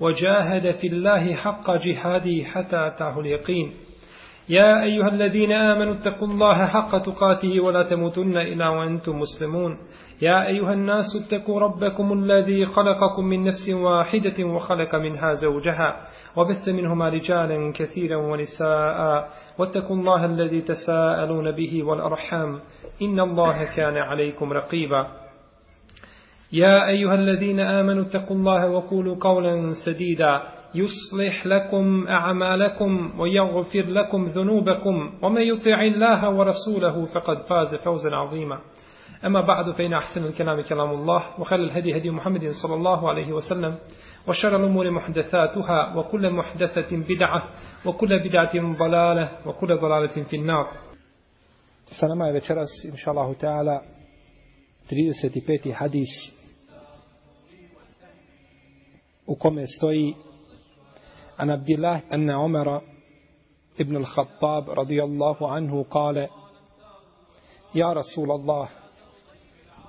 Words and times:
وجاهد 0.00 0.76
في 0.80 0.86
الله 0.86 1.34
حق 1.34 1.70
جهاده 1.70 2.44
حتى 2.44 2.86
أتاه 2.86 3.20
اليقين. 3.20 3.72
يا 4.48 4.82
أيها 4.82 5.08
الذين 5.08 5.52
آمنوا 5.52 5.94
اتقوا 5.94 6.28
الله 6.28 6.66
حق 6.66 6.98
تقاته 6.98 7.60
ولا 7.60 7.82
تموتن 7.82 8.36
إلا 8.36 8.68
وأنتم 8.68 9.18
مسلمون. 9.18 9.78
يا 10.22 10.46
أيها 10.46 10.72
الناس 10.72 11.04
اتقوا 11.24 11.60
ربكم 11.60 12.12
الذي 12.12 12.66
خلقكم 12.66 13.24
من 13.24 13.44
نفس 13.44 13.70
واحدة 13.70 14.44
وخلق 14.44 14.94
منها 14.94 15.32
زوجها 15.32 15.96
وبث 16.36 16.68
منهما 16.68 17.08
رجالا 17.08 17.72
كثيرا 17.76 18.16
ونساء. 18.16 19.28
واتقوا 19.58 19.96
الله 19.96 20.24
الذي 20.24 20.60
تساءلون 20.60 21.50
به 21.50 21.82
والأرحام. 21.84 22.60
إن 23.02 23.20
الله 23.20 23.64
كان 23.76 23.96
عليكم 23.96 24.52
رقيبا. 24.52 25.06
يا 26.52 26.88
أيها 26.88 27.14
الذين 27.14 27.60
آمنوا 27.60 28.04
اتقوا 28.04 28.36
الله 28.36 28.68
وقولوا 28.68 29.16
قولا 29.20 29.70
سديدا. 29.86 30.42
يصلح 30.74 31.46
لكم 31.46 32.06
أعمالكم 32.08 33.20
ويغفر 33.20 33.86
لكم 33.86 34.24
ذنوبكم. 34.26 35.12
ومن 35.22 35.42
يطع 35.42 35.82
الله 35.82 36.30
ورسوله 36.30 37.06
فقد 37.06 37.36
فاز 37.38 37.74
فوزا 37.84 38.16
عظيما. 38.16 38.58
أما 39.26 39.40
بعد 39.40 39.70
فإن 39.70 39.92
أحسن 39.92 40.24
الكلام 40.24 40.60
كلام 40.60 40.90
الله 40.90 41.40
وخير 41.40 41.58
الهدي 41.58 41.96
هدي 41.96 42.10
محمد 42.10 42.50
صلى 42.62 42.74
الله 42.74 43.08
عليه 43.08 43.32
وسلم 43.32 43.74
وشر 44.28 44.56
الأمور 44.56 44.90
محدثاتها 44.90 45.96
وكل 45.96 46.30
محدثة 46.30 46.96
بدعة 46.96 47.42
وكل 47.86 48.28
بدعة 48.28 48.78
ضلالة 48.78 49.30
وكل 49.46 49.76
ضلالة 49.76 50.22
في 50.30 50.36
النار. 50.36 50.66
Sa 51.90 52.06
je 52.06 52.32
večeras, 52.32 52.68
inša 52.84 53.10
Allahu 53.10 53.34
ta'ala, 53.34 53.80
35. 54.90 55.72
hadis 55.72 56.37
u 59.28 59.34
kome 59.36 59.64
stoji 59.66 60.14
an 61.36 61.50
Abdillah 61.50 62.00
anna 62.10 62.40
Umara 62.44 62.80
ibn 63.78 63.96
al-Khattab 63.96 64.68
radijallahu 64.80 65.44
anhu 65.56 65.84
kale 65.84 66.28
Ja 67.74 67.92
Rasul 67.94 68.30
Allah 68.32 68.68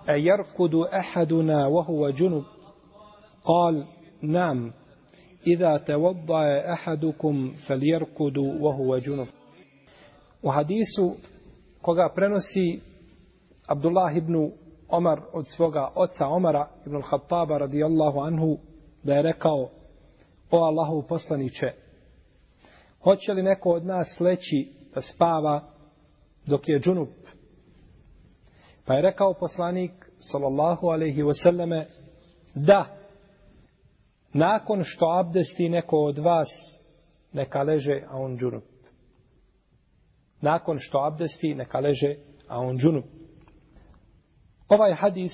أيرقد 0.09 0.76
أحدنا 0.76 1.68
وهو 1.68 2.09
جنب 2.09 2.44
قال 3.46 3.86
نعم 4.22 4.72
إذا 5.48 5.78
توضأ 5.78 6.74
أحدكم 6.74 7.52
فليرقد 7.68 8.38
وهو 8.38 8.98
جنب 8.98 9.28
وحديث 10.44 10.94
koga 11.81 12.09
prenosi 12.09 12.81
Abdullah 13.68 14.12
ibn 14.18 14.52
Omar 14.90 15.20
od 15.34 15.46
svoga 15.48 15.92
oca 15.96 16.28
Omara 16.28 16.68
ibn 16.86 16.96
al-Khattaba 16.96 17.58
radijallahu 17.59 18.20
anhu 18.22 18.58
da 19.03 19.14
je 19.14 19.22
rekao 19.22 19.69
o 20.52 20.58
Allahu 20.58 21.03
poslaniće 21.08 21.73
hoće 23.03 23.33
li 23.33 23.44
neko 23.44 23.69
od 23.69 23.86
nas 23.86 24.19
leći 24.19 24.73
da 24.95 25.02
spava 25.02 25.72
dok 26.45 26.69
je 26.69 26.80
džunup? 26.80 27.09
Pa 28.86 28.94
je 28.94 29.02
rekao 29.02 29.33
poslanik 29.33 29.91
sallallahu 30.19 30.88
alaihi 30.88 31.24
wasallame 31.24 31.85
da 32.56 32.97
nakon 34.34 34.81
što 34.84 35.19
abdesti 35.19 35.69
neko 35.69 35.97
od 35.97 36.18
vas 36.18 36.50
neka 37.34 37.63
leže 37.63 38.03
a 38.09 38.18
on 38.18 38.38
džunup. 38.38 38.63
Nakon 40.41 40.78
što 40.79 41.06
abdesti 41.06 41.56
neka 41.56 41.79
leže 41.79 42.16
a 42.47 42.59
on 42.59 42.78
džunup. 42.78 43.06
Ovaj 44.69 44.94
hadis 44.94 45.34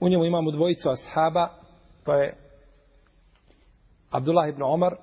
u 0.00 0.08
njemu 0.08 0.24
imamo 0.24 0.50
dvojicu 0.50 0.90
ashaba 0.90 1.61
to 2.04 2.14
je 2.14 2.34
Abdullah 4.10 4.48
ibn 4.48 4.62
Omar 4.62 4.96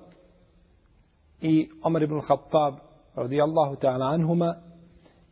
i 1.40 1.70
Omar 1.82 2.02
ibn 2.02 2.20
Khattab 2.20 2.74
radijallahu 3.14 3.76
ta'ala 3.76 4.06
anhuma 4.06 4.54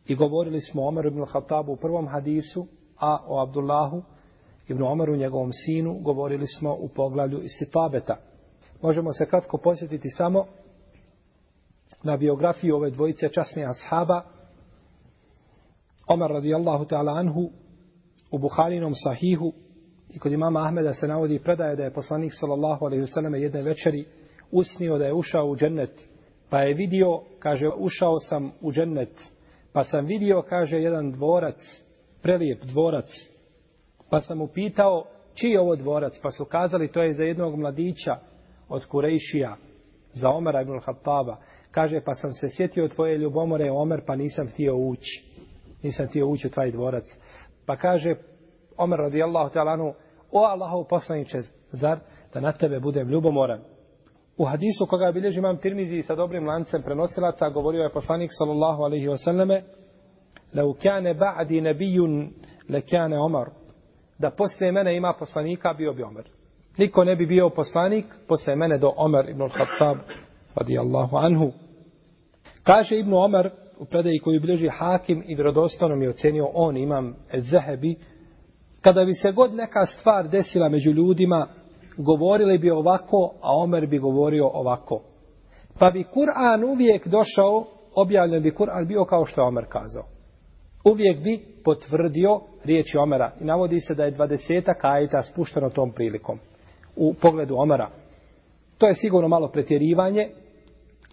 i 0.05 0.15
govorili 0.15 0.61
smo 0.61 0.83
o 0.83 0.87
Omar 0.87 1.05
ibn 1.05 1.25
Khattabu 1.25 1.71
u 1.71 1.75
prvom 1.75 2.07
hadisu 2.07 2.67
a 2.99 3.17
o 3.27 3.41
Abdullahu 3.41 4.03
ibn 4.67 4.83
Omaru 4.83 5.15
njegovom 5.15 5.53
sinu 5.53 5.93
govorili 6.03 6.47
smo 6.47 6.73
u 6.73 6.89
poglavlju 6.95 7.41
istitabeta. 7.41 8.15
Možemo 8.81 9.13
se 9.13 9.25
kratko 9.25 9.57
posjetiti 9.57 10.09
samo 10.09 10.45
na 12.03 12.17
biografiju 12.17 12.75
ove 12.75 12.89
dvojice 12.89 13.29
časnih 13.29 13.69
ashaba. 13.69 14.21
Omar 16.07 16.31
radijallahu 16.31 16.85
ta'ala 16.85 17.11
anhu 17.11 17.49
u 18.31 18.37
Buharinom 18.37 18.93
sahihu 18.95 19.53
i 20.13 20.19
kod 20.19 20.31
imama 20.31 20.63
Ahmeda 20.65 20.93
se 20.93 21.07
navodi 21.07 21.39
predaje 21.39 21.75
da 21.75 21.83
je 21.83 21.93
poslanik 21.93 22.31
sallallahu 22.39 22.85
alaihi 22.85 23.03
wasallam 23.03 23.35
jedne 23.35 23.61
večeri 23.61 24.05
usnio 24.51 24.97
da 24.97 25.05
je 25.05 25.13
ušao 25.13 25.45
u 25.45 25.55
džennet 25.55 26.09
pa 26.49 26.59
je 26.59 26.73
vidio, 26.73 27.21
kaže, 27.39 27.69
ušao 27.77 28.19
sam 28.19 28.51
u 28.61 28.71
džennet 28.71 29.31
pa 29.73 29.83
sam 29.83 30.05
vidio, 30.05 30.41
kaže, 30.41 30.77
jedan 30.77 31.11
dvorac 31.11 31.83
prelijep 32.21 32.63
dvorac 32.63 33.09
pa 34.09 34.21
sam 34.21 34.41
upitao 34.41 35.05
čiji 35.33 35.51
je 35.51 35.59
ovo 35.59 35.75
dvorac? 35.75 36.19
Pa 36.21 36.31
su 36.31 36.45
kazali 36.45 36.91
to 36.91 37.03
je 37.03 37.13
za 37.13 37.23
jednog 37.23 37.59
mladića 37.59 38.15
od 38.69 38.85
Kurejšija 38.85 39.55
za 40.13 40.29
Omera 40.29 40.61
ibn 40.61 40.79
Khattaba. 40.79 41.37
Kaže 41.71 42.01
pa 42.05 42.13
sam 42.13 42.33
se 42.33 42.49
sjetio 42.49 42.87
tvoje 42.87 43.17
ljubomore 43.17 43.71
Omer 43.71 44.01
pa 44.07 44.15
nisam 44.15 44.47
htio 44.47 44.75
ući. 44.77 45.25
Nisam 45.83 46.07
htio 46.07 46.27
ući 46.27 46.47
u 46.47 46.49
tvoj 46.49 46.71
dvorac. 46.71 47.17
Pa 47.65 47.75
kaže 47.75 48.15
Omer 48.79 48.99
radijallahu 48.99 49.49
ta'ala 49.53 49.93
o 50.31 50.43
Allahov 50.45 50.87
poslaniče 50.89 51.39
zar 51.71 51.99
da 52.33 52.39
na 52.39 52.51
tebe 52.51 52.79
budem 52.79 53.09
ljubomoran? 53.09 53.61
U 54.37 54.45
hadisu 54.45 54.85
koga 54.85 55.11
bilježi 55.11 55.39
imam 55.39 55.57
Tirmizi 55.57 56.01
sa 56.01 56.15
dobrim 56.15 56.47
lancem 56.47 56.81
prenosilaca 56.81 57.49
govorio 57.49 57.83
je 57.83 57.89
poslanik 57.89 58.31
sallallahu 58.33 58.83
alaihi 58.83 59.07
wasallame 59.07 59.61
لو 60.53 60.73
كان 60.73 61.13
بعدي 61.13 61.61
نبي 61.61 61.97
لكان 62.69 63.13
عمر 63.13 63.49
da 64.19 64.29
posle 64.31 64.71
mene 64.71 64.95
ima 64.95 65.13
poslanika 65.13 65.73
bio 65.73 65.93
bi 65.93 66.03
Omer. 66.03 66.23
Niko 66.77 67.03
ne 67.03 67.15
bi 67.15 67.25
bio 67.25 67.49
poslanik 67.49 68.05
posle 68.27 68.55
mene 68.55 68.77
do 68.77 68.93
Omer 68.97 69.29
ibn 69.29 69.41
al-Khattab 69.41 69.97
radijallahu 70.55 71.17
anhu. 71.17 71.51
Kaže 72.63 72.99
ibn 72.99 73.13
Omer 73.13 73.49
u 73.79 73.85
predaji 73.85 74.19
koju 74.19 74.39
bilježi 74.39 74.69
Hakim 74.69 75.23
i 75.27 75.35
vjerodostanom 75.35 76.01
je 76.01 76.09
ocenio 76.09 76.49
on 76.53 76.77
imam 76.77 77.15
Zahebi 77.33 77.95
kada 78.81 79.05
bi 79.05 79.13
se 79.13 79.31
god 79.31 79.53
neka 79.53 79.85
stvar 79.85 80.27
desila 80.27 80.69
među 80.69 80.91
ljudima 80.91 81.47
govorili 81.97 82.57
bi 82.57 82.71
ovako 82.71 83.33
a 83.41 83.57
Omer 83.57 83.87
bi 83.87 83.99
govorio 83.99 84.49
ovako. 84.53 85.01
Pa 85.79 85.89
bi 85.89 86.03
Kur'an 86.03 86.63
uvijek 86.63 87.07
došao 87.07 87.65
objavljen 87.95 88.43
bi 88.43 88.51
Kur'an 88.51 88.87
bio 88.87 89.05
kao 89.05 89.25
što 89.25 89.41
je 89.41 89.47
Omer 89.47 89.65
kazao. 89.69 90.03
Uvijek 90.83 91.23
bi 91.23 91.39
potvrdio 91.63 92.41
riječi 92.63 92.97
Omera. 92.97 93.31
I 93.41 93.43
navodi 93.43 93.79
se 93.79 93.95
da 93.95 94.03
je 94.03 94.11
dvadesetak 94.11 94.85
ajeta 94.85 95.21
spušteno 95.23 95.69
tom 95.69 95.91
prilikom 95.91 96.39
u 96.95 97.13
pogledu 97.21 97.55
Omera. 97.57 97.89
To 98.77 98.87
je 98.87 98.93
sigurno 98.93 99.27
malo 99.27 99.47
pretjerivanje 99.51 100.29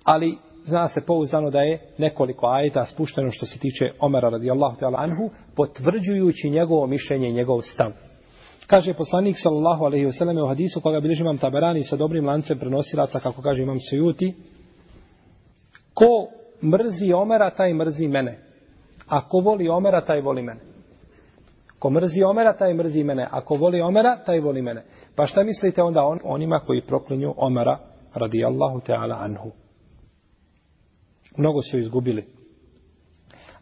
ali 0.04 0.38
zna 0.66 0.88
se 0.88 1.00
pouzdano 1.06 1.50
da 1.50 1.60
je 1.60 1.80
nekoliko 1.98 2.46
ajeta 2.46 2.84
spušteno 2.84 3.30
što 3.30 3.46
se 3.46 3.58
tiče 3.58 3.90
Omera 4.00 4.28
radijallahu 4.28 4.76
ta'ala 4.80 4.96
anhu, 4.98 5.30
potvrđujući 5.56 6.50
njegovo 6.50 6.86
mišljenje 6.86 7.28
i 7.28 7.32
njegov 7.32 7.60
stav. 7.62 7.92
Kaže 8.66 8.94
poslanik 8.94 9.36
sallallahu 9.38 9.84
alaihi 9.84 10.12
selleme 10.12 10.42
u 10.42 10.46
hadisu 10.46 10.80
koga 10.80 11.00
bilježi 11.00 11.22
imam 11.22 11.38
taberani 11.38 11.84
sa 11.84 11.96
dobrim 11.96 12.26
lancem 12.26 12.58
prenosilaca, 12.58 13.20
kako 13.20 13.42
kaže 13.42 13.62
imam 13.62 13.78
sujuti, 13.90 14.34
ko 15.94 16.28
mrzi 16.62 17.12
Omera, 17.12 17.50
taj 17.50 17.74
mrzi 17.74 18.08
mene. 18.08 18.38
A 19.08 19.28
ko 19.28 19.38
voli 19.38 19.68
Omera, 19.68 20.04
taj 20.04 20.20
voli 20.20 20.42
mene. 20.42 20.60
Ko 21.78 21.90
mrzi 21.90 22.22
Omera, 22.22 22.56
taj 22.56 22.74
mrzi 22.74 23.04
mene. 23.04 23.28
a 23.30 23.40
ko 23.40 23.54
voli 23.54 23.80
Omera, 23.80 24.16
taj 24.26 24.40
voli 24.40 24.62
mene. 24.62 24.82
Pa 25.16 25.26
šta 25.26 25.42
mislite 25.42 25.82
onda 25.82 26.02
on, 26.02 26.18
onima 26.24 26.60
koji 26.66 26.80
proklinju 26.80 27.34
Omera 27.36 27.78
radijallahu 28.14 28.80
ta'ala 28.80 29.16
anhu? 29.20 29.65
Mnogo 31.36 31.62
su 31.62 31.78
izgubili. 31.78 32.26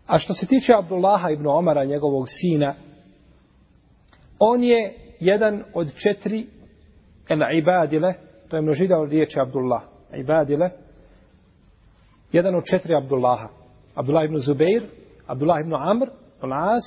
A 0.06 0.18
što 0.18 0.34
se 0.34 0.46
tiče 0.46 0.72
Abdullaha 0.78 1.30
ibn 1.30 1.46
Omara, 1.46 1.84
njegovog 1.84 2.26
sina, 2.28 2.74
on 4.38 4.62
je 4.62 4.94
jedan 5.20 5.64
od 5.74 5.94
četiri 5.94 6.46
el 7.28 7.58
ibadile, 7.58 8.14
to 8.48 8.56
je 8.56 8.62
množida 8.62 8.98
od 8.98 9.10
riječi 9.10 9.40
Abdullah. 9.40 9.82
ibadile, 10.16 10.70
jedan 12.32 12.54
od 12.54 12.64
četiri 12.64 12.94
Abdullaha. 12.94 13.48
Abdullah 13.94 14.24
ibn 14.24 14.38
Zubeir, 14.38 14.82
Abdullah 15.26 15.60
ibn 15.60 15.74
Amr, 15.74 16.06
Olas, 16.42 16.84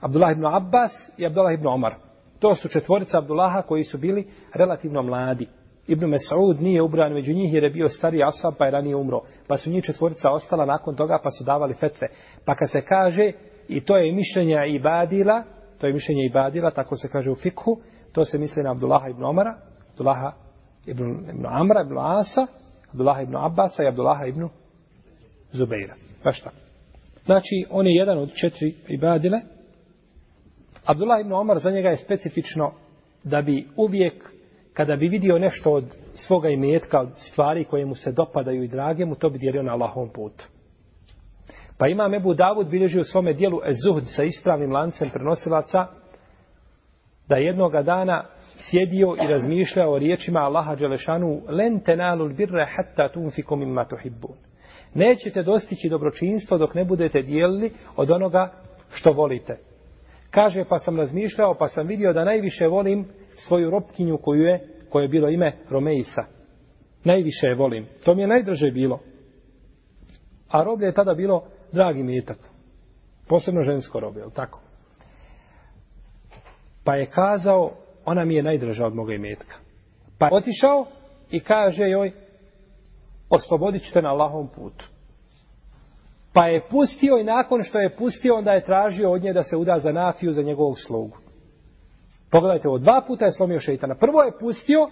Abdullah 0.00 0.32
ibn 0.32 0.46
Abbas 0.46 0.92
i 1.18 1.26
Abdullah 1.26 1.54
ibn 1.54 1.66
Omar. 1.66 1.94
To 2.38 2.54
su 2.54 2.68
četvorica 2.68 3.18
Abdullaha 3.18 3.62
koji 3.62 3.84
su 3.84 3.98
bili 3.98 4.28
relativno 4.54 5.02
mladi. 5.02 5.48
Ibn 5.90 6.06
Mes'ud 6.06 6.60
nije 6.60 6.82
ubran 6.82 7.12
među 7.12 7.32
njih 7.32 7.54
jer 7.54 7.64
je 7.64 7.70
bio 7.70 7.88
stari 7.88 8.22
asab 8.22 8.54
pa 8.58 8.64
je 8.64 8.70
ranije 8.70 8.96
umro. 8.96 9.20
Pa 9.48 9.56
su 9.56 9.70
njih 9.70 9.84
četvorica 9.84 10.30
ostala 10.30 10.64
nakon 10.66 10.96
toga 10.96 11.18
pa 11.22 11.30
su 11.30 11.44
davali 11.44 11.74
fetve. 11.74 12.08
Pa 12.44 12.54
kad 12.54 12.70
se 12.70 12.80
kaže 12.80 13.32
i 13.68 13.84
to 13.84 13.96
je 13.96 14.12
mišljenje 14.12 14.56
Ibadila, 14.68 15.42
to 15.78 15.86
je 15.86 15.92
mišljenje 15.92 16.26
Ibadila, 16.26 16.70
tako 16.70 16.96
se 16.96 17.08
kaže 17.08 17.30
u 17.30 17.34
fikhu, 17.34 17.80
to 18.12 18.24
se 18.24 18.38
misli 18.38 18.62
na 18.62 18.70
Abdullaha 18.70 19.08
ibn 19.08 19.24
Omara, 19.24 19.54
Abdullaha 19.90 20.32
ibn, 20.86 21.30
ibn 21.30 21.46
Amra, 21.46 21.82
ibn 21.82 21.98
Asa, 21.98 22.46
Abdullaha 22.92 23.22
ibn 23.22 23.36
Abbasa 23.36 23.84
i 23.84 23.88
Abdullaha 23.88 24.26
ibn 24.26 24.48
Zubeira. 25.52 25.94
Baš 26.24 26.40
tako. 26.40 26.56
Znači, 27.24 27.64
on 27.70 27.86
je 27.86 27.94
jedan 27.94 28.18
od 28.18 28.32
četiri 28.34 28.74
Ibadile. 28.88 29.40
Abdullah 30.84 31.20
ibn 31.20 31.32
Omar 31.32 31.58
za 31.58 31.70
njega 31.70 31.88
je 31.88 31.96
specifično 31.96 32.72
da 33.24 33.42
bi 33.42 33.68
uvijek 33.76 34.39
kada 34.74 34.96
bi 34.96 35.08
vidio 35.08 35.38
nešto 35.38 35.70
od 35.70 35.84
svoga 36.14 36.48
imetka, 36.48 37.00
od 37.00 37.10
stvari 37.16 37.64
koje 37.64 37.86
mu 37.86 37.94
se 37.94 38.12
dopadaju 38.12 38.62
i 38.62 38.68
drage 38.68 39.04
mu, 39.04 39.14
to 39.14 39.30
bi 39.30 39.38
dijelio 39.38 39.62
na 39.62 39.72
Allahovom 39.72 40.08
putu. 40.08 40.44
Pa 41.78 41.88
ima 41.88 42.08
Mebu 42.08 42.34
Davud 42.34 42.68
bilježi 42.68 43.00
u 43.00 43.04
svome 43.04 43.32
dijelu 43.32 43.60
Ezuhd 43.68 44.04
sa 44.06 44.24
ispravnim 44.24 44.72
lancem 44.72 45.10
prenosilaca 45.10 45.86
da 47.28 47.36
jednoga 47.36 47.82
dana 47.82 48.24
sjedio 48.56 49.16
i 49.24 49.26
razmišljao 49.26 49.92
o 49.92 49.98
riječima 49.98 50.40
Allaha 50.40 50.74
Đelešanu 50.74 51.42
len 51.48 51.80
tenalu 51.80 52.28
birre 52.28 52.66
hatta 52.76 53.12
tunfiku 53.12 53.56
mimma 53.56 53.84
tuhibbun. 53.84 54.36
Nećete 54.94 55.42
dostići 55.42 55.88
dobročinstvo 55.88 56.58
dok 56.58 56.74
ne 56.74 56.84
budete 56.84 57.22
dijelili 57.22 57.72
od 57.96 58.10
onoga 58.10 58.52
što 58.90 59.12
volite. 59.12 59.58
Kaže 60.30 60.64
pa 60.68 60.78
sam 60.78 60.98
razmišljao 60.98 61.54
pa 61.58 61.68
sam 61.68 61.86
vidio 61.86 62.12
da 62.12 62.24
najviše 62.24 62.66
volim 62.66 63.06
svoju 63.46 63.70
robkinju 63.70 64.18
koju 64.18 64.42
je, 64.42 64.68
koje 64.90 65.04
je 65.04 65.08
bilo 65.08 65.28
ime 65.28 65.52
Romeisa. 65.70 66.24
Najviše 67.04 67.46
je 67.46 67.54
volim. 67.54 67.86
To 68.04 68.14
mi 68.14 68.22
je 68.22 68.28
najdraže 68.28 68.70
bilo. 68.70 69.00
A 70.50 70.62
roblje 70.62 70.86
je 70.86 70.94
tada 70.94 71.14
bilo 71.14 71.44
dragi 71.72 72.02
metak. 72.02 72.38
Posebno 73.28 73.62
žensko 73.62 74.00
roblje, 74.00 74.20
je 74.20 74.34
tako? 74.34 74.60
Pa 76.84 76.96
je 76.96 77.06
kazao, 77.06 77.72
ona 78.04 78.24
mi 78.24 78.34
je 78.34 78.42
najdraža 78.42 78.86
od 78.86 78.94
moga 78.94 79.14
imetka. 79.14 79.56
Pa 80.18 80.26
je 80.26 80.34
otišao 80.34 80.86
i 81.30 81.40
kaže 81.40 81.88
joj, 81.88 82.12
oslobodit 83.30 83.92
te 83.92 84.02
na 84.02 84.08
Allahom 84.08 84.48
putu. 84.48 84.88
Pa 86.32 86.46
je 86.46 86.62
pustio 86.70 87.18
i 87.18 87.24
nakon 87.24 87.62
što 87.62 87.78
je 87.80 87.96
pustio, 87.96 88.34
onda 88.34 88.52
je 88.52 88.64
tražio 88.64 89.12
od 89.12 89.22
nje 89.22 89.32
da 89.32 89.42
se 89.42 89.56
uda 89.56 89.78
za 89.78 89.92
nafiju 89.92 90.32
za 90.32 90.42
njegovog 90.42 90.78
slugu. 90.86 91.16
Pogledajte, 92.30 92.68
ovo 92.68 92.78
dva 92.78 93.02
puta 93.06 93.24
je 93.24 93.32
slomio 93.32 93.60
šeitana. 93.60 93.94
Prvo 93.94 94.22
je 94.22 94.38
pustio 94.40 94.90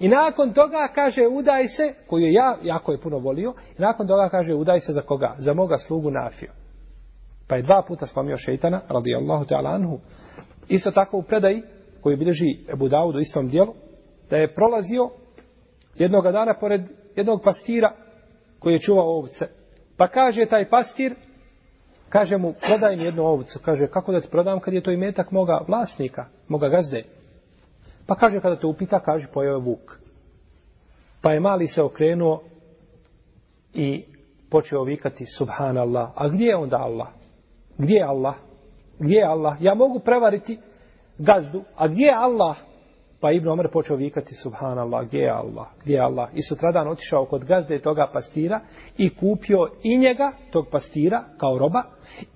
i 0.00 0.08
nakon 0.08 0.52
toga 0.52 0.88
kaže 0.94 1.26
udaj 1.26 1.68
se, 1.68 1.94
koju 2.06 2.24
je 2.24 2.32
ja 2.32 2.56
jako 2.62 2.92
je 2.92 3.00
puno 3.00 3.18
volio, 3.18 3.54
i 3.78 3.82
nakon 3.82 4.06
toga 4.06 4.28
kaže 4.28 4.54
udaj 4.54 4.80
se 4.80 4.92
za 4.92 5.02
koga? 5.02 5.34
Za 5.38 5.54
moga 5.54 5.76
slugu 5.76 6.10
nafiju. 6.10 6.50
Pa 7.48 7.56
je 7.56 7.62
dva 7.62 7.82
puta 7.88 8.06
slomio 8.06 8.36
šeitana, 8.36 8.80
radijallahu 8.88 9.44
ta'ala 9.44 9.74
anhu. 9.74 9.98
Isto 10.68 10.90
tako 10.90 11.16
u 11.16 11.22
predaji, 11.22 11.62
koji 12.00 12.16
bilježi 12.16 12.58
Ebu 12.72 12.88
Dawud 12.88 13.16
u 13.16 13.20
istom 13.20 13.48
dijelu, 13.48 13.74
da 14.30 14.36
je 14.36 14.54
prolazio 14.54 15.10
jednog 15.94 16.24
dana 16.24 16.54
pored 16.60 16.80
jednog 17.16 17.40
pastira 17.44 17.92
koji 18.58 18.72
je 18.72 18.80
čuvao 18.80 19.18
ovce. 19.18 19.46
Pa 19.96 20.08
kaže 20.08 20.46
taj 20.46 20.68
pastir, 20.68 21.14
kaže 22.10 22.36
mu, 22.36 22.54
prodaj 22.66 22.96
mi 22.96 23.04
jednu 23.04 23.24
ovcu. 23.24 23.58
Kaže, 23.64 23.86
kako 23.86 24.12
da 24.12 24.20
ti 24.20 24.28
prodam 24.30 24.60
kad 24.60 24.74
je 24.74 24.82
to 24.82 24.90
imetak 24.90 25.30
moga 25.30 25.60
vlasnika, 25.68 26.26
moga 26.48 26.68
gazde? 26.68 27.02
Pa 28.06 28.14
kaže, 28.14 28.40
kada 28.40 28.56
te 28.56 28.66
upita, 28.66 29.00
kaže, 29.00 29.26
pojeo 29.32 29.52
je 29.52 29.60
vuk. 29.60 30.00
Pa 31.22 31.32
je 31.32 31.40
mali 31.40 31.66
se 31.66 31.82
okrenuo 31.82 32.42
i 33.74 34.04
počeo 34.50 34.84
vikati, 34.84 35.26
subhanallah. 35.26 36.10
A 36.14 36.28
gdje 36.28 36.46
je 36.46 36.56
onda 36.56 36.76
Allah? 36.76 37.08
Gdje 37.78 37.94
je 37.94 38.04
Allah? 38.04 38.34
Gdje 38.98 39.16
je 39.16 39.24
Allah? 39.24 39.56
Ja 39.60 39.74
mogu 39.74 40.00
prevariti 40.00 40.58
gazdu, 41.18 41.62
a 41.76 41.88
gdje 41.88 42.04
je 42.04 42.14
Allah? 42.14 42.56
Pa 43.20 43.32
Ibn 43.32 43.48
Omer 43.48 43.68
počeo 43.72 43.96
vikati 43.96 44.34
subhanallah, 44.34 45.06
gdje 45.06 45.18
je 45.18 45.30
Allah, 45.30 45.66
gdje 45.82 45.94
je 45.94 46.00
Allah. 46.00 46.28
I 46.34 46.42
sutradan 46.42 46.88
otišao 46.88 47.24
kod 47.24 47.44
gazde 47.44 47.78
toga 47.78 48.10
pastira 48.12 48.60
i 48.98 49.10
kupio 49.10 49.68
i 49.82 49.98
njega, 49.98 50.32
tog 50.50 50.68
pastira, 50.70 51.24
kao 51.38 51.58
roba, 51.58 51.82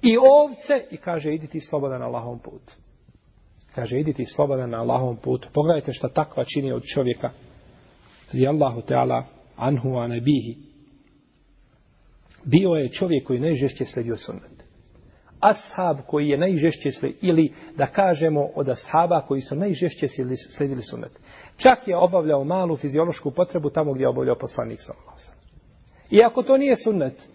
i 0.03 0.17
ovce 0.17 0.87
i 0.91 0.97
kaže, 0.97 1.35
idi 1.35 1.47
ti 1.47 1.61
slobodan 1.61 2.01
na 2.01 2.07
Allahom 2.07 2.39
putu. 2.39 2.73
Kaže, 3.75 4.01
idi 4.01 4.13
ti 4.13 4.25
slobodan 4.25 4.71
na 4.71 4.81
Allahom 4.81 5.17
putu. 5.17 5.49
Pogledajte 5.53 5.93
šta 5.93 6.09
takva 6.09 6.45
čini 6.45 6.73
od 6.73 6.83
čovjeka. 6.95 7.31
Radi 8.33 8.49
Allahu 8.49 8.81
Teala 8.81 9.25
anhu 9.57 9.97
a 9.97 10.07
nebihi. 10.07 10.57
Bio 12.45 12.71
je 12.71 12.93
čovjek 12.93 13.27
koji 13.27 13.41
najžešće 13.41 13.85
sledio 13.85 14.17
sunnet 14.17 14.64
ashab 15.45 15.97
koji 16.07 16.29
je 16.29 16.39
najžešće 16.39 16.91
slijedili, 16.91 17.19
ili 17.23 17.53
da 17.77 17.87
kažemo 17.87 18.49
od 18.55 18.69
ashaba 18.69 19.21
koji 19.21 19.41
su 19.41 19.57
najžešće 19.57 20.07
slijedili 20.57 20.83
sunnet. 20.83 21.21
Čak 21.57 21.89
je 21.89 21.97
obavljao 21.97 22.45
malu 22.45 22.77
fiziološku 22.77 23.31
potrebu 23.31 23.71
tamo 23.71 23.93
gdje 23.93 24.05
je 24.05 24.09
obavljao 24.09 24.37
poslanik 24.39 24.81
sallallahu 24.83 25.19
I 26.11 26.23
ako 26.23 26.43
to 26.43 26.57
nije 26.57 26.77
sunnet, 26.77 27.29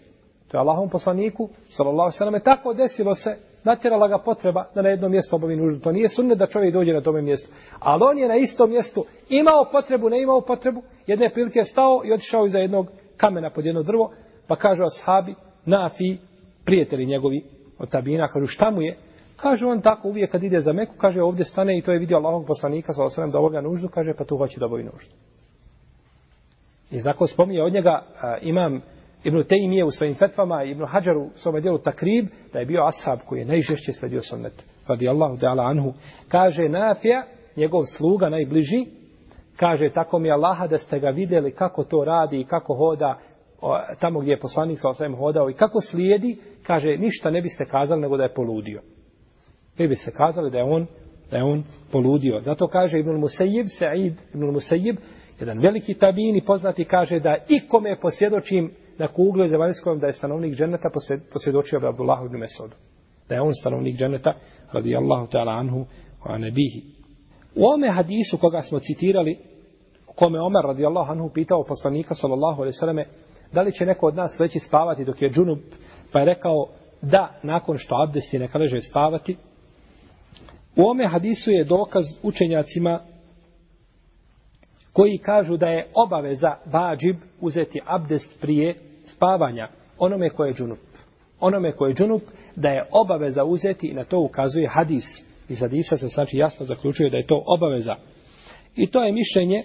to 0.48 0.56
je 0.56 0.60
Allahom 0.60 0.88
poslaniku 0.88 1.48
sallallahu 1.68 2.12
sallam, 2.12 2.40
tako 2.44 2.74
desilo 2.74 3.14
se, 3.14 3.36
natjerala 3.64 4.08
ga 4.08 4.18
potreba 4.18 4.64
da 4.74 4.82
na 4.82 4.88
jedno 4.88 5.08
mjesto 5.08 5.36
obavi 5.36 5.56
nuždu. 5.56 5.80
To 5.80 5.92
nije 5.92 6.08
sunnet 6.08 6.38
da 6.38 6.46
čovjek 6.46 6.74
dođe 6.74 6.92
na 6.92 7.00
tome 7.00 7.22
mjestu. 7.22 7.50
Ali 7.78 8.02
on 8.04 8.18
je 8.18 8.28
na 8.28 8.36
istom 8.36 8.70
mjestu 8.70 9.04
imao 9.28 9.68
potrebu, 9.72 10.08
ne 10.08 10.22
imao 10.22 10.40
potrebu, 10.40 10.82
jedne 11.06 11.30
prilike 11.30 11.58
je 11.58 11.64
stao 11.64 12.02
i 12.04 12.12
otišao 12.12 12.46
iza 12.46 12.58
jednog 12.58 12.86
kamena 13.16 13.50
pod 13.50 13.64
jedno 13.64 13.82
drvo, 13.82 14.12
pa 14.46 14.56
kaže 14.56 14.82
ashabi, 14.82 15.34
nafi, 15.66 16.16
prijatelji 16.64 17.06
njegovi, 17.06 17.44
od 17.80 17.90
tabina, 17.90 18.28
kažu 18.28 18.46
šta 18.46 18.70
mu 18.70 18.82
je? 18.82 18.96
Kaže 19.36 19.66
on 19.66 19.80
tako 19.80 20.08
uvijek 20.08 20.30
kad 20.30 20.42
ide 20.42 20.60
za 20.60 20.72
Meku, 20.72 20.94
kaže 20.98 21.22
ovdje 21.22 21.44
stane 21.44 21.78
i 21.78 21.82
to 21.82 21.92
je 21.92 21.98
vidio 21.98 22.16
Allahog 22.16 22.46
poslanika 22.46 22.92
sa 22.92 23.04
osvrame 23.04 23.32
da 23.32 23.38
obavlja 23.38 23.60
nuždu, 23.60 23.88
kaže 23.88 24.14
pa 24.18 24.24
tu 24.24 24.36
hoće 24.36 24.60
da 24.60 24.66
obavi 24.66 24.84
nuždu. 24.84 25.10
I 26.90 27.00
zako 27.00 27.26
spominje 27.26 27.62
od 27.62 27.72
njega 27.72 28.02
a, 28.22 28.36
imam 28.42 28.80
Ibn 29.24 29.44
Tejmije 29.48 29.84
u 29.84 29.90
svojim 29.90 30.14
fetvama, 30.14 30.64
Ibn 30.64 30.84
Hađaru 30.84 31.22
u 31.22 31.30
svome 31.34 31.60
dijelu 31.60 31.78
Takrib, 31.78 32.26
da 32.52 32.58
je 32.58 32.66
bio 32.66 32.86
ashab 32.86 33.18
koji 33.26 33.38
je 33.38 33.44
najžešće 33.44 33.92
sledio 33.92 34.22
sunnet. 34.22 34.64
Radi 34.86 35.08
Allahu 35.08 35.36
ta'ala 35.36 35.70
anhu. 35.70 35.92
Kaže 36.28 36.68
Nafija, 36.68 37.24
njegov 37.56 37.82
sluga 37.96 38.28
najbliži, 38.28 38.86
kaže 39.56 39.90
tako 39.94 40.18
mi 40.18 40.30
Allaha 40.30 40.66
da 40.66 40.78
ste 40.78 40.98
ga 40.98 41.08
vidjeli 41.08 41.50
kako 41.50 41.84
to 41.84 42.04
radi 42.04 42.40
i 42.40 42.44
kako 42.44 42.74
hoda 42.74 43.18
tamo 44.00 44.20
gdje 44.20 44.32
je 44.32 44.38
poslanik 44.38 44.78
sa 44.80 44.88
osvijem 44.88 45.16
hodao 45.16 45.50
i 45.50 45.54
kako 45.54 45.80
slijedi, 45.80 46.38
kaže, 46.62 46.96
ništa 46.96 47.30
ne 47.30 47.42
biste 47.42 47.64
kazali 47.64 48.00
nego 48.00 48.16
da 48.16 48.22
je 48.22 48.34
poludio. 48.34 48.82
Ne 49.78 49.88
biste 49.88 50.10
kazali 50.10 50.50
da 50.50 50.58
je 50.58 50.64
on, 50.64 50.86
da 51.30 51.36
je 51.36 51.44
on 51.44 51.64
poludio. 51.92 52.40
Zato 52.40 52.68
kaže 52.68 52.98
Ibn 52.98 53.10
Musejib, 53.10 53.66
Sa'id 53.78 54.14
Ibn 54.34 54.44
Musejib, 54.44 54.96
jedan 55.40 55.58
veliki 55.58 55.94
tabin 55.94 56.36
i 56.36 56.44
poznati 56.44 56.84
kaže 56.84 57.20
da 57.20 57.36
ikome 57.48 58.00
posvjedočim 58.00 58.70
na 58.98 59.08
kuglu 59.08 59.46
zemaljskom 59.46 59.98
da 59.98 60.06
je 60.06 60.12
stanovnik 60.12 60.54
dženeta 60.54 60.90
posvjedočio 61.32 61.80
bi 61.80 61.86
Abdullah 61.86 62.18
ibn 62.26 62.36
Mesodu. 62.36 62.74
Da 63.28 63.34
je 63.34 63.40
on 63.40 63.54
stanovnik 63.60 63.96
dženeta 63.96 64.34
radijallahu 64.72 65.26
ta'ala 65.26 65.52
anhu 65.52 65.86
wa 66.24 66.38
nebihi. 66.38 66.82
U 67.56 67.66
ome 67.74 67.88
hadisu 67.88 68.38
koga 68.38 68.62
smo 68.62 68.78
citirali, 68.78 69.38
kome 70.14 70.40
Omer 70.40 70.62
radijallahu 70.64 71.12
anhu 71.12 71.30
pitao 71.34 71.64
poslanika 71.64 72.14
sallallahu 72.14 72.62
alaihi 72.62 72.78
sallame 72.78 73.04
da 73.52 73.62
li 73.62 73.72
će 73.72 73.86
neko 73.86 74.06
od 74.06 74.16
nas 74.16 74.38
leći 74.38 74.58
spavati 74.58 75.04
dok 75.04 75.22
je 75.22 75.30
džunup, 75.30 75.58
pa 76.12 76.18
je 76.18 76.26
rekao 76.26 76.66
da 77.02 77.34
nakon 77.42 77.78
što 77.78 77.94
abdesti 78.08 78.38
neka 78.38 78.58
leže 78.58 78.80
spavati. 78.80 79.36
U 80.76 80.88
ome 80.90 81.06
hadisu 81.06 81.50
je 81.50 81.64
dokaz 81.64 82.04
učenjacima 82.22 83.00
koji 84.92 85.18
kažu 85.18 85.56
da 85.56 85.66
je 85.66 85.88
obaveza 85.94 86.56
vađib 86.66 87.16
uzeti 87.40 87.80
abdest 87.86 88.40
prije 88.40 88.74
spavanja 89.04 89.68
onome 89.98 90.30
koje 90.30 90.48
je 90.48 90.54
džunup. 90.54 90.78
Onome 91.40 91.72
koje 91.72 91.90
je 91.90 91.94
džunup 91.94 92.22
da 92.56 92.68
je 92.68 92.86
obaveza 92.90 93.44
uzeti 93.44 93.86
i 93.88 93.94
na 93.94 94.04
to 94.04 94.20
ukazuje 94.20 94.68
hadis. 94.68 95.04
Iz 95.48 95.60
hadisa 95.60 95.96
se 95.96 96.08
znači 96.08 96.36
jasno 96.36 96.66
zaključuje 96.66 97.10
da 97.10 97.16
je 97.16 97.26
to 97.26 97.42
obaveza. 97.46 97.96
I 98.76 98.90
to 98.90 99.04
je 99.04 99.12
mišljenje 99.12 99.64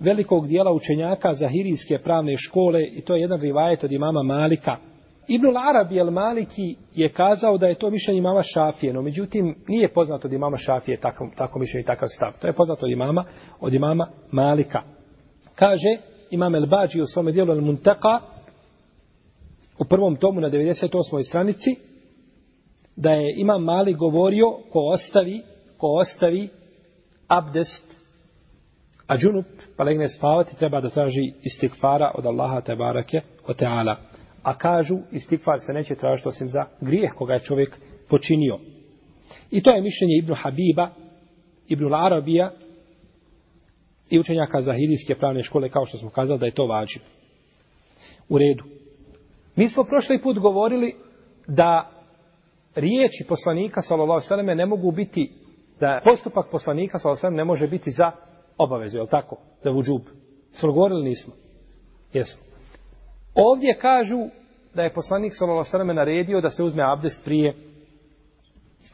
velikog 0.00 0.48
dijela 0.48 0.72
učenjaka 0.72 1.34
Zahirijske 1.34 1.98
pravne 1.98 2.36
škole 2.36 2.80
i 2.92 3.00
to 3.00 3.14
je 3.14 3.20
jedan 3.20 3.40
rivajet 3.40 3.84
od 3.84 3.92
imama 3.92 4.22
Malika. 4.22 4.76
Ibn 5.28 5.46
Arabi 5.56 5.98
el 5.98 6.10
Maliki 6.10 6.76
je 6.94 7.08
kazao 7.08 7.58
da 7.58 7.66
je 7.66 7.74
to 7.74 7.90
mišljenje 7.90 8.18
imama 8.18 8.42
Šafije, 8.42 8.92
no 8.92 9.02
međutim 9.02 9.54
nije 9.68 9.92
poznato 9.92 10.28
od 10.28 10.32
imama 10.32 10.56
Šafije 10.56 11.00
tako, 11.00 11.30
tako 11.36 11.58
mišljenje 11.58 11.82
i 11.82 11.86
takav 11.86 12.08
stav. 12.08 12.32
To 12.40 12.46
je 12.46 12.52
poznato 12.52 12.86
od 12.86 12.92
imama, 12.92 13.24
od 13.60 13.74
imama 13.74 14.08
Malika. 14.32 14.82
Kaže 15.54 15.96
imam 16.30 16.54
El 16.54 16.66
Bađi 16.66 17.00
u 17.00 17.06
svome 17.06 17.32
dijelu 17.32 17.52
El 17.52 17.60
Muntaka, 17.60 18.20
u 19.78 19.84
prvom 19.84 20.16
tomu 20.16 20.40
na 20.40 20.50
98. 20.50 21.28
stranici, 21.28 21.70
da 22.96 23.10
je 23.10 23.34
imam 23.36 23.62
Mali 23.64 23.94
govorio 23.94 24.46
ko 24.72 24.78
ostavi, 24.78 25.42
ko 25.78 25.86
ostavi 25.86 26.48
abdest, 27.28 27.99
a 29.10 29.16
džunup, 29.16 29.46
pa 29.76 29.84
legne 29.84 30.08
spavati, 30.08 30.56
treba 30.56 30.80
da 30.80 30.90
traži 30.90 31.32
istikfara 31.42 32.12
od 32.14 32.26
Allaha 32.26 32.60
te 32.60 32.76
barake 32.76 33.20
o 33.46 33.54
teala. 33.54 33.96
A 34.42 34.58
kažu, 34.58 34.98
istikfar 35.12 35.60
se 35.60 35.72
neće 35.72 35.94
tražiti 35.94 36.28
osim 36.28 36.48
za 36.48 36.64
grijeh 36.80 37.12
koga 37.14 37.34
je 37.34 37.40
čovjek 37.40 37.78
počinio. 38.08 38.58
I 39.50 39.62
to 39.62 39.70
je 39.70 39.82
mišljenje 39.82 40.14
Ibnu 40.18 40.34
Habiba, 40.34 40.90
Ibnu 41.68 41.94
Arabija 41.94 42.52
i 44.10 44.18
učenjaka 44.18 44.60
Zahidijske 44.60 45.14
pravne 45.14 45.42
škole, 45.42 45.68
kao 45.68 45.86
što 45.86 45.98
smo 45.98 46.10
kazali 46.10 46.38
da 46.38 46.46
je 46.46 46.54
to 46.54 46.66
vađiv. 46.66 47.02
U 48.28 48.38
redu. 48.38 48.64
Mi 49.56 49.68
smo 49.68 49.84
prošli 49.84 50.22
put 50.22 50.38
govorili 50.38 50.94
da 51.46 51.90
riječi 52.74 53.24
poslanika 53.28 53.82
sallallahu 53.82 54.32
alejhi 54.32 54.54
ne 54.56 54.66
mogu 54.66 54.90
biti 54.90 55.32
da 55.80 56.00
postupak 56.04 56.46
poslanika 56.50 56.98
sallallahu 56.98 57.26
alejhi 57.26 57.36
ne 57.36 57.44
može 57.44 57.68
biti 57.68 57.90
za 57.90 58.12
obavezu, 58.60 58.98
je 58.98 59.06
tako? 59.06 59.36
Za 59.62 59.70
vudžub. 59.70 60.02
Smo 60.52 60.72
govorili 60.72 61.04
nismo. 61.04 61.32
Jesmo. 62.12 62.40
Ovdje 63.34 63.78
kažu 63.78 64.18
da 64.74 64.82
je 64.82 64.94
poslanik 64.94 65.32
sallallahu 65.34 65.76
alejhi 65.76 65.94
naredio 65.94 66.40
da 66.40 66.50
se 66.50 66.62
uzme 66.64 66.82
abdest 66.92 67.24
prije 67.24 67.54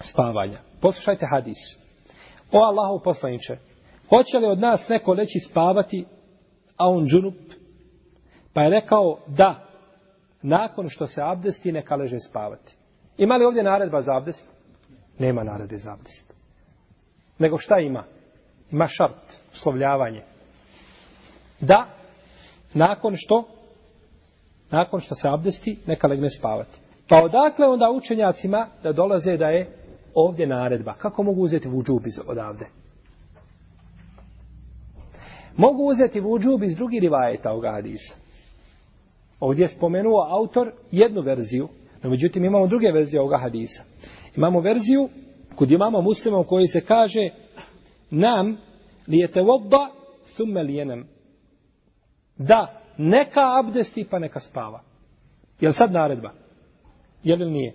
spavanja. 0.00 0.58
Poslušajte 0.80 1.26
hadis. 1.30 1.58
O 2.52 2.58
Allahov 2.58 3.02
poslanice, 3.04 3.56
hoće 4.08 4.38
li 4.38 4.46
od 4.46 4.58
nas 4.58 4.88
neko 4.88 5.12
leći 5.12 5.38
spavati, 5.50 6.04
a 6.76 6.88
on 6.88 7.04
džunup? 7.04 7.34
Pa 8.54 8.62
je 8.62 8.70
rekao 8.70 9.18
da, 9.26 9.66
nakon 10.42 10.88
što 10.88 11.06
se 11.06 11.22
abdesti, 11.22 11.72
neka 11.72 11.96
leže 11.96 12.18
spavati. 12.30 12.76
Ima 13.18 13.36
li 13.36 13.44
ovdje 13.44 13.62
naredba 13.62 14.00
za 14.00 14.16
abdest? 14.16 14.48
Nema 15.18 15.44
naredbe 15.44 15.76
za 15.76 15.92
abdest. 15.92 16.34
Nego 17.38 17.58
šta 17.58 17.78
ima? 17.78 18.04
Ima 18.70 18.86
šart, 18.86 19.32
uslovljavanje. 19.52 20.22
Da, 21.60 21.86
nakon 22.74 23.12
što 23.16 23.56
nakon 24.70 25.00
što 25.00 25.14
se 25.14 25.28
abdesti, 25.28 25.78
neka 25.86 26.08
legne 26.08 26.30
spavati. 26.30 26.78
Pa 27.08 27.24
odakle 27.24 27.66
onda 27.66 27.90
učenjacima 27.90 28.66
da 28.82 28.92
dolaze 28.92 29.36
da 29.36 29.48
je 29.48 29.70
ovdje 30.14 30.46
naredba? 30.46 30.92
Kako 30.92 31.22
mogu 31.22 31.42
uzeti 31.42 31.68
vudžub 31.68 32.06
iz 32.06 32.18
odavde? 32.26 32.66
Mogu 35.56 35.82
uzeti 35.82 36.20
vudžub 36.20 36.62
iz 36.62 36.76
drugih 36.76 37.00
rivajeta 37.00 37.50
ovoga 37.50 37.72
hadisa. 37.72 38.14
Ovdje 39.40 39.64
je 39.64 39.68
spomenuo 39.68 40.26
autor 40.30 40.72
jednu 40.90 41.20
verziju, 41.20 41.68
no 42.02 42.10
međutim 42.10 42.44
imamo 42.44 42.66
druge 42.66 42.92
verzije 42.92 43.20
ovoga 43.20 43.38
hadisa. 43.38 43.82
Imamo 44.36 44.60
verziju 44.60 45.08
kod 45.54 45.70
imamo 45.70 46.00
muslima 46.00 46.38
u 46.38 46.44
kojoj 46.44 46.66
se 46.66 46.80
kaže 46.80 47.30
nam 48.10 48.56
li 49.06 49.18
je 49.18 49.28
te 49.28 49.42
vodda 49.42 49.90
thumme 50.36 50.62
lijenem. 50.62 51.06
Da, 52.38 52.80
neka 52.98 53.58
abdesti 53.58 54.06
pa 54.10 54.18
neka 54.18 54.40
spava. 54.40 54.80
Je 55.60 55.72
sad 55.72 55.92
naredba? 55.92 56.32
Je 57.22 57.36
li 57.36 57.50
nije? 57.50 57.74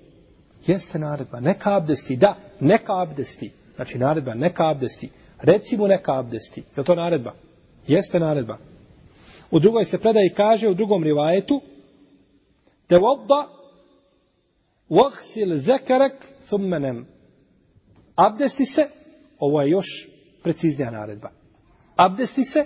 Jeste 0.65 0.99
naredba. 0.99 1.39
Neka 1.39 1.75
abdesti, 1.75 2.15
da, 2.15 2.35
neka 2.59 3.01
abdesti. 3.01 3.51
Znači 3.75 3.97
naredba, 3.97 4.33
neka 4.33 4.69
abdesti. 4.69 5.09
Reci 5.41 5.77
mu 5.77 5.87
neka 5.87 6.19
abdesti. 6.19 6.63
Je 6.77 6.83
to 6.83 6.95
naredba? 6.95 7.33
Jeste 7.87 8.19
naredba. 8.19 8.57
U 9.51 9.59
drugoj 9.59 9.85
se 9.85 9.97
predaji 9.97 10.33
kaže, 10.35 10.69
u 10.69 10.73
drugom 10.73 11.03
rivajetu, 11.03 11.61
te 12.87 12.97
vodda 12.97 13.47
vahsil 14.89 15.57
zekarek 15.57 16.13
thummenem. 16.47 17.05
Abdesti 18.15 18.65
se, 18.65 18.81
ovo 19.39 19.61
je 19.61 19.69
još 19.69 19.85
preciznija 20.43 20.91
naredba. 20.91 21.29
Abdesti 21.95 22.43
se, 22.43 22.65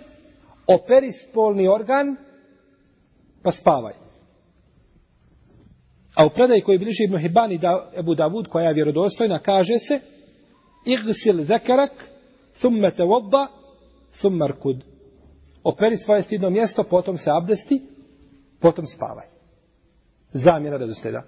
operi 0.67 1.11
spolni 1.11 1.67
organ, 1.67 2.15
pa 3.43 3.51
spavaj. 3.51 3.93
A 6.15 6.25
u 6.25 6.29
predaji 6.29 6.61
koji 6.61 6.77
bliži 6.77 7.03
Ibn 7.03 7.17
Hibban 7.17 7.51
i 7.51 7.57
da, 7.57 7.91
Ebu 7.97 8.15
Davud, 8.15 8.47
koja 8.47 8.67
je 8.67 8.73
vjerodostojna, 8.73 9.39
kaže 9.39 9.77
se 9.87 9.99
Igsil 10.85 11.43
zekarak, 11.43 11.91
thumme 12.59 12.91
te 12.95 13.03
vodda, 13.03 13.47
thumme 14.19 14.47
rkud. 14.47 14.83
Operi 15.63 15.97
svoje 15.97 16.21
stidno 16.21 16.49
mjesto, 16.49 16.83
potom 16.83 17.17
se 17.17 17.31
abdesti, 17.31 17.81
potom 18.61 18.85
spavaj. 18.85 19.27
Zamjena 20.33 20.77
redosljeda. 20.77 21.23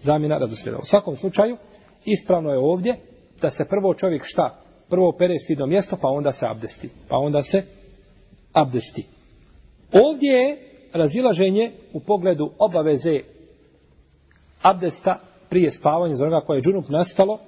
Zamjena 0.00 0.38
redosljeda. 0.38 0.78
U 0.78 0.84
svakom 0.84 1.16
slučaju, 1.16 1.56
ispravno 2.04 2.50
je 2.50 2.58
ovdje 2.58 2.96
da 3.40 3.50
se 3.50 3.64
prvo 3.64 3.94
čovjek 3.94 4.22
šta? 4.24 4.60
Prvo 4.94 5.12
pere 5.12 5.38
stidno 5.38 5.66
mjesto, 5.66 5.96
pa 6.02 6.08
onda 6.08 6.32
se 6.32 6.46
abdesti. 6.46 6.90
Pa 7.08 7.16
onda 7.16 7.42
se 7.42 7.62
abdesti. 8.52 9.06
Ovdje 9.92 10.32
je 10.32 10.58
razilaženje 10.92 11.72
u 11.92 12.00
pogledu 12.00 12.50
obaveze 12.58 13.20
abdesta 14.62 15.18
prije 15.50 15.70
spavanja 15.70 16.14
za 16.14 16.26
onoga 16.26 16.46
koje 16.46 16.58
je 16.58 16.62
džunup 16.62 16.88
nastalo 16.88 17.38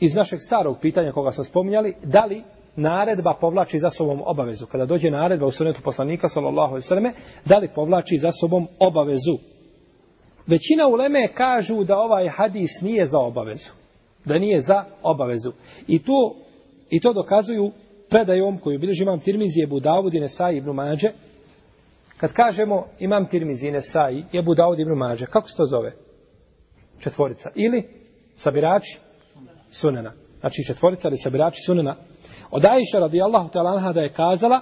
iz 0.00 0.14
našeg 0.14 0.38
starog 0.40 0.76
pitanja 0.80 1.12
koga 1.12 1.32
smo 1.32 1.44
spominjali, 1.44 1.94
da 2.04 2.24
li 2.24 2.42
naredba 2.76 3.34
povlači 3.40 3.78
za 3.78 3.90
sobom 3.90 4.22
obavezu. 4.24 4.66
Kada 4.66 4.86
dođe 4.86 5.10
naredba 5.10 5.46
u 5.46 5.50
sunetu 5.50 5.82
poslanika, 5.84 6.28
sallallahu 6.28 6.74
alaihi 6.74 7.18
da 7.44 7.58
li 7.58 7.70
povlači 7.74 8.18
za 8.18 8.30
sobom 8.40 8.68
obavezu. 8.78 9.36
Većina 10.46 10.86
uleme 10.86 11.32
kažu 11.34 11.84
da 11.84 11.98
ovaj 11.98 12.28
hadis 12.28 12.70
nije 12.82 13.06
za 13.06 13.18
obavezu. 13.18 13.83
Da 14.24 14.38
nije 14.38 14.60
za 14.60 14.84
obavezu. 15.02 15.52
I 15.86 15.98
to, 15.98 16.36
i 16.90 17.00
to 17.00 17.12
dokazuju 17.12 17.72
predajom 18.10 18.58
koju 18.58 18.78
bilježi 18.78 19.02
imam 19.02 19.20
Tirmizi 19.20 19.62
Ebu 19.62 19.80
Davud 19.80 20.14
i 20.14 20.20
Nesai 20.20 20.56
ibn 20.56 20.70
Mađe, 20.70 21.08
kad 22.16 22.32
kažemo 22.32 22.86
imam 22.98 23.26
Tirmizi 23.26 23.68
i 23.68 23.72
Nesai 23.72 24.24
i 24.32 24.38
Ebu 24.38 24.54
Davud 24.54 24.80
ibn 24.80 24.92
Mađe, 24.92 25.26
kako 25.26 25.48
se 25.48 25.56
to 25.56 25.66
zove? 25.66 25.92
Četvorica. 27.00 27.50
Ili 27.54 27.88
sabirači 28.36 28.98
sunena. 29.70 30.12
Znači 30.40 30.64
četvorica 30.66 31.08
ili 31.08 31.18
sabirači 31.18 31.58
sunena. 31.66 31.96
Od 32.50 32.64
Aisha 32.64 32.98
radijallahu 32.98 33.48
ta'ala 33.48 33.76
anha 33.76 33.92
da 33.92 34.00
je 34.00 34.12
kazala 34.12 34.60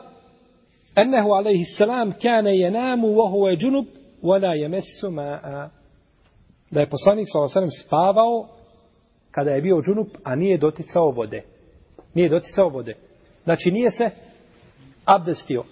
Ennehu 0.96 1.28
alaihi 1.28 1.64
salam 1.64 2.12
kane 2.22 2.58
jenamu 2.58 3.08
vohu 3.08 3.48
je 3.48 3.56
džunub 3.56 3.84
wala 4.22 4.52
jemesu 4.52 5.10
ma'a. 5.10 5.68
Da 6.70 6.80
je 6.80 6.86
poslanik 6.86 7.26
s.a.v. 7.28 7.66
spavao 7.84 8.48
kada 9.32 9.50
je 9.50 9.60
bio 9.60 9.82
džunup, 9.82 10.08
a 10.24 10.34
nije 10.34 10.58
doticao 10.58 11.10
vode. 11.10 11.42
Nije 12.14 12.28
doticao 12.28 12.68
vode. 12.68 12.94
Znači 13.44 13.70
nije 13.70 13.90
se 13.90 14.10
abdestio. 15.04 15.62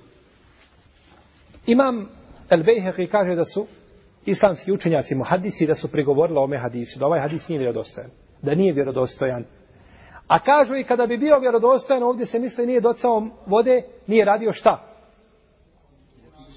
Imam 1.66 2.08
El 2.50 2.62
Bejheqi 2.62 3.10
kaže 3.10 3.34
da 3.34 3.44
su 3.44 3.66
islamski 4.26 4.72
učenjaci 4.72 5.14
muhadisi 5.14 5.66
da 5.66 5.74
su 5.74 5.90
prigovorili 5.90 6.38
o 6.38 6.42
ome 6.42 6.58
hadisu, 6.58 6.98
da 6.98 7.06
ovaj 7.06 7.20
hadis 7.20 7.48
nije 7.48 7.58
vjerodostojan. 7.58 8.10
Da 8.42 8.54
nije 8.54 8.72
vjerodostojan. 8.72 9.44
A 10.28 10.38
kažu 10.38 10.76
i 10.76 10.84
kada 10.84 11.06
bi 11.06 11.18
bio 11.18 11.38
vjerodostojan, 11.38 12.02
ovdje 12.02 12.26
se 12.26 12.38
misli 12.38 12.66
nije 12.66 12.80
docao 12.80 13.28
vode, 13.46 13.82
nije 14.06 14.24
radio 14.24 14.52
šta? 14.52 14.90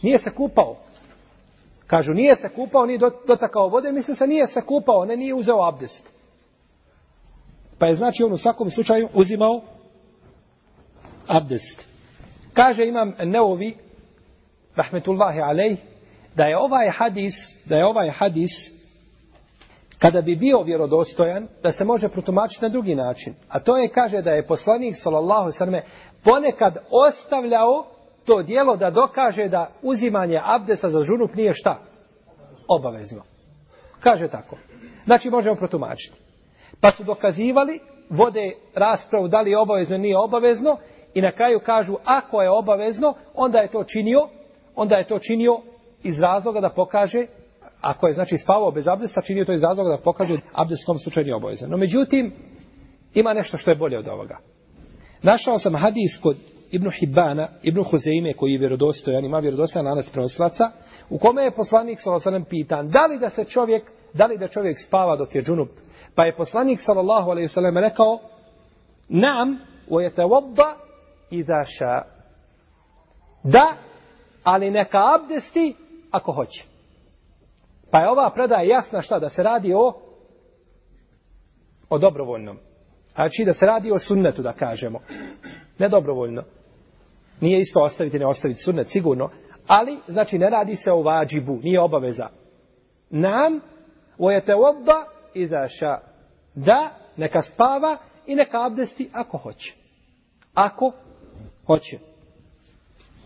Nije 0.02 0.20
se 0.20 0.30
kupao. 0.30 0.76
Kažu 1.88 2.14
nije 2.14 2.36
se 2.36 2.50
kupao, 2.50 2.86
nije 2.86 3.00
dotakao 3.28 3.68
vode, 3.68 3.92
misli 3.92 4.16
se 4.16 4.28
nije 4.28 4.48
se 4.48 4.62
kupao, 4.62 5.06
ne 5.06 5.18
nije 5.18 5.34
uzeo 5.34 5.68
abdest. 5.68 6.13
Pa 7.80 7.88
je 7.88 7.96
znači 7.96 8.24
on 8.24 8.34
u 8.34 8.38
svakom 8.38 8.70
slučaju 8.70 9.10
uzimao 9.14 9.62
abdest. 11.28 11.88
Kaže 12.54 12.86
imam 12.86 13.14
Neovi, 13.24 13.76
rahmetullahi 14.76 15.40
alej, 15.40 15.76
da 16.36 16.44
je 16.44 16.58
ovaj 16.58 16.90
hadis, 16.90 17.34
da 17.66 17.76
je 17.76 17.86
ovaj 17.86 18.10
hadis, 18.10 18.52
kada 20.00 20.22
bi 20.22 20.36
bio 20.36 20.64
vjerodostojan, 20.64 21.48
da 21.64 21.72
se 21.72 21.86
može 21.86 22.10
protumačiti 22.10 22.66
na 22.66 22.70
drugi 22.70 22.96
način. 22.96 23.34
A 23.50 23.60
to 23.60 23.78
je, 23.78 23.90
kaže, 23.90 24.22
da 24.22 24.32
je 24.32 24.48
poslanik, 24.48 24.96
sallallahu 24.98 25.52
sallam, 25.52 25.82
ponekad 26.24 26.78
ostavljao 27.08 27.86
to 28.26 28.44
dijelo 28.44 28.78
da 28.78 28.92
dokaže 28.92 29.48
da 29.48 29.72
uzimanje 29.82 30.42
abdesta 30.44 30.90
za 30.90 31.04
žunup 31.04 31.36
nije 31.36 31.54
šta? 31.54 31.80
Obavezno. 32.68 33.22
Kaže 34.00 34.28
tako. 34.28 34.58
Znači, 35.06 35.30
možemo 35.30 35.56
protumačiti. 35.56 36.23
Pa 36.84 36.92
su 36.92 37.04
dokazivali, 37.04 37.80
vode 38.10 38.52
raspravu 38.76 39.28
da 39.28 39.42
li 39.42 39.52
je 39.52 39.60
obavezno, 39.60 39.98
nije 39.98 40.18
obavezno, 40.18 40.78
I 41.14 41.22
na 41.22 41.32
kraju 41.32 41.60
kažu, 41.66 41.96
ako 42.04 42.42
je 42.42 42.50
obavezno, 42.50 43.14
onda 43.34 43.60
je 43.60 43.72
to 43.72 43.84
činio, 43.84 44.28
onda 44.76 44.96
je 44.96 45.08
to 45.08 45.20
činio 45.20 45.60
iz 46.04 46.20
razloga 46.20 46.62
da 46.62 46.70
pokaže, 46.70 47.26
ako 47.82 48.08
je 48.08 48.14
znači 48.14 48.38
spavao 48.38 48.72
bez 48.72 48.88
abdesta, 48.88 49.22
činio 49.22 49.46
to 49.46 49.54
iz 49.54 49.64
razloga 49.64 49.90
da 49.90 50.04
pokaže 50.04 50.38
abdest 50.54 50.84
u 50.84 50.86
tom 50.86 51.00
slučaju 51.00 51.24
nije 51.24 51.36
obavezan. 51.36 51.70
No 51.70 51.78
međutim, 51.78 52.34
ima 53.14 53.34
nešto 53.34 53.58
što 53.58 53.72
je 53.72 53.76
bolje 53.76 54.00
od 54.00 54.08
ovoga. 54.08 54.38
Našao 55.24 55.60
sam 55.60 55.76
hadis 55.76 56.20
kod 56.24 56.38
Ibn 56.72 56.90
Hibana, 56.90 57.48
Ibn 57.64 57.84
Huzeime, 57.84 58.34
koji 58.34 58.52
je 58.52 58.60
vjerodostojan, 58.60 59.26
ima 59.26 59.40
vjerodostojan 59.40 59.88
lanac 59.88 60.10
prenoslaca, 60.10 60.64
u 61.10 61.18
kome 61.18 61.44
je 61.44 61.56
poslanik 61.56 62.00
sallallahu 62.00 62.50
pitan, 62.50 62.90
da 62.90 63.06
li 63.06 63.20
da 63.20 63.30
se 63.30 63.46
čovjek, 63.46 63.84
da 64.14 64.26
li 64.26 64.38
da 64.38 64.48
čovjek 64.48 64.78
spava 64.88 65.16
dok 65.18 65.36
je 65.36 65.42
džunup? 65.42 65.70
Pa 66.16 66.26
je 66.26 66.36
poslanik 66.36 66.80
sallallahu 66.82 67.32
alejhi 67.32 67.46
ve 67.46 67.50
sellem 67.50 67.78
rekao: 67.78 68.20
"Nam, 69.10 69.60
wa 69.90 70.10
yatawadda 70.10 70.76
idha 71.30 71.64
sha." 71.80 72.02
Da, 73.44 73.78
ali 74.44 74.72
neka 74.72 74.98
abdesti 75.16 75.76
ako 76.12 76.32
hoće. 76.32 76.66
Pa 77.92 78.00
je 78.00 78.10
ova 78.10 78.32
predaja 78.34 78.62
jasna 78.62 79.02
šta 79.02 79.20
da 79.20 79.30
se 79.30 79.44
radi 79.44 79.74
o 79.74 79.94
o 81.90 81.98
dobrovoljnom. 81.98 82.58
Znači 83.14 83.44
da 83.46 83.54
se 83.54 83.66
radi 83.66 83.92
o 83.92 84.00
sunnetu 84.00 84.42
da 84.42 84.54
kažemo. 84.54 85.00
Ne 85.80 85.90
dobrovoljno. 85.90 86.44
Nije 87.42 87.60
isto 87.60 87.82
ostaviti 87.82 88.20
ne 88.20 88.26
ostaviti 88.26 88.62
sunnet 88.62 88.88
sigurno, 88.90 89.30
ali 89.68 90.00
znači 90.08 90.38
ne 90.38 90.50
radi 90.50 90.76
se 90.76 90.92
o 90.92 91.02
vađibu, 91.02 91.60
nije 91.64 91.80
obaveza. 91.80 92.28
Nam 93.10 93.60
vojete 94.18 94.56
iza 95.36 95.68
ša. 95.68 96.00
da 96.56 96.92
neka 97.18 97.42
spava 97.42 97.98
i 98.28 98.36
neka 98.36 98.66
abdesti 98.66 99.10
ako 99.14 99.38
hoće. 99.38 99.74
Ako 100.54 100.92
hoće. 101.68 102.00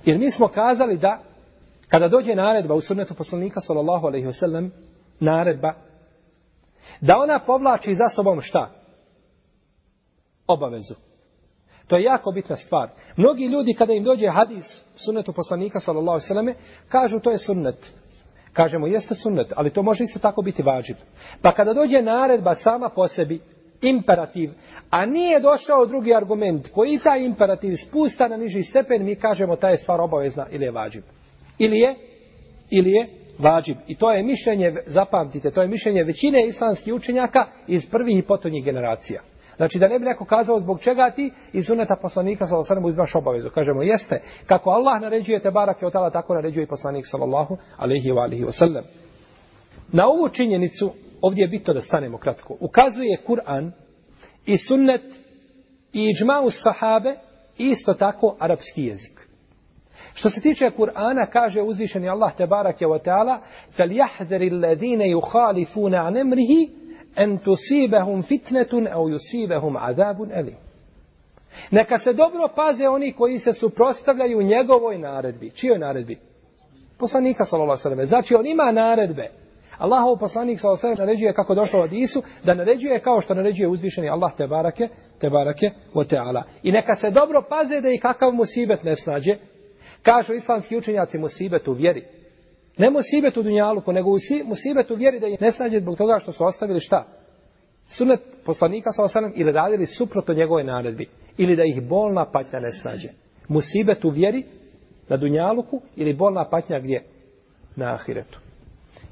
Jer 0.05 0.17
mi 0.17 0.31
smo 0.31 0.47
kazali 0.47 0.97
da 0.97 1.19
kada 1.89 2.07
dođe 2.07 2.35
naredba 2.35 2.73
u 2.73 2.81
sunnetu 2.81 3.13
poslanika 3.13 3.61
sallallahu 3.61 4.07
alejhi 4.07 4.27
ve 4.27 4.33
sellem 4.33 4.71
naredba 5.19 5.73
da 7.01 7.17
ona 7.17 7.39
povlači 7.39 7.95
za 7.95 8.15
sobom 8.15 8.41
šta? 8.41 8.71
Obavezu. 10.47 10.95
To 11.87 11.97
je 11.97 12.03
jako 12.03 12.31
bitna 12.31 12.55
stvar. 12.55 12.89
Mnogi 13.15 13.45
ljudi 13.45 13.73
kada 13.73 13.93
im 13.93 14.03
dođe 14.03 14.29
hadis 14.29 14.85
sunnetu 15.05 15.33
poslanika 15.33 15.79
sallallahu 15.79 16.13
alejhi 16.15 16.25
ve 16.25 16.27
selleme 16.27 16.53
kažu 16.89 17.19
to 17.19 17.31
je 17.31 17.37
sunnet. 17.37 17.93
Kažemo 18.57 18.87
jeste 18.87 19.15
sunnet, 19.15 19.53
ali 19.55 19.69
to 19.69 19.83
može 19.83 20.03
isto 20.03 20.19
tako 20.19 20.41
biti 20.41 20.63
važib. 20.63 20.95
Pa 21.41 21.51
kada 21.51 21.73
dođe 21.73 22.01
naredba 22.01 22.55
sama 22.55 22.89
po 22.89 23.07
sebi 23.07 23.39
imperativ, 23.81 24.49
a 24.89 25.05
nije 25.05 25.39
došao 25.39 25.85
drugi 25.85 26.15
argument 26.15 26.67
koji 26.71 26.99
taj 26.99 27.25
imperativ 27.25 27.75
spusta 27.87 28.27
na 28.27 28.37
niži 28.37 28.63
stepen, 28.63 29.05
mi 29.05 29.15
kažemo 29.15 29.55
ta 29.55 29.69
je 29.69 29.77
stvar 29.77 30.01
obavezna 30.01 30.47
ili 30.51 30.65
je 30.65 30.71
važib. 30.71 31.03
Ili 31.59 31.77
je, 31.77 31.95
ili 32.69 32.91
je 32.91 33.07
važib. 33.39 33.77
I 33.87 33.97
to 33.97 34.11
je 34.11 34.23
mišljenje, 34.23 34.75
zapamtite, 34.85 35.51
to 35.51 35.61
je 35.61 35.67
mišljenje 35.67 36.03
većine 36.03 36.45
islamskih 36.47 36.93
učenjaka 36.93 37.45
iz 37.67 37.89
prvih 37.91 38.17
i 38.17 38.27
potonjih 38.27 38.65
generacija. 38.65 39.21
Znači 39.56 39.78
da 39.78 39.88
ne 39.88 39.98
bi 39.98 40.04
neko 40.04 40.24
kazao 40.24 40.60
zbog 40.60 40.80
čega 40.80 41.10
ti 41.10 41.32
iz 41.52 41.66
suneta 41.66 41.96
poslanika 42.02 42.46
sallallahu 42.46 42.72
alejhi 42.72 42.84
ve 42.84 42.88
uzmaš 42.88 43.14
obavezu. 43.14 43.50
Kažemo 43.50 43.82
jeste, 43.82 44.20
kako 44.46 44.70
Allah 44.70 45.00
naređuje 45.00 45.40
te 45.40 45.50
barake 45.50 45.86
od 45.86 45.92
tala 45.92 46.10
tako 46.10 46.34
naređuje 46.34 46.64
i 46.64 46.66
poslanik 46.66 47.04
sallallahu 47.10 47.56
alejhi 47.76 48.12
ve 48.12 48.20
alihi 48.20 48.44
wasallam. 48.44 48.82
Na 49.92 50.06
ovu 50.06 50.28
činjenicu 50.28 50.92
ovdje 51.20 51.42
je 51.42 51.48
bitno 51.48 51.74
da 51.74 51.80
stanemo 51.80 52.18
kratko. 52.18 52.56
Ukazuje 52.60 53.22
Kur'an 53.26 53.70
i 54.46 54.58
sunnet 54.58 55.02
i 55.92 56.12
iđma'u 56.12 56.50
sahabe 56.50 57.14
isto 57.58 57.94
tako 57.94 58.36
arapski 58.40 58.82
jezik. 58.82 59.28
Što 60.14 60.30
se 60.30 60.40
tiče 60.40 60.70
Kur'ana, 60.78 61.26
kaže 61.26 61.62
uzvišeni 61.62 62.08
Allah 62.08 62.36
te 62.36 62.46
barak 62.46 62.80
je 62.80 62.88
wa 62.88 62.98
ta'ala 63.04 63.38
فَلْيَحْذَرِ 63.76 64.42
الَّذِينَ 64.52 65.02
يُخَالِفُونَ 65.02 65.94
عَنْ 65.94 66.16
اَمْرِهِ 66.16 66.82
en 67.17 67.37
tusibahum 67.37 68.21
fitnetun 68.23 68.87
au 68.87 69.09
yusibahum 69.09 69.77
azabun 69.79 70.31
ali. 70.35 70.55
Neka 71.71 71.97
se 71.97 72.13
dobro 72.13 72.47
paze 72.55 72.87
oni 72.87 73.13
koji 73.13 73.39
se 73.39 73.53
suprotstavljaju 73.53 74.41
njegovoj 74.41 74.97
naredbi. 74.97 75.51
Čijoj 75.51 75.79
naredbi? 75.79 76.17
Poslanika 76.99 77.45
sallallahu 77.45 77.81
alejhi 77.85 77.99
ve 77.99 78.05
Znači 78.05 78.35
on 78.35 78.45
ima 78.45 78.71
naredbe. 78.71 79.29
Allahov 79.77 80.17
poslanik 80.17 80.59
sallallahu 80.59 80.87
alejhi 80.87 81.01
naređuje 81.01 81.33
kako 81.33 81.55
došlo 81.55 81.81
od 81.81 81.93
Isu 81.93 82.23
da 82.43 82.53
naređuje 82.53 82.99
kao 82.99 83.21
što 83.21 83.33
naređuje 83.33 83.67
uzvišeni 83.67 84.09
Allah 84.09 84.31
te 84.37 84.47
barake 84.47 84.87
te 85.19 85.29
barake 85.29 85.71
ve 85.93 86.03
taala. 86.03 86.43
I 86.63 86.71
neka 86.71 86.95
se 86.95 87.09
dobro 87.09 87.45
paze 87.49 87.81
da 87.81 87.89
i 87.89 87.99
kakav 87.99 88.31
musibet 88.31 88.83
ne 88.83 88.95
snađe. 88.95 89.35
Kažu 90.03 90.33
islamski 90.33 90.77
učenjaci 90.77 91.17
musibet 91.17 91.67
u 91.67 91.73
vjeri. 91.73 92.05
Ne 92.77 92.89
musibet 92.89 93.37
u 93.37 93.43
dunjaluku, 93.43 93.91
nego 93.91 94.09
musibet 94.45 94.91
u 94.91 94.95
vjeri 94.95 95.19
da 95.19 95.27
ih 95.27 95.41
ne 95.41 95.51
snađe 95.51 95.79
zbog 95.79 95.97
toga 95.97 96.19
što 96.19 96.31
su 96.31 96.45
ostavili 96.45 96.79
šta? 96.79 97.05
Sunet 97.89 98.19
poslanika 98.45 98.91
sallallahu 98.91 99.17
alejhi 99.17 99.41
ili 99.41 99.51
radili 99.51 99.85
suprotno 99.85 100.33
njegove 100.33 100.63
naredbi 100.63 101.09
ili 101.37 101.55
da 101.55 101.63
ih 101.63 101.87
bolna 101.87 102.25
patnja 102.31 102.59
ne 102.59 102.71
snađe. 102.71 103.09
Musibet 103.47 104.05
u 104.05 104.09
vjeri 104.09 104.43
na 105.09 105.17
dunjaluku 105.17 105.81
ili 105.95 106.13
bolna 106.13 106.45
patnja 106.49 106.79
gdje? 106.79 107.03
Na 107.75 107.93
ahiretu. 107.93 108.39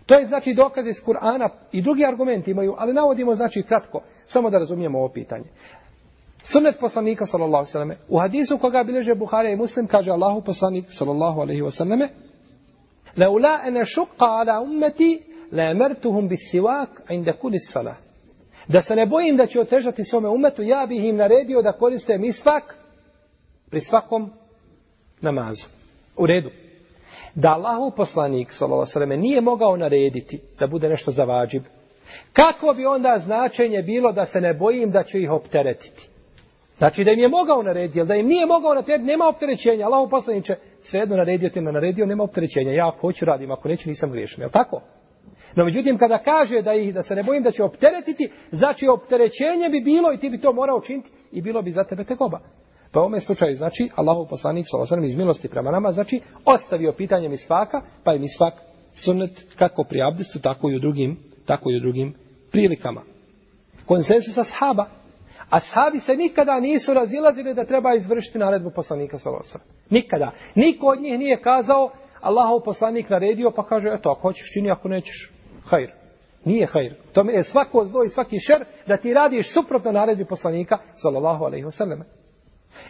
To 0.05 0.13
je 0.15 0.27
znači 0.27 0.53
dokaz 0.53 0.85
iz 0.87 0.95
Kur'ana 1.05 1.49
i 1.71 1.81
drugi 1.81 2.05
argumenti 2.05 2.51
imaju, 2.51 2.75
ali 2.77 2.93
navodimo 2.93 3.35
znači 3.35 3.63
kratko, 3.63 4.01
samo 4.25 4.49
da 4.49 4.57
razumijemo 4.57 4.99
ovo 4.99 5.09
pitanje. 5.09 5.45
Sunnet 6.51 6.75
poslanika 6.79 7.25
sallallahu 7.25 7.55
alejhi 7.55 7.69
ve 7.69 7.71
selleme 7.71 7.97
u 8.09 8.19
hadisu 8.19 8.57
koga 8.57 8.83
bilježe 8.83 9.15
Buhari 9.15 9.53
i 9.53 9.55
Muslim 9.55 9.87
kaže 9.87 10.11
Allahu 10.11 10.41
poslanik 10.41 10.85
sallallahu 10.89 11.41
alejhi 11.41 11.61
ve 11.61 11.71
selleme 11.71 12.09
Laula 13.17 13.61
an 13.63 13.77
ashqa 13.77 14.07
ala 14.19 14.61
ummati 14.61 15.19
la 15.51 15.63
amartuhum 15.63 16.29
bis-siwak 16.29 16.89
'inda 17.09 17.33
kulli 17.33 17.59
salah. 17.59 17.97
Da 18.67 18.81
se 18.81 18.95
ne 18.95 19.05
bojim 19.05 19.37
da 19.37 19.45
će 19.45 19.61
otežati 19.61 20.03
svome 20.03 20.29
umetu, 20.29 20.63
ja 20.63 20.85
bih 20.85 21.03
im 21.03 21.15
naredio 21.15 21.61
da 21.61 21.71
koriste 21.71 22.17
misvak 22.17 22.75
pri 23.69 23.81
svakom 23.81 24.31
namazu. 25.21 25.67
U 26.17 26.25
redu 26.25 26.49
da 27.35 27.53
Allahov 27.53 27.91
poslanik 27.91 28.51
sallallahu 28.51 29.05
nije 29.17 29.41
mogao 29.41 29.77
narediti 29.77 30.41
da 30.59 30.67
bude 30.67 30.89
nešto 30.89 31.11
zavađib. 31.11 31.63
Kako 32.33 32.73
bi 32.73 32.85
onda 32.85 33.21
značenje 33.25 33.81
bilo 33.81 34.11
da 34.11 34.25
se 34.25 34.41
ne 34.41 34.53
bojim 34.53 34.91
da 34.91 35.03
će 35.03 35.19
ih 35.19 35.31
opteretiti? 35.31 36.09
Znači 36.77 37.03
da 37.03 37.11
im 37.11 37.19
je 37.19 37.27
mogao 37.27 37.63
narediti, 37.63 37.99
ali 37.99 38.07
da 38.07 38.15
im 38.15 38.27
nije 38.27 38.45
mogao 38.45 38.73
narediti, 38.73 39.03
nema 39.03 39.27
opterećenja. 39.27 39.85
Allahov 39.85 40.09
poslaniče 40.09 40.55
svejedno 40.79 41.15
naredio 41.15 41.49
te 41.49 41.61
naredio, 41.61 42.05
nema 42.05 42.23
opterećenja. 42.23 42.71
Ja 42.71 42.87
ako 42.87 42.99
hoću 42.99 43.25
radim, 43.25 43.51
ako 43.51 43.67
neću 43.67 43.89
nisam 43.89 44.11
griješan. 44.11 44.43
Je 44.43 44.49
tako? 44.49 44.81
No 45.55 45.65
međutim, 45.65 45.97
kada 45.97 46.17
kaže 46.17 46.61
da 46.61 46.73
ih 46.73 46.93
da 46.93 47.01
se 47.01 47.15
ne 47.15 47.23
bojim 47.23 47.43
da 47.43 47.51
će 47.51 47.63
opteretiti, 47.63 48.31
znači 48.51 48.87
opterećenje 48.87 49.69
bi 49.71 49.81
bilo 49.81 50.13
i 50.13 50.17
ti 50.17 50.29
bi 50.29 50.41
to 50.41 50.53
morao 50.53 50.77
učiniti 50.77 51.09
i 51.31 51.41
bilo 51.41 51.61
bi 51.61 51.71
za 51.71 51.83
tebe 51.83 52.03
tegoba. 52.03 52.39
Pa 52.91 52.99
u 52.99 53.03
ovome 53.03 53.19
slučaju, 53.19 53.55
znači, 53.55 53.89
Allahu 53.95 54.27
poslanik, 54.29 54.65
sallallahu 54.69 55.05
iz 55.05 55.15
milosti 55.15 55.49
prema 55.49 55.71
nama, 55.71 55.91
znači, 55.91 56.21
ostavio 56.45 56.93
pitanje 56.97 57.29
misvaka, 57.29 57.81
pa 58.03 58.11
je 58.11 58.19
misvak 58.19 58.53
sunnet 58.93 59.31
kako 59.55 59.83
pri 59.83 60.01
abdestu, 60.01 60.39
tako 60.39 60.69
i 60.69 60.75
u 60.75 60.79
drugim, 60.79 61.17
tako 61.45 61.71
i 61.71 61.77
u 61.77 61.79
drugim 61.79 62.13
prilikama. 62.51 63.01
Konsensus 63.85 64.37
ashaba. 64.37 64.85
Ashabi 65.49 65.99
se 65.99 66.15
nikada 66.15 66.59
nisu 66.59 66.93
razilazili 66.93 67.53
da 67.53 67.65
treba 67.65 67.95
izvršiti 67.95 68.37
naredbu 68.37 68.71
poslanika, 68.75 69.17
sallallahu 69.17 69.47
Nikada. 69.89 70.31
Niko 70.55 70.87
od 70.87 71.01
njih 71.01 71.19
nije 71.19 71.41
kazao, 71.41 71.91
Allahov 72.21 72.59
poslanik 72.59 73.09
naredio, 73.09 73.51
pa 73.51 73.63
kaže, 73.65 73.89
eto, 73.93 74.09
ako 74.09 74.21
hoćeš 74.21 74.53
čini, 74.53 74.71
ako 74.71 74.87
nećeš, 74.87 75.31
hajr. 75.65 75.91
Nije 76.45 76.65
hajr. 76.65 76.93
To 77.13 77.21
je 77.21 77.43
svako 77.43 77.85
zlo 77.85 78.03
i 78.03 78.09
svaki 78.09 78.39
šer 78.39 78.65
da 78.87 78.97
ti 78.97 79.13
radiš 79.13 79.53
suprotno 79.53 79.91
naredbi 79.91 80.25
poslanika, 80.25 80.77
sallallahu 81.01 81.43
alaihi 81.43 81.65
wasallam. 81.65 82.03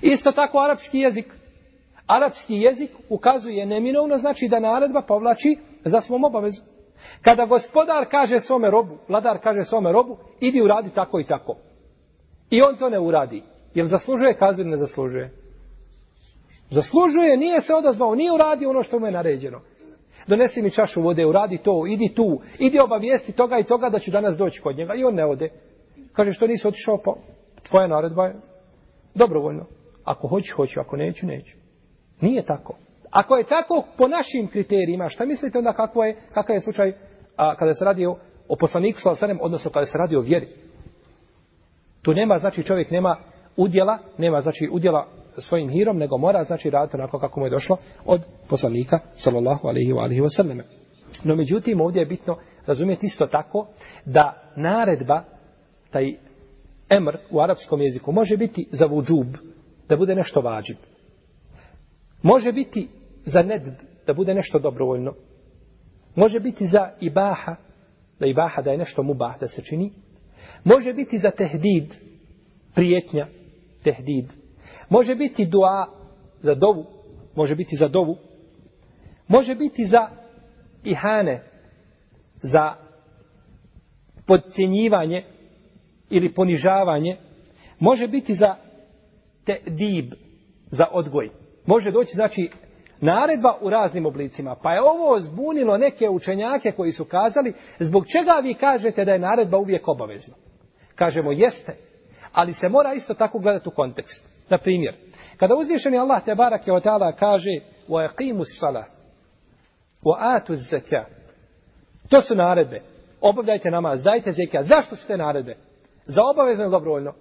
Isto 0.01 0.31
tako 0.31 0.59
arapski 0.59 0.99
jezik. 0.99 1.25
Arapski 2.07 2.55
jezik 2.55 2.91
ukazuje 3.09 3.65
neminovno, 3.65 4.17
znači 4.17 4.47
da 4.47 4.59
naredba 4.59 5.01
povlači 5.01 5.57
za 5.85 6.01
svom 6.01 6.23
obavezu. 6.23 6.61
Kada 7.21 7.45
gospodar 7.45 8.05
kaže 8.11 8.39
svome 8.39 8.71
robu, 8.71 8.97
vladar 9.07 9.39
kaže 9.43 9.61
svome 9.61 9.91
robu, 9.91 10.17
idi 10.39 10.61
uradi 10.61 10.89
tako 10.89 11.19
i 11.19 11.27
tako. 11.27 11.55
I 12.49 12.61
on 12.61 12.77
to 12.77 12.89
ne 12.89 12.99
uradi. 12.99 13.43
Jel 13.73 13.87
zaslužuje 13.87 14.33
kaznu 14.33 14.61
ili 14.61 14.71
ne 14.71 14.77
zaslužuje? 14.77 15.31
Zaslužuje, 16.69 17.37
nije 17.37 17.61
se 17.61 17.73
odazvao, 17.75 18.15
nije 18.15 18.33
uradio 18.33 18.69
ono 18.69 18.83
što 18.83 18.99
mu 18.99 19.05
je 19.05 19.11
naređeno. 19.11 19.61
Donesi 20.27 20.61
mi 20.61 20.71
čašu 20.71 21.01
vode, 21.01 21.25
uradi 21.25 21.57
to, 21.57 21.87
idi 21.87 22.13
tu, 22.15 22.41
idi 22.59 22.79
obavijesti 22.79 23.31
toga 23.31 23.59
i 23.59 23.63
toga 23.63 23.89
da 23.89 23.99
ću 23.99 24.11
danas 24.11 24.37
doći 24.37 24.61
kod 24.61 24.77
njega. 24.77 24.93
I 24.95 25.03
on 25.03 25.15
ne 25.15 25.25
ode. 25.25 25.49
Kaže 26.13 26.31
što 26.31 26.47
nisi 26.47 26.67
otišao, 26.67 26.97
pa 27.05 27.13
tvoja 27.69 27.87
naredba 27.87 28.25
je 28.25 28.35
dobrovoljno. 29.15 29.65
Ako 30.03 30.27
hoću, 30.27 30.55
hoću, 30.55 30.79
ako 30.79 30.97
neću, 30.97 31.25
neću. 31.25 31.57
Nije 32.21 32.45
tako. 32.45 32.77
Ako 33.11 33.35
je 33.35 33.47
tako 33.47 33.83
po 33.97 34.07
našim 34.07 34.47
kriterijima, 34.47 35.09
šta 35.09 35.25
mislite 35.25 35.57
onda 35.57 35.73
kako 35.73 36.03
je, 36.03 36.17
kakav 36.33 36.55
je 36.55 36.61
slučaj 36.61 36.93
a, 37.35 37.55
kada 37.55 37.73
se 37.73 37.85
radi 37.85 38.05
o, 38.05 38.17
o 38.47 38.55
poslaniku 38.55 38.99
sa 38.99 39.27
odnosno 39.41 39.71
kada 39.71 39.85
se 39.85 39.97
radi 39.97 40.15
o 40.15 40.21
vjeri? 40.21 40.47
Tu 42.05 42.13
nema, 42.13 42.39
znači 42.39 42.63
čovjek 42.63 42.91
nema 42.91 43.17
udjela, 43.57 43.97
nema 44.17 44.41
znači 44.41 44.69
udjela 44.71 45.07
svojim 45.37 45.69
hirom, 45.69 45.97
nego 45.97 46.17
mora 46.17 46.43
znači 46.43 46.69
raditi 46.69 46.97
onako 46.97 47.19
kako 47.19 47.39
mu 47.39 47.45
je 47.45 47.49
došlo 47.49 47.77
od 48.05 48.21
poslanika 48.49 48.99
sallallahu 49.15 49.67
alaihi 49.67 49.93
wa 49.93 50.03
alihi 50.03 50.21
wa 50.21 50.35
sallam. 50.35 50.59
No 51.23 51.35
međutim, 51.35 51.81
ovdje 51.81 51.99
je 51.99 52.05
bitno 52.05 52.37
razumjeti 52.65 53.05
isto 53.05 53.25
tako 53.25 53.67
da 54.05 54.51
naredba, 54.55 55.23
taj 55.91 56.15
emr 56.89 57.17
u 57.31 57.39
arapskom 57.39 57.81
jeziku 57.81 58.11
može 58.11 58.37
biti 58.37 58.67
za 58.71 58.85
vudžub, 58.85 59.27
da 59.89 59.97
bude 59.97 60.15
nešto 60.15 60.41
vađib. 60.41 60.77
Može 62.21 62.51
biti 62.51 62.89
za 63.25 63.43
nedb, 63.43 63.73
da 64.07 64.13
bude 64.13 64.33
nešto 64.33 64.59
dobrovoljno. 64.59 65.13
Može 66.15 66.39
biti 66.39 66.65
za 66.65 66.89
ibaha, 67.01 67.55
da 68.19 68.25
ibaha 68.25 68.61
da 68.61 68.71
je 68.71 68.77
nešto 68.77 69.03
mubah 69.03 69.39
da 69.39 69.47
se 69.47 69.61
čini. 69.61 69.91
Može 70.63 70.93
biti 70.93 71.17
za 71.17 71.31
tehdid, 71.31 71.93
prijetnja, 72.75 73.27
tehdid. 73.83 74.25
Može 74.89 75.15
biti 75.15 75.45
dua 75.45 75.87
za 76.39 76.55
dovu, 76.55 76.85
može 77.35 77.55
biti 77.55 77.75
za 77.75 77.87
dovu. 77.87 78.17
Može 79.27 79.55
biti 79.55 79.85
za 79.85 80.07
ihane, 80.83 81.43
za 82.41 82.73
podcjenjivanje 84.27 85.23
ili 86.09 86.33
ponižavanje. 86.33 87.17
Može 87.79 88.07
biti 88.07 88.35
za 88.35 88.55
tehdib, 89.45 90.13
za 90.71 90.85
odgoj. 90.91 91.29
Može 91.65 91.91
doći, 91.91 92.11
znači, 92.13 92.49
naredba 93.05 93.57
u 93.61 93.69
raznim 93.69 94.05
oblicima. 94.05 94.55
Pa 94.63 94.73
je 94.73 94.81
ovo 94.81 95.19
zbunilo 95.19 95.77
neke 95.77 96.09
učenjake 96.09 96.71
koji 96.71 96.91
su 96.91 97.05
kazali, 97.05 97.53
zbog 97.79 98.05
čega 98.07 98.31
vi 98.43 98.53
kažete 98.53 99.05
da 99.05 99.11
je 99.11 99.19
naredba 99.19 99.57
uvijek 99.57 99.87
obavezna? 99.87 100.35
Kažemo, 100.95 101.31
jeste, 101.31 101.75
ali 102.33 102.53
se 102.53 102.69
mora 102.69 102.93
isto 102.93 103.13
tako 103.13 103.39
gledati 103.39 103.69
u 103.69 103.71
kontekst. 103.71 104.35
Na 104.49 104.57
primjer, 104.57 104.95
kada 105.37 105.55
uzvišeni 105.55 105.97
Allah 105.97 106.23
te 106.25 106.35
barake 106.35 106.71
od 106.71 106.83
ta'ala 106.83 107.15
kaže 107.19 107.49
wa 107.89 108.09
aqimu 108.09 108.43
sala 108.59 108.83
wa 110.03 110.15
atu 110.19 110.55
zekja 110.55 111.05
to 112.09 112.21
su 112.21 112.35
naredbe 112.35 112.81
obavljajte 113.21 113.71
namaz, 113.71 114.03
dajte 114.03 114.31
zekja 114.31 114.63
zašto 114.63 114.95
su 114.95 115.07
te 115.07 115.17
naredbe? 115.17 115.55
za 116.05 116.21
obavezno 116.33 116.63
ili 116.63 116.71
dobrovoljno? 116.71 117.13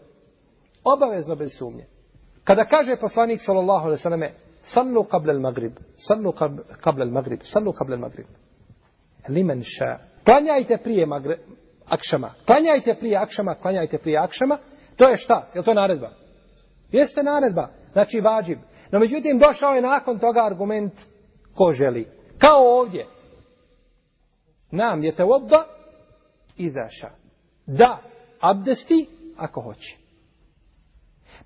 obavezno 0.85 1.35
bez 1.35 1.49
sumnje 1.59 1.85
kada 2.45 2.65
kaže 2.65 2.97
poslanik 2.97 3.41
sallallahu 3.47 3.87
alejhi 3.87 3.99
ve 3.99 4.03
selleme 4.03 4.33
qabla 5.11 5.33
al 5.33 5.41
magrib 5.41 5.73
sallu 5.97 6.33
qabla 6.85 7.03
al 7.03 7.11
magrib 7.11 7.41
sallu 7.43 7.73
qabla 7.73 7.95
al 7.95 8.11
limen 9.29 9.63
ša 9.63 9.99
klanjajte 10.25 10.77
prije 10.77 11.07
magre, 11.07 11.39
akšama 11.87 12.31
klanjajte 12.47 12.95
prije 13.01 13.17
akšama 13.17 13.55
klanjajte 13.55 13.99
prije 13.99 14.19
akšama 14.19 14.59
to 14.97 15.09
je 15.09 15.17
šta? 15.17 15.49
je 15.55 15.63
to 15.63 15.75
naredba? 15.75 16.11
Jeste 16.93 17.23
naredba, 17.23 17.69
znači 17.93 18.21
vađib. 18.21 18.59
No 18.93 18.99
međutim, 18.99 19.39
došao 19.39 19.75
je 19.75 19.83
nakon 19.83 20.19
toga 20.19 20.47
argument 20.47 20.93
ko 21.55 21.73
želi. 21.73 22.09
Kao 22.39 22.79
ovdje. 22.79 23.07
Nam 24.71 25.05
je 25.05 25.15
te 25.15 25.25
obba 25.25 25.65
izaša. 26.57 27.11
Da, 27.67 27.99
abdesti 28.41 29.09
ako 29.37 29.61
hoće. 29.61 29.97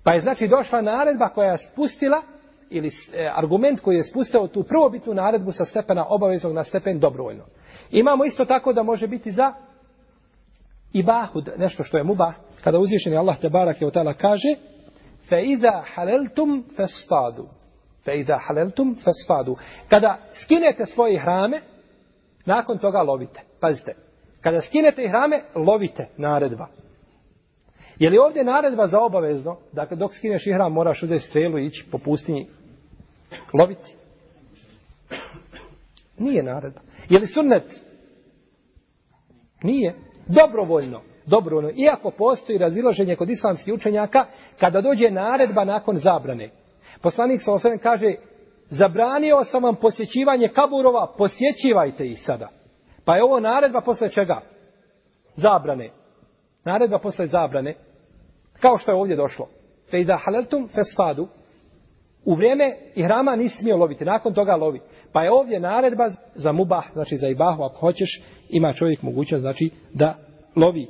Pa 0.03 0.13
je 0.13 0.19
znači 0.19 0.47
došla 0.47 0.81
naredba 0.81 1.29
koja 1.29 1.51
je 1.51 1.57
spustila 1.71 2.21
ili 2.70 2.88
e, 2.88 3.30
argument 3.34 3.80
koji 3.80 3.96
je 3.96 4.02
spustao 4.02 4.48
tu 4.48 4.62
prvobitnu 4.62 5.14
naredbu 5.14 5.52
sa 5.52 5.64
stepena 5.64 6.06
obaveznog 6.08 6.52
na 6.52 6.64
stepen 6.64 7.00
dobrovoljno. 7.00 7.44
Imamo 7.90 8.24
isto 8.24 8.44
tako 8.44 8.72
da 8.72 8.82
može 8.82 9.06
biti 9.06 9.30
za 9.32 9.52
ibahud, 10.92 11.48
nešto 11.56 11.82
što 11.82 11.98
je 11.98 12.04
mubah, 12.04 12.34
kada 12.64 12.78
uzvišeni 12.78 13.16
Allah 13.16 13.40
te 13.40 13.48
barak 13.48 13.80
je 13.80 13.86
od 13.86 13.92
tala 13.92 14.14
kaže 14.14 14.56
فَإِذَا 15.30 15.82
حَلَلْتُمْ 15.94 16.62
فَاسْفَادُوا 16.76 17.48
فَإِذَا 18.04 18.38
حَلَلْتُمْ 18.38 18.94
فَاسْفَادُوا 18.94 19.56
Kada 19.88 20.18
skinete 20.44 20.86
svoje 20.86 21.20
hrame, 21.20 21.60
nakon 22.46 22.78
toga 22.78 23.02
lovite. 23.02 23.40
Pazite, 23.60 23.94
kada 24.40 24.60
skinete 24.60 25.08
hrame, 25.08 25.42
lovite 25.54 26.08
naredba. 26.16 26.66
Je 27.98 28.10
li 28.10 28.18
ovdje 28.18 28.44
naredba 28.44 28.86
za 28.86 29.00
obavezno, 29.00 29.56
dakle 29.72 29.96
dok 29.96 30.14
skineš 30.14 30.46
ihram 30.46 30.72
moraš 30.72 31.02
uzeti 31.02 31.20
strelu 31.20 31.58
i 31.58 31.66
ići 31.66 31.84
po 31.90 31.98
pustinji 31.98 32.46
loviti? 33.53 33.95
Nije 36.17 36.43
naredba. 36.43 36.79
Je 37.09 37.19
li 37.19 37.27
sunnet? 37.27 37.63
Nije. 39.63 39.95
Dobrovoljno 40.27 41.01
dobrovoljno. 41.29 41.71
Iako 41.75 42.11
postoji 42.11 42.57
razilaženje 42.57 43.15
kod 43.15 43.29
islamskih 43.29 43.73
učenjaka, 43.73 44.25
kada 44.59 44.81
dođe 44.81 45.11
naredba 45.11 45.65
nakon 45.65 45.95
zabrane. 45.95 46.49
Poslanik 47.01 47.41
sa 47.41 47.53
osvijem 47.53 47.79
kaže, 47.79 48.15
zabranio 48.69 49.43
sam 49.43 49.63
vam 49.63 49.75
posjećivanje 49.75 50.47
kaburova, 50.47 51.13
posjećivajte 51.17 52.07
ih 52.07 52.19
sada. 52.21 52.49
Pa 53.05 53.15
je 53.15 53.23
ovo 53.23 53.39
naredba 53.39 53.81
posle 53.81 54.09
čega? 54.09 54.41
Zabrane. 55.35 55.89
Naredba 56.65 56.99
posle 56.99 57.27
zabrane. 57.27 57.75
Kao 58.59 58.77
što 58.77 58.91
je 58.91 58.97
ovdje 58.97 59.15
došlo. 59.15 59.47
Fejda 59.91 60.19
halaltum 60.25 60.67
festadu. 60.67 61.27
U 62.29 62.35
vrijeme 62.35 62.77
ihrama 62.95 63.35
nisi 63.35 63.57
smio 63.57 63.77
loviti. 63.77 64.05
Nakon 64.05 64.33
toga 64.33 64.55
lovi. 64.55 64.79
Pa 65.13 65.23
je 65.23 65.31
ovdje 65.31 65.59
naredba 65.59 66.09
za 66.35 66.51
mubah, 66.51 66.85
znači 66.93 67.17
za 67.17 67.27
ibahu, 67.27 67.63
ako 67.63 67.75
hoćeš, 67.75 68.21
ima 68.49 68.73
čovjek 68.73 69.01
mogućnost, 69.01 69.41
znači 69.41 69.69
da 69.93 70.15
lovi. 70.55 70.87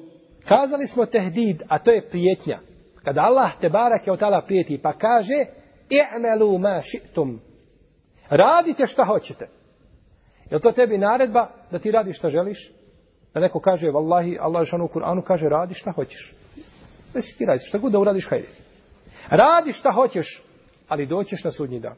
Kazali 0.47 0.87
smo 0.87 1.05
tehdid, 1.05 1.61
a 1.67 1.79
to 1.79 1.91
je 1.91 2.09
prijetnja. 2.09 2.59
Kada 3.03 3.21
Allah 3.21 3.51
te 3.61 3.69
barak 3.69 4.07
je 4.07 4.13
od 4.13 4.19
prijeti, 4.45 4.81
pa 4.83 4.93
kaže 4.93 5.45
i'melu 5.89 6.57
ma 6.57 6.81
ši'tum. 6.81 7.37
Radite 8.29 8.85
šta 8.85 9.05
hoćete. 9.05 9.47
Je 10.51 10.59
to 10.59 10.71
tebi 10.71 10.97
naredba 10.97 11.49
da 11.71 11.79
ti 11.79 11.91
radiš 11.91 12.17
šta 12.17 12.29
želiš? 12.29 12.71
Da 13.33 13.39
neko 13.39 13.59
kaže, 13.59 13.91
vallahi, 13.91 14.37
Allah 14.41 14.67
žanu 14.67 14.85
u 14.85 14.87
Kur'anu 14.87 15.21
kaže, 15.21 15.49
radi 15.49 15.73
šta 15.73 15.91
hoćeš. 15.91 16.33
Da 17.13 17.21
si 17.21 17.37
ti 17.37 17.45
radi, 17.45 17.59
šta 17.67 17.77
god 17.77 17.91
da 17.91 17.99
uradiš, 17.99 18.29
hajde. 18.29 18.47
Radi 19.29 19.73
šta 19.73 19.91
hoćeš, 19.91 20.48
ali 20.89 21.05
doćeš 21.05 21.43
na 21.43 21.51
sudnji 21.51 21.79
dan. 21.79 21.95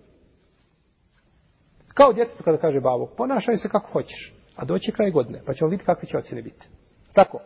Kao 1.94 2.14
djetetu 2.14 2.44
kada 2.44 2.58
kaže 2.58 2.80
babo, 2.80 3.06
ponašaj 3.18 3.58
se 3.58 3.70
kako 3.70 3.92
hoćeš, 3.92 4.34
a 4.56 4.66
doće 4.66 4.92
kraj 4.92 5.12
godine, 5.12 5.42
pa 5.46 5.54
ćemo 5.54 5.70
vidjeti 5.70 5.86
kakve 5.86 6.08
će 6.10 6.18
ocjene 6.18 6.42
biti. 6.42 6.68
Tako. 7.14 7.40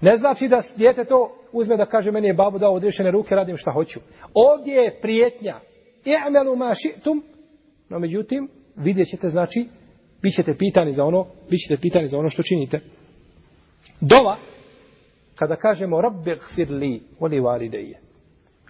Ne 0.00 0.16
znači 0.16 0.48
da 0.48 0.62
djete 0.76 1.04
to 1.04 1.36
uzme 1.52 1.76
da 1.76 1.86
kaže 1.86 2.10
meni 2.10 2.26
je 2.26 2.34
babo 2.34 2.58
dao 2.58 2.74
odrešene 2.74 3.10
ruke, 3.10 3.34
radim 3.34 3.56
šta 3.56 3.70
hoću. 3.70 4.00
Ovdje 4.34 4.74
je 4.74 4.98
prijetnja. 5.00 5.60
I'melu 6.04 6.56
ma 6.56 6.74
ši'tum. 6.74 7.22
No 7.88 7.98
međutim, 7.98 8.48
vidjet 8.76 9.08
ćete, 9.08 9.28
znači, 9.28 9.68
bit 10.22 10.34
ćete 10.36 10.56
pitani 10.58 10.92
za 10.92 11.04
ono, 11.04 11.26
bit 11.50 11.60
ćete 11.68 11.80
pitani 11.80 12.08
za 12.08 12.18
ono 12.18 12.30
što 12.30 12.42
činite. 12.42 12.80
Dova, 14.00 14.36
kada 15.34 15.56
kažemo 15.56 16.00
rabbi 16.00 16.36
gfir 16.36 16.70
li, 16.70 17.02
voli 17.20 17.40
valideje. 17.40 18.00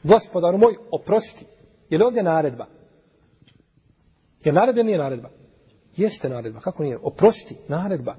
Gospodaru 0.02 0.58
moj, 0.58 0.74
oprosti. 0.90 1.44
Je 1.90 1.98
li 1.98 2.04
ovdje 2.04 2.22
naredba? 2.22 2.66
Je 4.44 4.52
naredba 4.52 4.82
nije 4.82 4.98
naredba? 4.98 5.28
Jeste 5.96 6.28
naredba. 6.28 6.60
Kako 6.60 6.82
nije? 6.82 6.98
Oprosti, 7.02 7.56
naredba. 7.68 8.14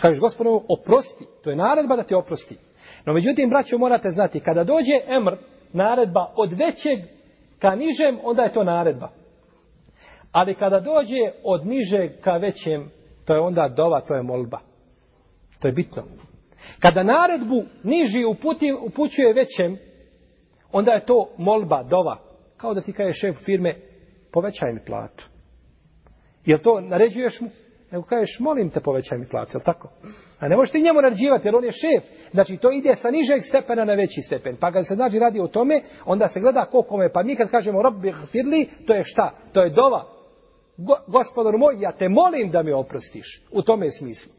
Kažeš 0.00 0.20
gospodinu, 0.20 0.62
oprosti. 0.68 1.24
To 1.44 1.50
je 1.50 1.56
naredba 1.56 1.96
da 1.96 2.02
te 2.02 2.16
oprosti. 2.16 2.56
No 3.06 3.12
međutim, 3.12 3.50
braćo, 3.50 3.78
morate 3.78 4.10
znati, 4.10 4.40
kada 4.40 4.64
dođe 4.64 4.92
emr, 5.06 5.36
naredba 5.72 6.32
od 6.36 6.52
većeg 6.52 6.98
ka 7.58 7.74
nižem, 7.74 8.18
onda 8.22 8.42
je 8.42 8.52
to 8.52 8.64
naredba. 8.64 9.08
Ali 10.32 10.54
kada 10.54 10.80
dođe 10.80 11.32
od 11.44 11.66
nižeg 11.66 12.20
ka 12.20 12.36
većem, 12.36 12.90
to 13.26 13.34
je 13.34 13.40
onda 13.40 13.68
dova, 13.76 14.00
to 14.00 14.14
je 14.14 14.22
molba. 14.22 14.58
To 15.60 15.68
je 15.68 15.72
bitno. 15.72 16.02
Kada 16.80 17.02
naredbu 17.02 17.62
niži 17.82 18.24
uputi, 18.24 18.72
upućuje 18.72 19.32
većem, 19.32 19.78
onda 20.72 20.92
je 20.92 21.04
to 21.04 21.28
molba, 21.38 21.82
dova. 21.82 22.29
Kao 22.60 22.74
da 22.74 22.80
ti 22.80 22.92
kaže 22.92 23.12
šef 23.12 23.36
firme, 23.44 23.76
povećaj 24.32 24.72
mi 24.72 24.80
platu. 24.86 25.28
Jel 26.44 26.58
to 26.58 26.80
naređuješ 26.80 27.40
mu? 27.40 27.48
nego 27.90 28.04
kažeš, 28.04 28.36
molim 28.40 28.70
te 28.70 28.80
povećaj 28.80 29.18
mi 29.18 29.28
plaću, 29.28 29.58
je 29.58 29.64
tako? 29.64 29.88
A 30.38 30.48
ne 30.48 30.56
možeš 30.56 30.72
ti 30.72 30.82
njemu 30.82 31.00
naređivati, 31.02 31.48
jer 31.48 31.56
on 31.56 31.64
je 31.64 31.70
šef. 31.70 32.04
Znači, 32.30 32.56
to 32.56 32.72
ide 32.72 32.94
sa 32.94 33.10
nižeg 33.10 33.42
stepena 33.48 33.84
na 33.84 33.94
veći 33.94 34.20
stepen. 34.22 34.56
Pa 34.60 34.72
kad 34.72 34.86
se 34.86 34.94
znači 34.94 35.18
radi 35.18 35.40
o 35.40 35.46
tome, 35.46 35.82
onda 36.04 36.28
se 36.28 36.40
gleda 36.40 36.64
koliko 36.64 36.88
kome. 36.88 37.12
Pa 37.12 37.22
mi 37.22 37.36
kad 37.36 37.50
kažemo, 37.50 37.82
robbi 37.82 38.12
firli, 38.32 38.68
to 38.86 38.94
je 38.94 39.02
šta? 39.04 39.32
To 39.52 39.62
je 39.62 39.70
dova. 39.70 40.04
Go, 40.76 40.94
gospodar 41.06 41.54
moj, 41.56 41.80
ja 41.80 41.92
te 41.92 42.08
molim 42.08 42.50
da 42.50 42.62
mi 42.62 42.72
oprostiš. 42.72 43.42
U 43.52 43.62
tome 43.62 43.86
je 43.86 43.90
smislu. 43.90 44.32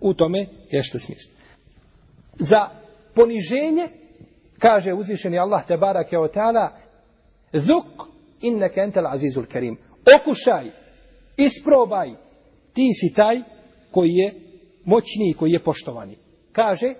U 0.00 0.14
tome 0.14 0.38
je 0.70 0.82
što 0.82 0.98
smislu. 0.98 1.32
Za 2.38 2.68
poniženje, 3.14 3.88
kaže 4.58 4.92
uzvišeni 4.92 5.38
Allah 5.38 5.66
te 5.66 5.76
barak 5.76 6.12
je 6.12 6.18
o 6.18 6.28
zuk 7.54 8.08
inneke 8.40 8.80
entel 8.80 9.06
azizul 9.06 9.46
kerim. 9.46 9.76
Okušaj, 10.20 10.64
isprobaj, 11.36 12.10
ti 12.74 12.90
si 13.00 13.14
taj 13.14 13.40
koji 13.90 14.10
je 14.10 14.34
moćniji, 14.84 15.34
koji 15.38 15.50
je 15.50 15.62
poštovani. 15.62 16.16
Kaže, 16.52 16.94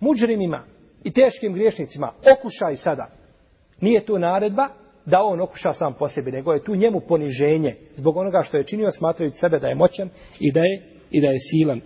muđrimima 0.00 0.64
i 1.04 1.12
teškim 1.12 1.52
griješnicima, 1.52 2.12
okušaj 2.38 2.76
sada. 2.76 3.10
Nije 3.80 4.04
tu 4.04 4.18
naredba 4.18 4.68
da 5.06 5.22
on 5.22 5.40
okuša 5.40 5.72
sam 5.72 5.94
po 5.98 6.08
sebi, 6.08 6.32
nego 6.32 6.52
je 6.52 6.64
tu 6.64 6.76
njemu 6.76 7.00
poniženje 7.00 7.76
zbog 7.94 8.16
onoga 8.16 8.42
što 8.42 8.56
je 8.56 8.64
činio, 8.64 8.90
smatrajući 8.90 9.36
sebe 9.36 9.58
da 9.58 9.68
je 9.68 9.74
moćan 9.74 10.08
i 10.40 10.52
da 10.52 10.60
je, 10.60 10.82
i 11.10 11.20
da 11.20 11.26
je 11.26 11.38
silan. 11.50 11.80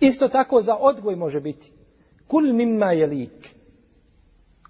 Isto 0.00 0.28
tako 0.28 0.60
za 0.60 0.76
odgoj 0.80 1.16
može 1.16 1.40
biti. 1.40 1.72
Kul 2.26 2.52
mimma 2.52 2.92
je 2.92 3.06
lik. 3.06 3.53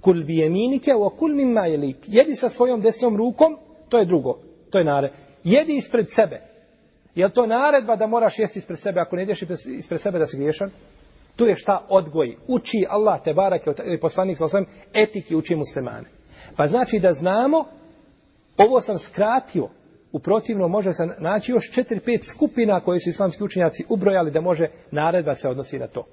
Kul 0.04 0.24
bi 0.24 0.36
jeminike, 0.36 0.92
wa 0.92 1.10
kul 1.18 1.34
mimma 1.34 1.66
je. 1.66 1.94
Jedi 2.06 2.36
sa 2.36 2.50
svojom 2.50 2.80
desnom 2.80 3.16
rukom, 3.16 3.56
to 3.88 3.98
je 3.98 4.04
drugo. 4.04 4.38
To 4.70 4.78
je 4.78 4.84
naredba. 4.84 5.16
Jedi 5.44 5.76
ispred 5.76 6.06
sebe. 6.08 6.40
Je 7.14 7.32
to 7.32 7.46
naredba 7.46 7.96
da 7.96 8.06
moraš 8.06 8.38
jesti 8.38 8.58
ispred 8.58 8.78
sebe, 8.78 9.00
ako 9.00 9.16
ne 9.16 9.22
ideš 9.22 9.42
ispred 9.78 10.00
sebe 10.00 10.18
da 10.18 10.26
si 10.26 10.36
griješan? 10.36 10.70
Tu 11.36 11.46
je 11.46 11.56
šta 11.56 11.86
odgoj. 11.88 12.36
Uči 12.48 12.86
Allah, 12.88 13.22
te 13.24 13.32
barake, 13.34 13.70
ili 13.84 14.00
poslanik 14.00 14.38
sa 14.38 14.44
osvijem, 14.44 14.66
etiki 14.94 15.36
uči 15.36 15.56
muslimane. 15.56 16.08
Pa 16.56 16.66
znači 16.66 16.98
da 16.98 17.10
znamo, 17.10 17.64
ovo 18.58 18.80
sam 18.80 18.98
skratio, 18.98 19.68
u 20.12 20.18
protivno 20.18 20.68
može 20.68 20.92
se 20.92 21.06
naći 21.18 21.52
još 21.52 21.70
četiri, 21.74 22.00
pet 22.00 22.20
skupina 22.34 22.80
koje 22.80 23.00
su 23.00 23.10
islamski 23.10 23.44
učenjaci 23.44 23.84
ubrojali 23.88 24.30
da 24.30 24.40
može 24.40 24.66
naredba 24.90 25.34
se 25.34 25.48
odnosi 25.48 25.78
na 25.78 25.86
to. 25.86 26.06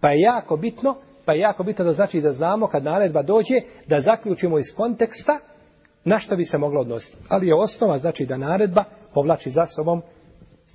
Pa 0.00 0.10
je 0.10 0.20
jako 0.20 0.56
bitno, 0.56 0.96
pa 1.24 1.32
je 1.32 1.40
jako 1.40 1.62
bitno 1.62 1.84
da 1.84 1.92
znači 1.92 2.20
da 2.20 2.32
znamo 2.32 2.66
kad 2.66 2.84
naredba 2.84 3.22
dođe, 3.22 3.54
da 3.86 4.00
zaključimo 4.00 4.58
iz 4.58 4.66
konteksta 4.76 5.38
na 6.04 6.18
što 6.18 6.36
bi 6.36 6.44
se 6.44 6.58
moglo 6.58 6.80
odnositi. 6.80 7.16
Ali 7.28 7.46
je 7.46 7.54
osnova 7.54 7.98
znači 7.98 8.26
da 8.26 8.36
naredba 8.36 8.84
povlači 9.14 9.50
za 9.50 9.66
sobom 9.66 10.02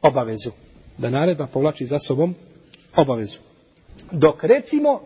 obavezu. 0.02 0.52
Da 0.98 1.10
naredba 1.10 1.48
povlači 1.48 1.86
za 1.86 2.00
sobom 2.00 2.36
obavezu. 2.96 3.40
Dok 4.12 4.44
recimo 4.44 5.02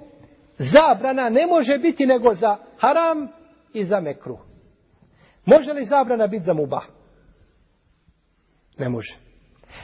zabrana 0.57 1.29
ne 1.29 1.47
može 1.47 1.77
biti 1.77 2.05
nego 2.05 2.33
za 2.33 2.57
haram 2.77 3.27
i 3.73 3.83
za 3.83 3.99
mekru. 3.99 4.37
Može 5.45 5.73
li 5.73 5.85
zabrana 5.85 6.27
biti 6.27 6.45
za 6.45 6.53
mubah? 6.53 6.83
Ne 8.77 8.89
može. 8.89 9.15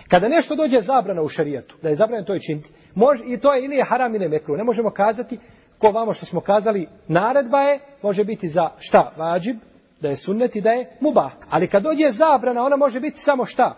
Kada 0.07 0.27
nešto 0.27 0.55
dođe 0.55 0.81
zabrana 0.81 1.21
u 1.21 1.27
šarijetu, 1.27 1.75
da 1.81 1.89
je 1.89 1.95
zabranjeno 1.95 2.27
to 2.27 2.33
je 2.33 2.39
činiti, 2.39 2.69
može, 2.95 3.23
i 3.25 3.39
to 3.39 3.53
je 3.53 3.65
ili 3.65 3.75
je 3.75 3.85
haram 3.85 4.15
ili 4.15 4.25
je 4.25 4.29
mekru. 4.29 4.57
Ne 4.57 4.63
možemo 4.63 4.91
kazati, 4.91 5.39
ko 5.77 5.91
vamo 5.91 6.13
što 6.13 6.25
smo 6.25 6.41
kazali, 6.41 6.87
naredba 7.07 7.59
je, 7.59 7.79
može 8.01 8.23
biti 8.23 8.47
za 8.47 8.69
šta? 8.79 9.13
Vađib, 9.17 9.57
da 10.01 10.07
je 10.07 10.15
sunnet 10.15 10.55
i 10.55 10.61
da 10.61 10.69
je 10.69 10.97
mubah. 10.99 11.31
Ali 11.49 11.67
kad 11.67 11.83
dođe 11.83 12.09
zabrana, 12.09 12.63
ona 12.63 12.75
može 12.75 12.99
biti 12.99 13.19
samo 13.19 13.45
šta? 13.45 13.75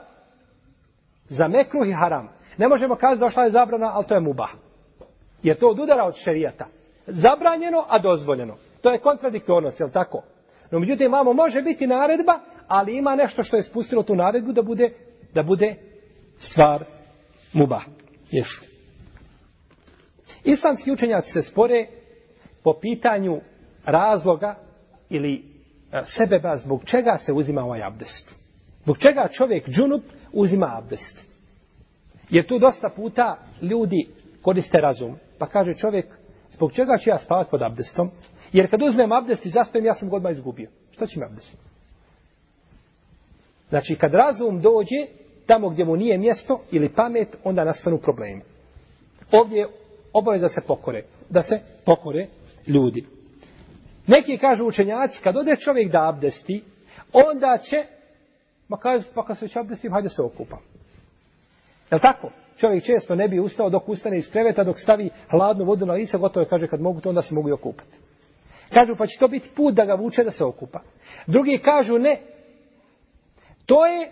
Za 1.30 1.48
mekruh 1.48 1.88
i 1.88 1.94
haram. 1.94 2.30
Ne 2.58 2.68
možemo 2.68 2.96
kazati 2.96 3.20
da 3.20 3.30
šta 3.30 3.44
je 3.44 3.50
zabrana, 3.50 3.92
ali 3.94 4.06
to 4.08 4.16
je 4.16 4.22
mubah. 4.22 4.50
Jer 5.44 5.58
to 5.58 5.68
odudara 5.68 6.04
od 6.04 6.16
šerijata. 6.16 6.68
Zabranjeno, 7.08 7.86
a 7.90 8.00
dozvoljeno. 8.00 8.56
To 8.82 8.92
je 8.92 9.00
kontradiktornost, 9.00 9.80
je 9.80 9.86
li 9.86 9.92
tako? 9.92 10.24
No, 10.72 10.80
međutim, 10.80 11.06
imamo, 11.06 11.34
može 11.34 11.62
biti 11.62 11.88
naredba, 11.88 12.40
ali 12.68 12.98
ima 12.98 13.16
nešto 13.16 13.44
što 13.44 13.58
je 13.58 13.64
spustilo 13.64 14.04
tu 14.04 14.16
naredbu 14.16 14.52
da 14.52 14.62
bude, 14.62 14.90
da 15.34 15.44
bude 15.44 15.76
stvar 16.42 16.86
mubah. 17.54 17.84
Ješu. 18.32 18.62
Islamski 20.44 20.92
učenjaci 20.92 21.32
se 21.32 21.42
spore 21.42 21.88
po 22.64 22.80
pitanju 22.82 23.42
razloga 23.86 24.56
ili 25.10 25.34
e, 25.92 26.02
sebeba 26.18 26.58
zbog 26.58 26.82
čega 26.86 27.18
se 27.18 27.34
uzima 27.34 27.62
ovaj 27.62 27.84
abdest. 27.84 28.32
Zbog 28.84 28.98
čega 28.98 29.28
čovjek 29.32 29.70
džunup 29.70 30.02
uzima 30.34 30.78
abdest. 30.78 31.32
Jer 32.30 32.48
tu 32.48 32.60
dosta 32.60 32.90
puta 32.96 33.38
ljudi 33.62 34.08
koriste 34.42 34.78
razum. 34.78 35.16
Pa 35.40 35.46
kaže 35.46 35.74
čovjek, 35.74 36.06
zbog 36.50 36.74
čega 36.74 36.98
ću 36.98 37.10
ja 37.10 37.18
spavati 37.18 37.52
pod 37.52 37.62
abdestom? 37.62 38.10
Jer 38.54 38.70
kad 38.70 38.82
uzmem 38.82 39.12
abdest 39.12 39.46
i 39.46 39.50
zaspem, 39.50 39.86
ja 39.86 39.94
sam 39.94 40.10
godma 40.10 40.30
izgubio. 40.30 40.70
Što 40.92 41.06
će 41.06 41.20
mi 41.20 41.26
abdest? 41.26 41.58
Znači, 43.70 43.96
kad 43.96 44.14
razum 44.14 44.62
dođe 44.62 45.21
tamo 45.52 45.70
gdje 45.70 45.86
mu 45.86 45.96
nije 45.96 46.18
mjesto 46.18 46.60
ili 46.72 46.90
pamet, 46.90 47.38
onda 47.44 47.64
nastanu 47.64 47.98
problemi. 47.98 48.42
Ovdje 49.32 49.60
je 49.60 49.68
obaveza 50.14 50.50
se 50.50 50.62
pokore. 50.68 51.04
Da 51.30 51.42
se 51.42 51.60
pokore 51.86 52.28
ljudi. 52.68 53.06
Neki 54.08 54.38
kažu 54.38 54.66
učenjaci, 54.66 55.22
kad 55.24 55.38
ode 55.38 55.56
čovjek 55.56 55.92
da 55.92 56.10
abdesti, 56.10 56.64
onda 57.14 57.58
će, 57.64 57.86
ma 58.68 58.78
kaže, 58.78 59.08
pa 59.14 59.26
kad 59.26 59.38
se 59.38 59.46
već 59.46 59.56
abdestim, 59.56 59.92
hajde 59.92 60.10
se 60.10 60.22
okupa. 60.22 60.58
Je 61.92 62.00
tako? 62.00 62.32
Čovjek 62.58 62.84
često 62.84 63.16
ne 63.16 63.28
bi 63.28 63.40
ustao 63.40 63.70
dok 63.70 63.90
ustane 63.90 64.18
iz 64.18 64.32
kreveta, 64.32 64.64
dok 64.64 64.80
stavi 64.80 65.10
hladnu 65.32 65.66
vodu 65.66 65.86
na 65.86 65.94
lice, 65.94 66.18
gotovo 66.18 66.44
je, 66.44 66.50
kaže, 66.50 66.68
kad 66.68 66.82
mogu 66.82 67.02
to, 67.02 67.10
onda 67.10 67.22
se 67.22 67.34
mogu 67.36 67.50
i 67.50 67.52
okupati. 67.52 67.98
Kažu, 68.74 68.96
pa 68.96 69.08
će 69.08 69.20
to 69.20 69.28
biti 69.28 69.50
put 69.56 69.74
da 69.74 69.86
ga 69.86 69.94
vuče 69.94 70.24
da 70.24 70.32
se 70.32 70.44
okupa. 70.44 70.80
Drugi 71.28 71.60
kažu, 71.64 71.98
ne. 71.98 72.22
To 73.66 73.86
je, 73.86 74.12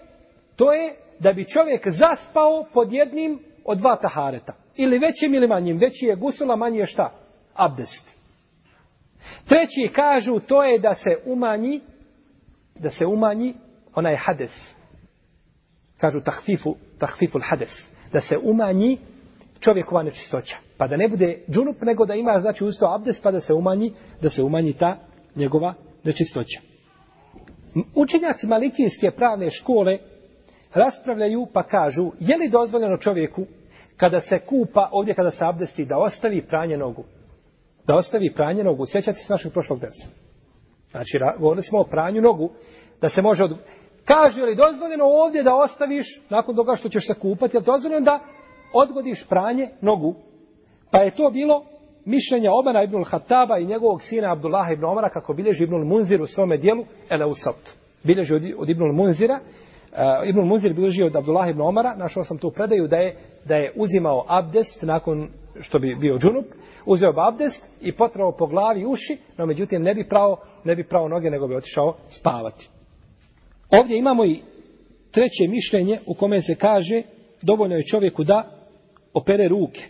to 0.56 0.74
je 0.74 0.96
da 1.20 1.34
bi 1.34 1.46
čovjek 1.46 1.88
zaspao 1.88 2.66
pod 2.74 2.94
jednim 2.94 3.40
od 3.66 3.78
dva 3.78 3.96
tahareta. 3.96 4.54
Ili 4.76 5.00
većim 5.00 5.34
ili 5.34 5.48
manjim. 5.48 5.78
Veći 5.78 6.06
je 6.06 6.16
gusula, 6.16 6.56
manji 6.56 6.78
je 6.78 6.86
šta? 6.86 7.12
Abdest. 7.54 8.20
Treći 9.46 9.94
kažu, 9.96 10.40
to 10.40 10.64
je 10.64 10.80
da 10.80 10.96
se 10.96 11.10
umanji, 11.26 11.82
da 12.76 12.90
se 12.90 13.06
umanji 13.06 13.54
onaj 13.96 14.16
hades. 14.16 14.76
Kažu 15.98 16.22
tahfifu, 16.22 16.76
tahfifu 17.00 17.40
hades. 17.44 17.90
Da 18.12 18.22
se 18.22 18.38
umanji 18.44 18.98
čovjekova 19.60 20.04
nečistoća. 20.04 20.58
Pa 20.78 20.88
da 20.88 20.98
ne 20.98 21.08
bude 21.08 21.44
džunup, 21.52 21.82
nego 21.82 22.06
da 22.06 22.14
ima, 22.14 22.40
znači, 22.40 22.64
usto 22.64 22.94
abdest, 22.96 23.24
pa 23.24 23.32
da 23.32 23.40
se 23.40 23.54
umanji, 23.54 23.94
da 24.22 24.30
se 24.30 24.44
umanji 24.44 24.74
ta 24.74 24.98
njegova 25.36 25.74
nečistoća. 26.04 26.60
Učenjaci 27.96 28.48
malikijske 28.48 29.12
pravne 29.12 29.50
škole 29.50 29.98
raspravljaju 30.74 31.48
pa 31.54 31.64
kažu, 31.64 32.12
je 32.20 32.38
li 32.38 32.50
dozvoljeno 32.50 32.98
čovjeku 32.98 33.46
kada 33.98 34.22
se 34.22 34.40
kupa, 34.40 34.90
ovdje 34.92 35.14
kada 35.14 35.32
se 35.32 35.46
abdesti, 35.46 35.86
da 35.86 35.98
ostavi 35.98 36.46
pranje 36.48 36.78
nogu? 36.78 37.04
Da 37.88 37.96
ostavi 37.96 38.34
pranje 38.34 38.64
nogu. 38.64 38.86
Sjećate 38.86 39.20
se 39.20 39.34
našeg 39.34 39.52
prošlog 39.54 39.80
desa. 39.80 40.08
Znači, 40.92 41.20
govorili 41.40 41.64
smo 41.64 41.80
o 41.80 41.84
pranju 41.84 42.22
nogu, 42.22 42.50
da 43.02 43.10
se 43.10 43.22
može 43.22 43.44
od... 43.44 43.58
Kaže 44.06 44.42
li 44.42 44.56
dozvoljeno 44.56 45.06
ovdje 45.06 45.44
da 45.44 45.56
ostaviš, 45.56 46.22
nakon 46.30 46.56
toga 46.56 46.76
što 46.76 46.90
ćeš 46.90 47.08
se 47.08 47.14
kupati, 47.14 47.56
je 47.58 47.60
li 47.60 47.66
dozvoljeno 47.66 48.06
da 48.06 48.20
odgodiš 48.74 49.28
pranje 49.30 49.70
nogu? 49.82 50.16
Pa 50.92 50.98
je 50.98 51.16
to 51.16 51.30
bilo 51.30 51.66
mišljenja 52.06 52.52
Omara 52.54 52.84
ibn 52.84 53.04
Hataba 53.04 53.58
i 53.58 53.66
njegovog 53.66 54.02
sina 54.02 54.32
Abdullaha 54.32 54.72
ibn 54.72 54.86
Omara, 54.86 55.10
kako 55.10 55.34
bilježi 55.34 55.64
ibn 55.64 55.76
Munzir 55.76 56.22
u 56.22 56.26
svome 56.26 56.58
dijelu, 56.58 56.84
Ele 57.10 57.26
Bilježi 58.04 58.34
od, 58.36 58.44
od 58.58 58.70
ibn 58.70 58.84
Munzira, 58.84 59.40
uh, 59.92 60.30
ibn 60.30 60.40
Munzir 60.40 60.74
bilježio 60.74 61.06
od 61.06 61.16
Abdullah 61.16 61.50
ibn 61.50 61.62
Omara, 61.62 61.96
našao 61.96 62.24
sam 62.24 62.38
tu 62.38 62.52
predaju 62.52 62.88
da 62.88 62.98
je, 62.98 63.16
da 63.46 63.56
je 63.56 63.74
uzimao 63.76 64.26
abdest 64.28 64.82
nakon 64.82 65.30
što 65.60 65.80
bi 65.80 65.96
bio 65.96 66.18
džunup, 66.18 66.46
uzeo 66.86 67.12
bi 67.12 67.20
abdest 67.28 67.64
i 67.82 67.92
potrao 67.92 68.32
po 68.38 68.48
glavi 68.48 68.86
uši, 68.86 69.18
no 69.38 69.46
međutim 69.46 69.82
ne 69.82 69.94
bi 69.94 70.08
pravo, 70.08 70.38
ne 70.64 70.76
bi 70.76 70.84
pravo 70.84 71.08
noge, 71.08 71.30
nego 71.30 71.48
bi 71.48 71.56
otišao 71.56 71.96
spavati. 72.10 72.70
Ovdje 73.70 73.98
imamo 73.98 74.26
i 74.26 74.42
treće 75.12 75.48
mišljenje 75.50 76.00
u 76.06 76.14
kome 76.14 76.42
se 76.42 76.56
kaže 76.56 77.02
dovoljno 77.42 77.76
je 77.76 77.84
čovjeku 77.84 78.24
da 78.24 78.60
opere 79.14 79.48
ruke. 79.48 79.82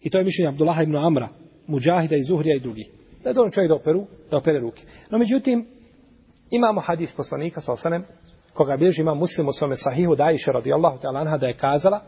I 0.00 0.10
to 0.10 0.18
je 0.18 0.24
mišljenje 0.24 0.48
Abdullah 0.48 0.82
ibn 0.82 0.96
Amra, 0.96 1.28
Mujahida 1.66 2.16
i 2.16 2.22
Zuhrija 2.22 2.56
i 2.56 2.60
drugi. 2.60 2.84
Da 3.22 3.30
je 3.30 3.34
dovoljno 3.34 3.52
čovjek 3.52 3.68
da, 3.68 3.74
operu, 3.74 4.06
da 4.30 4.36
opere 4.36 4.58
ruke. 4.58 4.82
No 5.10 5.18
međutim, 5.18 5.66
imamo 6.50 6.80
hadis 6.80 7.12
poslanika 7.16 7.60
sa 7.60 7.72
osanem, 7.72 8.04
koga 8.54 8.76
bilježi 8.76 9.00
ima 9.00 9.14
muslim 9.14 9.48
u 9.48 9.52
svome 9.52 9.76
sahihu, 9.76 10.14
da 10.14 10.30
iše 10.30 10.52
radijallahu 10.52 10.98
ta'ala 10.98 11.20
anha, 11.20 11.36
da 11.36 11.46
je 11.46 11.56
kazala, 11.56 12.00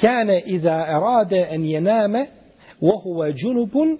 kane 0.00 0.42
iza 0.46 0.86
erade 0.88 1.48
en 1.50 1.64
jename, 1.64 2.26
vohuve 2.80 3.32
džunubun, 3.32 3.98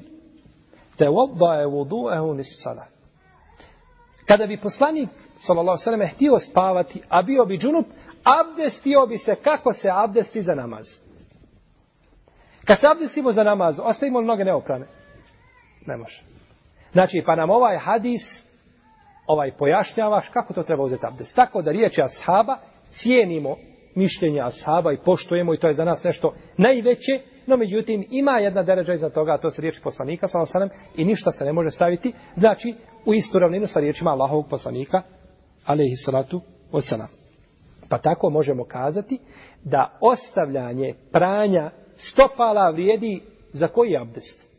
te 0.97 1.09
voddaje 1.09 1.67
vudu'ehu 1.67 2.37
nis. 2.37 2.65
Kada 4.27 4.47
bi 4.47 4.61
poslanik, 4.61 5.09
sallallahu 5.39 5.79
sallam, 5.85 6.09
htio 6.09 6.39
spavati, 6.39 7.03
a 7.09 7.23
bio 7.23 7.45
bi 7.45 7.59
džunup, 7.59 7.87
abdestio 8.25 9.07
bi 9.07 9.19
se 9.19 9.35
kako 9.35 9.73
se 9.73 9.89
abdesti 9.93 10.43
za 10.43 10.55
namaz. 10.55 10.85
Kad 12.65 12.81
se 12.81 12.87
abdestimo 12.87 13.33
za 13.33 13.45
namaz, 13.45 13.81
ostavimo 13.83 14.21
li 14.21 14.27
noge 14.27 14.45
neoprane? 14.45 14.87
Ne 15.87 15.97
može. 15.97 16.23
Znači, 16.93 17.23
pa 17.27 17.37
nam 17.37 17.51
ovaj 17.51 17.79
hadis 17.79 18.50
ovaj 19.33 19.53
pojašnjavaš 19.59 20.29
kako 20.29 20.55
to 20.55 20.63
treba 20.63 20.83
uzeti 20.83 21.07
abdest. 21.07 21.37
Tako 21.37 21.63
da 21.63 21.71
riječi 21.71 22.03
ashaba, 22.03 22.57
cijenimo 22.91 23.57
mišljenja 23.95 24.47
ashaba 24.47 24.93
i 24.93 24.99
poštujemo 25.05 25.55
i 25.55 25.59
to 25.59 25.67
je 25.67 25.75
za 25.75 25.85
nas 25.85 26.05
nešto 26.05 26.35
najveće, 26.57 27.21
no 27.47 27.57
međutim 27.57 28.07
ima 28.11 28.33
jedna 28.33 28.63
deređa 28.63 28.95
iza 28.95 29.11
toga, 29.11 29.33
a 29.33 29.39
to 29.39 29.51
se 29.51 29.63
riječi 29.63 29.81
poslanika, 29.83 30.29
sallam, 30.29 30.69
i 30.97 31.05
ništa 31.05 31.31
se 31.31 31.45
ne 31.45 31.53
može 31.53 31.71
staviti, 31.71 32.13
znači 32.37 32.75
u 33.07 33.15
istu 33.15 33.39
ravninu 33.39 33.67
sa 33.67 33.81
riječima 33.81 34.11
Allahovog 34.11 34.47
poslanika, 34.51 35.03
alaihi 35.67 35.97
salatu 36.05 36.41
osanam. 36.73 37.09
Pa 37.89 37.99
tako 37.99 38.31
možemo 38.31 38.65
kazati 38.65 39.19
da 39.65 39.99
ostavljanje 40.01 40.95
pranja 41.13 41.71
stopala 41.97 42.71
vrijedi 42.71 43.23
za 43.53 43.69
koji 43.69 43.97
abdest? 43.97 44.50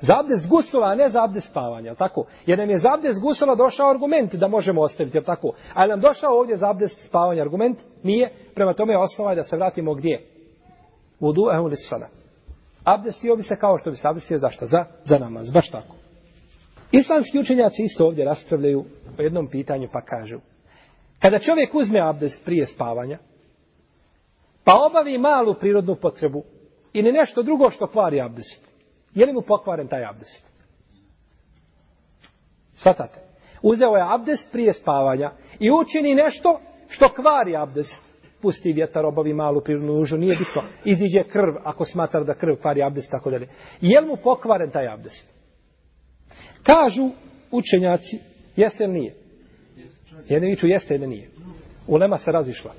Za 0.00 0.18
abdest 0.20 0.48
gusula, 0.48 0.86
a 0.86 0.94
ne 0.94 1.08
za 1.08 1.24
abdest 1.24 1.50
spavanja, 1.50 1.94
tako? 1.94 2.24
Jer 2.46 2.58
nam 2.58 2.70
je 2.70 2.78
za 2.78 2.88
abdest 2.94 3.20
gusula 3.20 3.54
došao 3.54 3.90
argument 3.90 4.34
da 4.34 4.48
možemo 4.48 4.80
ostaviti, 4.80 5.16
jel 5.16 5.24
tako? 5.24 5.52
Ali 5.74 5.90
nam 5.90 6.00
došao 6.00 6.38
ovdje 6.38 6.56
za 6.56 6.70
abdest 6.70 7.06
spavanja 7.06 7.42
argument? 7.42 7.78
Nije. 8.02 8.30
Prema 8.54 8.72
tome 8.72 8.92
je 8.92 8.98
osnova 8.98 9.34
da 9.34 9.42
se 9.42 9.56
vratimo 9.56 9.94
gdje? 9.94 10.22
Vudu 11.20 11.42
ehu 11.54 11.66
li 11.66 11.76
sada. 11.76 12.06
Abdestio 12.84 13.36
bi 13.36 13.42
se 13.42 13.56
kao 13.56 13.78
što 13.78 13.90
bi 13.90 13.96
se 13.96 14.08
abdestio 14.08 14.38
zašto? 14.38 14.66
Za, 14.66 14.84
za 15.04 15.18
namaz, 15.18 15.52
baš 15.52 15.70
tako. 15.70 15.94
Islamski 16.92 17.38
učenjaci 17.38 17.82
isto 17.82 18.06
ovdje 18.06 18.24
raspravljaju 18.24 18.84
o 19.18 19.22
jednom 19.22 19.48
pitanju 19.48 19.88
pa 19.92 20.00
kažu 20.00 20.38
kada 21.22 21.38
čovjek 21.38 21.74
uzme 21.74 22.00
abdest 22.00 22.44
prije 22.44 22.66
spavanja 22.66 23.18
pa 24.64 24.78
obavi 24.90 25.18
malu 25.18 25.54
prirodnu 25.60 25.96
potrebu 25.96 26.42
ili 26.92 27.12
nešto 27.12 27.42
drugo 27.42 27.70
što 27.70 27.86
kvari 27.86 28.20
abdest 28.20 28.73
je 29.14 29.26
li 29.26 29.32
mu 29.32 29.42
pokvaren 29.42 29.88
taj 29.88 30.04
abdest? 30.04 30.46
Svatate. 32.74 33.20
Uzeo 33.62 33.96
je 33.96 34.14
abdest 34.14 34.52
prije 34.52 34.72
spavanja 34.72 35.32
i 35.60 35.70
učini 35.70 36.14
nešto 36.14 36.60
što 36.88 37.08
kvari 37.08 37.56
abdest. 37.56 38.00
Pusti 38.42 38.72
vjetar, 38.72 39.06
obavi 39.06 39.34
malu 39.34 39.60
prirodnu 39.60 39.94
nužu, 39.94 40.16
nije 40.16 40.36
bitno. 40.36 40.62
Iziđe 40.84 41.22
krv, 41.22 41.54
ako 41.64 41.84
smatra 41.84 42.24
da 42.24 42.34
krv 42.34 42.54
kvari 42.62 42.82
abdest, 42.82 43.10
tako 43.10 43.30
dalje. 43.30 43.48
Je 43.80 44.00
li 44.00 44.06
mu 44.06 44.16
pokvaren 44.16 44.70
taj 44.70 44.88
abdest? 44.88 45.34
Kažu 46.62 47.10
učenjaci, 47.50 48.18
jeste 48.56 48.86
li 48.86 48.92
nije? 48.92 49.14
Jedni 50.28 50.48
viču 50.48 50.66
jeste 50.66 50.94
ili 50.94 51.06
nije. 51.06 51.28
Ulema 51.86 52.18
se 52.18 52.32
razišla. 52.32 52.72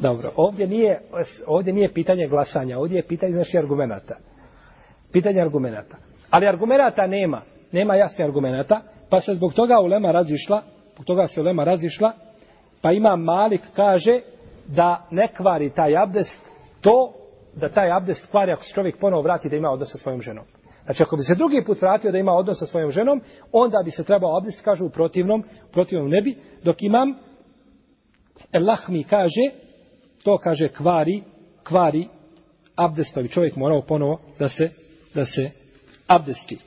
Dobro, 0.00 0.32
ovdje 0.36 0.66
nije, 0.66 1.00
ovdje 1.46 1.72
nije 1.72 1.92
pitanje 1.92 2.28
glasanja, 2.28 2.78
ovdje 2.78 2.96
je 2.96 3.06
pitanje 3.06 3.32
znači 3.32 3.58
argumenta. 3.58 4.16
Pitanje 5.12 5.40
argumenta. 5.40 5.96
Ali 6.30 6.46
argumenta 6.46 7.06
nema, 7.06 7.42
nema 7.72 7.96
jasnih 7.96 8.26
argumenta, 8.26 8.80
pa 9.10 9.20
se 9.20 9.34
zbog 9.34 9.54
toga 9.54 9.80
ulema 9.80 10.12
razišla, 10.12 10.62
zbog 10.94 11.06
toga 11.06 11.26
se 11.26 11.40
ulema 11.40 11.64
razišla, 11.64 12.12
pa 12.82 12.92
ima 12.92 13.16
Malik 13.16 13.60
kaže 13.76 14.20
da 14.66 15.06
ne 15.10 15.28
kvari 15.28 15.70
taj 15.70 15.96
abdest, 15.96 16.42
to 16.80 17.12
da 17.54 17.68
taj 17.68 17.92
abdest 17.92 18.30
kvari 18.30 18.52
ako 18.52 18.64
se 18.64 18.74
čovjek 18.74 18.98
ponovo 19.00 19.22
vrati 19.22 19.48
da 19.48 19.56
ima 19.56 19.70
odnos 19.70 19.92
sa 19.92 19.98
svojom 19.98 20.22
ženom. 20.22 20.44
Znači, 20.84 21.02
ako 21.02 21.16
bi 21.16 21.22
se 21.22 21.34
drugi 21.34 21.64
put 21.66 21.82
vratio 21.82 22.12
da 22.12 22.18
ima 22.18 22.32
odnos 22.32 22.58
sa 22.58 22.66
svojom 22.66 22.90
ženom, 22.90 23.20
onda 23.52 23.82
bi 23.84 23.90
se 23.90 24.04
trebao 24.04 24.36
abdest, 24.36 24.64
kažu, 24.64 24.86
u 24.86 24.90
protivnom, 24.90 25.44
u 25.68 25.72
protivnom 25.72 26.08
nebi, 26.08 26.36
dok 26.64 26.82
imam, 26.82 27.14
Elahmi 28.52 29.04
kaže, 29.04 29.50
to 30.24 30.38
kaže 30.38 30.68
kvari, 30.68 31.22
kvari 31.68 32.08
abdest, 32.76 33.14
pa 33.14 33.22
bi 33.22 33.28
čovjek 33.28 33.56
morao 33.56 33.82
ponovo 33.82 34.20
da 34.38 34.48
se, 34.48 34.68
da 35.14 35.24
se 35.24 35.50
abdesti. 36.06 36.58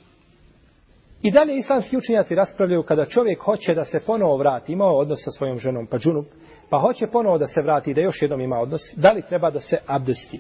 I 1.21 1.31
dalje 1.31 1.58
islamski 1.58 1.97
učenjaci 1.97 2.36
raspravljaju 2.36 2.84
kada 2.84 3.05
čovjek 3.05 3.39
hoće 3.39 3.73
da 3.73 3.86
se 3.86 3.99
ponovo 3.99 4.38
vrati, 4.38 4.73
imao 4.73 4.97
odnos 4.97 5.19
sa 5.23 5.31
svojom 5.31 5.58
ženom, 5.58 5.88
pa 5.88 5.97
džunup, 5.97 6.25
pa 6.69 6.79
hoće 6.79 7.08
ponovo 7.08 7.38
da 7.38 7.47
se 7.47 7.62
vrati 7.62 7.93
da 7.93 8.01
još 8.01 8.21
jednom 8.21 8.41
ima 8.41 8.60
odnos, 8.60 8.81
da 8.95 9.12
li 9.12 9.21
treba 9.21 9.51
da 9.51 9.60
se 9.60 9.77
abdesti? 9.88 10.39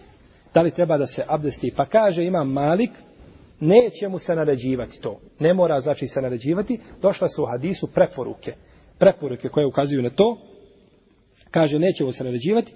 Da 0.53 0.61
li 0.61 0.71
treba 0.71 0.97
da 0.97 1.07
se 1.07 1.23
abdesti? 1.27 1.73
Pa 1.77 1.85
kaže 1.85 2.23
imam 2.23 2.51
Malik, 2.51 2.91
neće 3.59 4.07
mu 4.07 4.19
se 4.19 4.35
naređivati 4.35 5.01
to. 5.01 5.19
Ne 5.39 5.53
mora 5.53 5.79
znači 5.79 6.07
se 6.07 6.21
naređivati. 6.21 6.79
Došla 7.01 7.27
su 7.27 7.43
u 7.43 7.45
hadisu 7.45 7.87
preporuke. 7.93 8.53
Preporuke 8.99 9.49
koje 9.49 9.65
ukazuju 9.65 10.01
na 10.01 10.09
to. 10.09 10.37
Kaže 11.51 11.79
neće 11.79 12.03
mu 12.03 12.11
se 12.11 12.23
naređivati. 12.23 12.73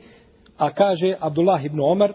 A 0.57 0.73
kaže 0.73 1.15
Abdullah 1.19 1.65
ibn 1.65 1.79
Omar 1.79 2.13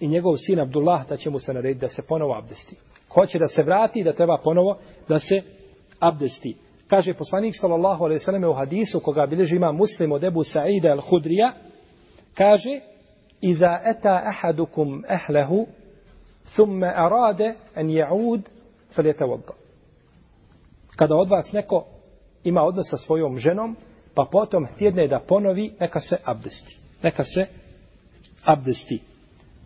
i 0.00 0.08
njegov 0.08 0.36
sin 0.36 0.60
Abdullah 0.60 1.08
da 1.08 1.16
će 1.16 1.30
mu 1.30 1.38
se 1.38 1.54
narediti 1.54 1.80
da 1.80 1.88
se 1.88 2.02
ponovo 2.08 2.34
abdesti. 2.34 2.76
Ko 3.08 3.26
će 3.26 3.38
da 3.38 3.48
se 3.48 3.62
vrati 3.62 4.04
da 4.04 4.12
treba 4.12 4.38
ponovo 4.44 4.78
da 5.08 5.18
se 5.18 5.42
abdesti. 6.00 6.56
Kaže 6.88 7.14
poslanik 7.14 7.54
sallallahu 7.60 8.04
alejhi 8.04 8.20
ve 8.20 8.24
selleme 8.24 8.48
u 8.48 8.52
hadisu 8.54 9.00
koga 9.00 9.26
bilježi 9.26 9.56
ima 9.56 9.72
Muslim 9.72 10.12
od 10.12 10.24
Ebu 10.24 10.44
Sa'ida 10.44 10.96
al-Hudrija 10.96 11.52
kaže 12.34 12.80
Iza 13.40 13.80
ata 13.84 14.22
ahadukum 14.24 15.04
ahlehu 15.08 15.66
thumma 16.54 16.86
arada 16.86 17.54
an 17.74 17.88
yaud 17.88 18.40
falyatawadda 18.96 19.52
kada 20.96 21.16
od 21.16 21.28
vas 21.28 21.52
neko 21.52 21.84
ima 22.44 22.62
odnos 22.62 22.90
sa 22.90 22.96
svojom 22.96 23.38
ženom 23.38 23.76
pa 24.14 24.24
potom 24.32 24.66
htjedne 24.66 25.08
da 25.08 25.20
ponovi 25.20 25.74
neka 25.80 26.00
se 26.00 26.16
abdesti 26.24 26.76
neka 27.02 27.24
se 27.24 27.46
abdesti 28.44 29.00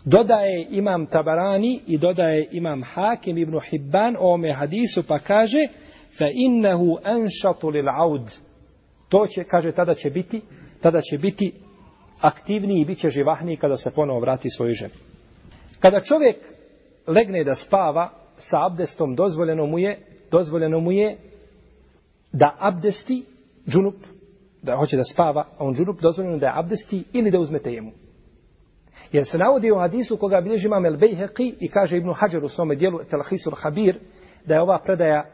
dodaje 0.04 0.66
imam 0.70 1.06
Tabarani 1.06 1.80
i 1.86 1.98
dodaje 1.98 2.48
imam 2.52 2.82
Hakim 2.82 3.38
ibn 3.38 3.60
Hibban 3.70 4.16
o 4.18 4.34
ome 4.34 4.52
hadisu 4.52 5.02
pa 5.08 5.18
kaže 5.18 5.68
fa 6.18 6.26
innehu 6.32 6.98
anšatu 7.04 7.68
lil 7.68 7.88
aud. 7.88 8.30
To 9.08 9.26
će 9.26 9.44
kaže 9.44 9.72
tada 9.72 9.94
će 9.94 10.10
biti 10.10 10.40
tada 10.82 11.00
će 11.00 11.18
biti 11.18 11.52
aktivniji 12.20 12.80
i 12.80 12.84
biće 12.84 13.08
živahniji 13.08 13.56
kada 13.56 13.76
se 13.76 13.90
ponovo 13.94 14.20
vrati 14.20 14.50
svoju 14.50 14.72
ženu 14.72 14.94
kada 15.80 16.00
čovjek 16.00 16.36
legne 17.06 17.44
da 17.44 17.54
spava 17.54 18.10
sa 18.38 18.66
abdestom 18.66 19.14
dozvoljeno 19.14 19.66
mu 19.66 19.78
je 19.78 19.98
dozvoljeno 20.30 20.80
mu 20.80 20.92
je 20.92 21.16
da 22.32 22.56
abdesti 22.58 23.24
džunup 23.68 23.94
da 24.62 24.76
hoće 24.76 24.96
da 24.96 25.04
spava 25.04 25.40
a 25.58 25.64
on 25.64 25.74
džunup 25.74 26.00
dozvoljeno 26.00 26.38
da 26.38 26.52
abdesti 26.56 27.04
ili 27.12 27.30
da 27.30 27.40
uzme 27.40 27.58
tejemu 27.58 27.90
jer 29.12 29.24
se 29.26 29.38
navodi 29.38 29.70
u 29.70 29.78
hadisu 29.78 30.16
koga 30.16 30.40
bilježi 30.40 30.66
imam 30.66 30.86
El 30.86 30.96
Bejheqi 30.96 31.54
i 31.60 31.68
kaže 31.68 31.96
Ibnu 31.96 32.12
Hajar 32.12 32.44
u 32.44 32.48
svome 32.48 32.74
dijelu 32.74 32.98
Telahisul 33.10 33.54
Habir 33.62 33.98
da 34.44 34.54
je 34.54 34.62
ova 34.62 34.78
predaja 34.84 35.24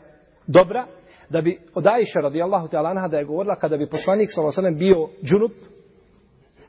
dobra 0.47 0.87
da 1.31 1.41
bi 1.41 1.59
od 1.75 1.87
Aisha 1.87 2.21
radijallahu 2.21 2.69
ta'ala 2.69 2.91
anha 2.91 3.09
da 3.09 3.19
je 3.19 3.25
govorila 3.25 3.57
kada 3.57 3.77
bi 3.77 3.89
poslanik 3.89 4.29
sallallahu 4.33 4.79
bio 4.79 5.09
džunup 5.25 5.53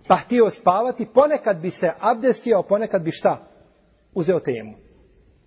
pa 0.07 0.15
htio 0.15 0.49
spavati 0.49 1.07
ponekad 1.13 1.61
bi 1.61 1.69
se 1.69 1.87
abdestio 1.99 2.63
ponekad 2.69 3.03
bi 3.03 3.11
šta 3.11 3.47
uzeo 4.13 4.39
tejemu 4.39 4.73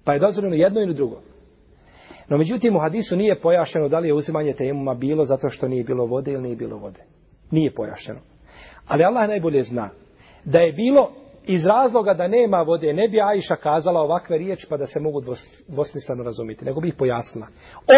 Pa 0.05 0.13
je 0.13 0.19
dozvoljeno 0.19 0.55
jedno 0.57 0.81
ili 0.81 0.95
drugo. 0.95 1.21
No 2.29 2.39
međutim 2.39 2.77
u 2.77 2.81
hadisu 2.81 3.17
nije 3.17 3.41
pojašeno 3.41 3.89
da 3.89 3.99
li 3.99 4.09
je 4.09 4.15
uzimanje 4.15 4.53
tejemuma 4.53 4.95
bilo 4.95 5.25
zato 5.25 5.49
što 5.49 5.69
nije 5.69 5.85
bilo 5.85 6.07
vode 6.07 6.33
ili 6.33 6.43
nije 6.43 6.57
bilo 6.57 6.77
vode. 6.77 7.01
Nije 7.51 7.75
pojašeno. 7.75 8.21
Ali 8.87 9.05
Allah 9.05 9.29
najbolje 9.29 9.63
zna 9.63 9.91
da 10.45 10.59
je 10.59 10.73
bilo 10.73 11.11
iz 11.53 11.67
razloga 11.67 12.15
da 12.15 12.29
nema 12.29 12.63
vode, 12.63 12.93
ne 12.93 13.09
bi 13.09 13.21
Ajša 13.21 13.57
kazala 13.57 14.01
ovakve 14.01 14.39
riječi 14.39 14.67
pa 14.69 14.77
da 14.77 14.87
se 14.87 15.01
mogu 15.01 15.21
dvosmisleno 15.69 16.23
razumiti, 16.23 16.65
nego 16.65 16.81
bi 16.81 16.89
ih 16.89 16.95
pojasnila. 16.95 17.47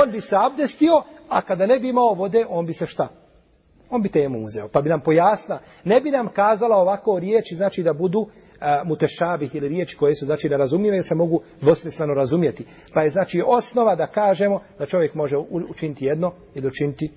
On 0.03 0.13
bi 0.13 0.21
se 0.21 0.37
abdestio, 0.37 1.03
a 1.29 1.43
kada 1.43 1.67
ne 1.67 1.79
bi 1.79 1.89
imao 1.89 2.15
vode, 2.15 2.47
on 2.49 2.67
bi 2.67 2.73
se 2.73 2.87
šta? 2.87 3.09
On 3.91 4.03
bi 4.03 4.09
temu 4.09 4.45
uzeo, 4.45 4.69
pa 4.73 4.81
bi 4.81 4.89
nam 4.89 5.01
pojasnila. 5.01 5.61
Ne 5.85 6.01
bi 6.01 6.11
nam 6.11 6.29
kazala 6.29 6.77
ovako 6.77 7.19
riječi, 7.19 7.55
znači 7.55 7.83
da 7.83 7.93
budu 7.93 8.27
e, 8.27 8.83
mutešabih 8.85 9.55
ili 9.55 9.69
riječi 9.69 9.97
koje 9.97 10.15
su 10.15 10.25
znači 10.25 10.49
da 10.49 10.57
razumijeve 10.57 11.03
se 11.03 11.15
mogu 11.15 11.41
dvosmisleno 11.61 12.15
razumjeti. 12.15 12.67
Pa 12.95 13.03
je 13.03 13.11
znači 13.11 13.43
osnova 13.47 13.97
da 13.97 14.07
kažemo 14.07 14.61
da 14.79 14.87
čovjek 14.87 15.15
može 15.15 15.37
učiniti 15.71 16.05
jedno 16.05 16.33
ili 16.55 16.67
učiniti 16.67 17.11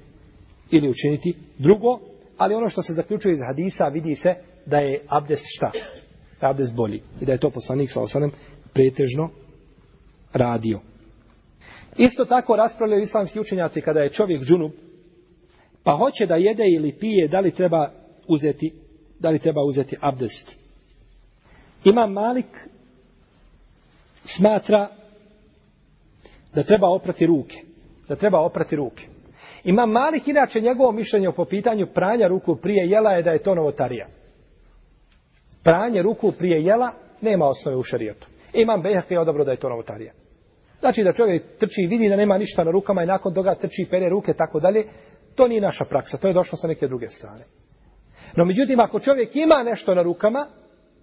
ili 0.71 0.89
učiniti 0.89 1.35
drugo, 1.57 1.99
ali 2.37 2.55
ono 2.55 2.69
što 2.69 2.81
se 2.81 2.93
zaključuje 2.93 3.33
iz 3.33 3.39
hadisa 3.47 3.87
vidi 3.87 4.15
se 4.15 4.35
da 4.65 4.77
je 4.77 5.01
abdest 5.07 5.43
šta? 5.57 5.71
Da 6.41 6.49
abdest 6.49 6.75
bolji 6.75 7.01
i 7.21 7.25
da 7.25 7.31
je 7.31 7.37
to 7.37 7.49
poslanik 7.49 7.91
sa 7.91 8.01
osanem 8.01 8.31
pretežno 8.73 9.29
radio. 10.33 10.79
Isto 11.97 12.25
tako 12.25 12.55
raspravljaju 12.55 13.01
islamski 13.01 13.39
učenjaci 13.39 13.81
kada 13.81 13.99
je 13.99 14.09
čovjek 14.09 14.41
džunub 14.41 14.71
pa 15.83 15.91
hoće 15.91 16.25
da 16.25 16.35
jede 16.35 16.63
ili 16.75 16.91
pije, 16.99 17.27
da 17.27 17.39
li 17.39 17.51
treba 17.51 17.91
uzeti 18.27 18.85
da 19.19 19.29
li 19.29 19.39
treba 19.39 19.61
uzeti 19.63 19.97
abdest. 20.01 20.55
Imam 21.83 22.13
Malik 22.13 22.45
smatra 24.37 24.89
da 26.55 26.63
treba 26.63 26.87
oprati 26.87 27.25
ruke. 27.25 27.55
Da 28.07 28.15
treba 28.15 28.39
oprati 28.39 28.75
ruke. 28.75 29.03
Imam 29.63 29.91
Malik, 29.91 30.27
inače, 30.27 30.61
njegovo 30.61 30.91
mišljenje 30.91 31.31
po 31.35 31.45
pitanju 31.45 31.87
pranja 31.93 32.27
ruku 32.27 32.55
prije 32.55 32.89
jela 32.89 33.11
je 33.11 33.23
da 33.23 33.31
je 33.31 33.43
to 33.43 33.55
novotarija. 33.55 34.07
Pranje 35.65 36.01
ruku 36.01 36.31
prije 36.31 36.63
jela 36.63 36.91
nema 37.21 37.45
osnove 37.45 37.77
u 37.77 37.83
šarijetu. 37.83 38.27
Imam 38.53 38.81
Bejhak 38.81 39.11
je 39.11 39.19
odabro 39.19 39.43
da 39.43 39.51
je 39.51 39.57
to 39.57 39.69
novotarija. 39.69 40.13
Znači 40.79 41.03
da 41.03 41.13
čovjek 41.13 41.57
trči 41.59 41.81
i 41.81 41.87
vidi 41.87 42.09
da 42.09 42.15
nema 42.15 42.37
ništa 42.37 42.63
na 42.63 42.71
rukama 42.71 43.03
i 43.03 43.05
nakon 43.05 43.33
toga 43.33 43.55
trči 43.55 43.81
i 43.81 43.89
pere 43.89 44.09
ruke 44.09 44.33
tako 44.33 44.59
dalje, 44.59 44.87
to 45.35 45.47
nije 45.47 45.61
naša 45.61 45.85
praksa, 45.85 46.17
to 46.17 46.27
je 46.27 46.33
došlo 46.33 46.57
sa 46.57 46.67
neke 46.67 46.87
druge 46.87 47.09
strane. 47.09 47.43
No 48.35 48.45
međutim, 48.45 48.79
ako 48.79 48.99
čovjek 48.99 49.35
ima 49.35 49.63
nešto 49.63 49.95
na 49.95 50.01
rukama, 50.01 50.47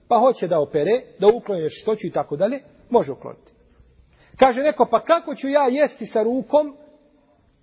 pa 0.09 0.19
hoće 0.19 0.49
da 0.49 0.61
opere, 0.61 1.03
da 1.19 1.27
ukloni 1.27 1.63
nečistoću 1.63 2.07
i 2.07 2.13
tako 2.13 2.37
dalje, 2.37 2.61
može 2.91 3.13
ukloniti. 3.13 3.53
Kaže 4.39 4.61
neko, 4.61 4.89
pa 4.91 5.05
kako 5.05 5.35
ću 5.35 5.49
ja 5.49 5.67
jesti 5.71 6.07
sa 6.07 6.23
rukom, 6.23 6.77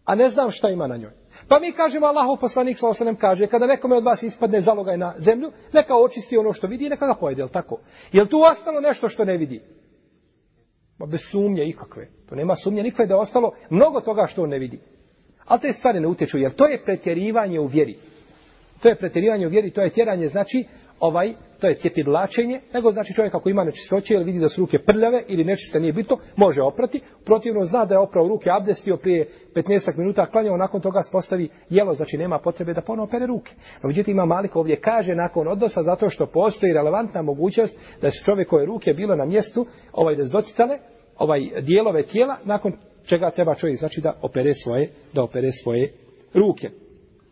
a 0.06 0.16
ne 0.16 0.30
znam 0.30 0.50
šta 0.52 0.70
ima 0.70 0.88
na 0.88 0.98
njoj. 0.98 1.19
Pa 1.48 1.60
mi 1.60 1.72
kažemo, 1.72 2.08
Allahov 2.08 2.38
poslanik 2.38 2.78
sa 2.78 2.88
osanem 2.88 3.16
kaže, 3.16 3.48
kada 3.48 3.68
nekome 3.68 3.96
od 3.96 4.04
vas 4.04 4.24
ispadne 4.24 4.62
zalogaj 4.62 4.98
na 4.98 5.14
zemlju, 5.18 5.52
neka 5.74 5.96
očisti 5.96 6.38
ono 6.38 6.54
što 6.54 6.68
vidi 6.68 6.86
i 6.86 6.90
neka 6.90 7.08
ga 7.08 7.16
pojede, 7.20 7.42
jel 7.42 7.50
tako? 7.50 7.80
Jel 8.12 8.26
tu 8.26 8.42
ostalo 8.42 8.82
nešto 8.82 9.10
što 9.10 9.26
ne 9.26 9.38
vidi? 9.38 9.62
Ma 11.00 11.06
bez 11.06 11.20
sumnje 11.32 11.70
ikakve. 11.70 12.08
To 12.30 12.36
nema 12.36 12.56
sumnje 12.56 12.84
nikakve 12.84 13.06
da 13.06 13.14
je 13.14 13.20
ostalo 13.20 13.52
mnogo 13.70 14.02
toga 14.02 14.26
što 14.26 14.44
on 14.44 14.50
ne 14.50 14.60
vidi. 14.60 14.80
Ali 15.46 15.60
te 15.60 15.74
stvari 15.74 16.00
ne 16.00 16.08
utječu, 16.08 16.38
jer 16.38 16.52
to 16.52 16.66
je 16.66 16.84
pretjerivanje 16.84 17.60
u 17.60 17.66
vjeri. 17.66 17.98
To 18.82 18.90
je 18.90 18.96
pretjerivanje 18.96 19.48
u 19.48 19.50
vjeri, 19.50 19.72
to 19.72 19.82
je 19.82 19.90
tjeranje, 19.90 20.28
znači, 20.28 20.64
ovaj, 21.00 21.34
to 21.62 21.68
je 21.68 21.76
cjepidlačenje, 21.76 22.62
nego 22.74 22.92
znači 22.92 23.14
čovjek 23.14 23.36
ako 23.36 23.50
ima 23.50 23.64
nečistoće 23.64 24.14
ili 24.14 24.24
vidi 24.24 24.40
da 24.40 24.48
su 24.48 24.62
ruke 24.62 24.80
prljave 24.80 25.24
ili 25.28 25.44
nečiste 25.44 25.80
nije 25.80 25.94
bitno, 25.94 26.18
može 26.36 26.62
oprati. 26.62 27.02
Protivno 27.26 27.64
zna 27.64 27.86
da 27.86 27.96
je 27.96 28.00
oprao 28.00 28.28
ruke, 28.28 28.50
abdestio 28.52 28.98
prije 28.98 29.28
15 29.56 29.98
minuta, 29.98 30.26
klanjao, 30.26 30.58
nakon 30.58 30.82
toga 30.82 31.02
spostavi 31.10 31.50
jelo, 31.70 31.94
znači 31.94 32.18
nema 32.18 32.40
potrebe 32.40 32.74
da 32.74 32.82
ponovo 32.82 33.08
pere 33.08 33.26
ruke. 33.26 33.52
No, 33.84 33.88
međutim, 33.88 34.12
ima 34.12 34.26
Malik 34.26 34.56
ovdje 34.56 34.80
kaže 34.80 35.16
nakon 35.16 35.48
odnosa 35.48 35.82
zato 35.82 36.10
što 36.10 36.26
postoji 36.26 36.74
relevantna 36.74 37.22
mogućnost 37.22 37.80
da 38.02 38.12
su 38.12 38.26
čovjekove 38.26 38.66
ruke 38.66 38.94
bilo 38.94 39.16
na 39.16 39.26
mjestu, 39.26 39.66
ovaj 39.94 40.16
da 40.16 40.24
doticale, 40.32 40.78
ovaj 41.18 41.40
dijelove 41.62 42.04
tijela, 42.04 42.38
nakon 42.46 42.74
čega 43.06 43.32
treba 43.32 43.56
čovjek 43.56 43.80
znači 43.80 44.02
da 44.02 44.14
opere 44.22 44.54
svoje, 44.54 44.90
da 45.14 45.24
opere 45.24 45.52
svoje 45.64 45.90
ruke. 46.34 46.70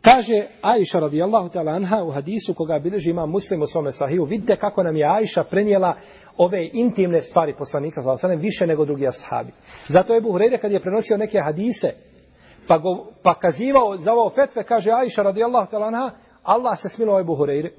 Kaže 0.02 0.48
Aisha 0.62 1.00
radijallahu 1.00 1.50
ta'ala 1.50 1.76
anha 1.76 2.04
u 2.04 2.12
hadisu 2.12 2.54
koga 2.54 2.80
bilježi 2.80 3.10
ima 3.10 3.26
muslim 3.26 3.62
u 3.62 3.68
svome 3.68 3.91
sahiju, 3.91 4.24
vidite 4.24 4.56
kako 4.56 4.84
nam 4.84 4.95
je 4.95 5.06
Aisha 5.06 5.43
prenijela 5.43 5.95
ove 6.38 6.70
intimne 6.74 7.22
stvari 7.22 7.54
poslanika 7.58 8.02
sallallahu 8.02 8.26
alejhi 8.26 8.41
više 8.41 8.68
nego 8.68 8.86
drugi 8.86 9.08
ashabi. 9.08 9.52
Zato 9.89 10.14
je 10.14 10.22
Buhari 10.22 10.58
kad 10.62 10.72
je 10.72 10.82
prenosio 10.82 11.18
neke 11.18 11.39
hadise, 11.39 11.91
pa 12.68 12.78
go, 12.78 13.06
pa 13.24 13.34
kazivao 13.34 13.98
za 13.98 14.14
ovo 14.14 14.30
fetve, 14.30 14.64
kaže 14.64 14.91
Aisha 14.91 15.24
radijallahu 15.24 15.72
ta'ala 15.72 15.88
anha, 15.88 16.12
Allah 16.43 16.80
se 16.82 16.89
smilo 16.89 17.20
Ebu 17.20 17.36
Hureyre. 17.36 17.70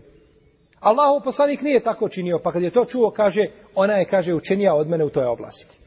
Allahu 0.81 1.25
poslanik 1.25 1.63
nije 1.63 1.83
tako 1.83 2.09
činio, 2.09 2.41
pa 2.45 2.53
kad 2.53 2.63
je 2.63 2.71
to 2.71 2.85
čuo, 2.85 3.11
kaže, 3.11 3.41
ona 3.75 3.95
je, 3.95 4.05
kaže, 4.05 4.35
učenija 4.35 4.75
od 4.75 4.89
mene 4.89 5.05
u 5.05 5.11
toj 5.11 5.27
oblasti. 5.27 5.79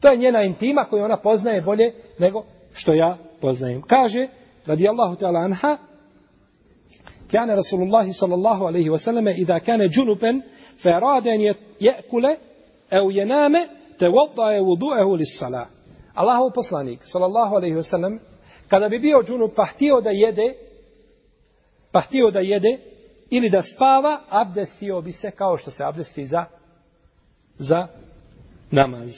To 0.00 0.08
je 0.08 0.16
njena 0.16 0.42
intima 0.42 0.84
koju 0.90 1.04
ona 1.04 1.16
poznaje 1.16 1.60
bolje 1.60 1.92
nego 2.18 2.44
što 2.72 2.94
ja 2.94 3.18
poznajem. 3.40 3.82
Kaže, 3.82 4.28
رضي 4.69 4.89
الله 4.89 5.15
تعالى 5.15 5.37
عنها 5.37 5.79
كان 7.31 7.51
رسول 7.51 7.81
الله 7.81 8.11
صلى 8.21 8.35
الله 8.35 8.67
عليه 8.67 8.89
وسلم 8.89 9.27
إذا 9.27 9.57
كان 9.57 9.87
جنبا 9.87 10.41
فأراد 10.83 11.27
أن 11.27 11.41
يأكل 11.81 12.37
أو 12.93 13.09
ينام 13.09 13.53
توضأ 13.99 14.59
وضوءه 14.59 15.17
للصلاة 15.17 15.67
الله 16.19 16.51
poslanik 16.53 16.99
sallallahu 17.03 17.57
alejhi 17.57 17.75
ve 17.75 17.83
sellem 17.83 18.19
kada 18.69 18.91
bi 18.91 19.03
bio 19.03 19.23
džunup 19.23 19.55
pa 19.55 19.65
htio 19.65 20.01
da 20.01 20.09
jede 20.09 20.55
pa 21.91 22.01
htio 22.01 22.31
da 22.31 22.39
jede 22.39 22.79
ili 23.29 23.49
da 23.49 23.61
spava 23.61 24.21
abdestio 24.29 25.01
bi 25.01 25.11
se 25.11 25.31
kao 25.31 25.57
što 25.57 25.71
se 25.71 25.83
abdesti 25.83 26.25
za 26.25 26.45
za 27.57 27.87
namaz 28.71 29.09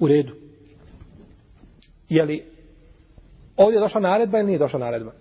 u 0.00 0.06
redu 0.06 0.34
je 2.08 2.24
li 2.24 2.49
Ovdje 3.57 3.77
je 3.77 3.81
došla 3.81 4.01
naredba 4.01 4.37
ili 4.37 4.47
nije 4.47 4.59
došla 4.59 4.79
naredba? 4.79 5.11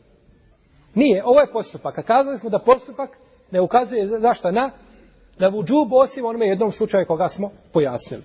Nije, 0.95 1.22
ovo 1.24 1.41
je 1.41 1.53
postupak. 1.53 1.99
A 1.99 2.03
kazali 2.03 2.39
smo 2.39 2.51
da 2.51 2.59
postupak 2.59 3.11
ne 3.51 3.61
ukazuje 3.61 4.07
zašto 4.07 4.51
na 4.51 4.70
na 5.41 5.49
vudžub 5.49 5.93
osim 5.93 6.24
onome 6.24 6.47
jednom 6.47 6.72
slučaju 6.72 7.07
koga 7.07 7.28
smo 7.28 7.51
pojasnili. 7.72 8.22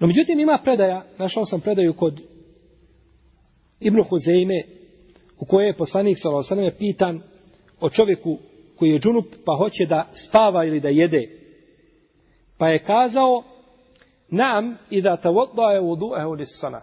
No 0.00 0.06
međutim 0.06 0.40
ima 0.40 0.58
predaja, 0.64 1.04
našao 1.18 1.44
sam 1.44 1.60
predaju 1.60 1.94
kod 1.94 2.20
Ibn 3.80 4.02
Huzeime 4.02 4.62
u 5.38 5.44
kojoj 5.44 5.66
je 5.66 5.76
poslanik 5.76 6.18
s.a.v. 6.18 6.70
pitan 6.78 7.22
o 7.80 7.90
čovjeku 7.90 8.38
koji 8.78 8.90
je 8.90 8.98
džunup 8.98 9.24
pa 9.44 9.56
hoće 9.56 9.86
da 9.88 10.06
spava 10.28 10.64
ili 10.64 10.80
da 10.80 10.88
jede. 10.88 11.28
Pa 12.58 12.68
je 12.68 12.84
kazao 12.84 13.42
nam 14.28 14.76
i 14.90 15.02
da 15.02 15.16
tavodda 15.16 15.62
je 15.62 15.80
vudu'ehu 15.80 16.38
lissana. 16.38 16.80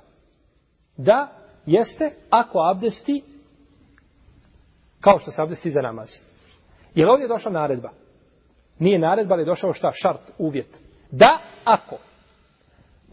Da 0.97 1.38
jeste 1.69 2.11
ako 2.29 2.59
abdesti 2.71 3.23
kao 5.01 5.19
što 5.19 5.31
se 5.31 5.41
abdesti 5.41 5.71
za 5.71 5.81
namaz. 5.81 6.09
Je 6.95 7.05
li 7.05 7.11
ovdje 7.11 7.27
došla 7.27 7.51
naredba? 7.51 7.89
Nije 8.79 8.99
naredba, 8.99 9.33
ali 9.33 9.41
je 9.41 9.45
došao 9.45 9.73
šta? 9.73 9.91
Šart, 9.93 10.21
uvjet. 10.37 10.77
Da, 11.11 11.39
ako. 11.63 11.97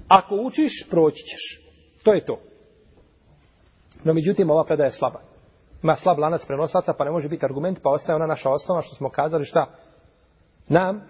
Ako 0.09 0.34
učiš, 0.34 0.86
proći 0.90 1.22
ćeš. 1.22 1.61
To 2.04 2.12
je 2.12 2.24
to. 2.24 2.38
No, 4.04 4.14
međutim, 4.14 4.50
ova 4.50 4.64
predaja 4.64 4.86
je 4.86 4.90
slaba. 4.90 5.20
Ima 5.82 5.96
slab 5.96 6.18
lanac 6.18 6.46
prenosaca, 6.46 6.92
pa 6.98 7.04
ne 7.04 7.11
može 7.11 7.28
biti 7.28 7.46
argument, 7.46 7.78
pa 7.82 7.90
ostaje 7.90 8.16
ona 8.16 8.26
naša 8.26 8.50
osnova, 8.50 8.82
što 8.82 8.94
smo 8.94 9.11
kazali 9.11 9.44
šta? 9.44 9.66
Nam, 10.68 11.02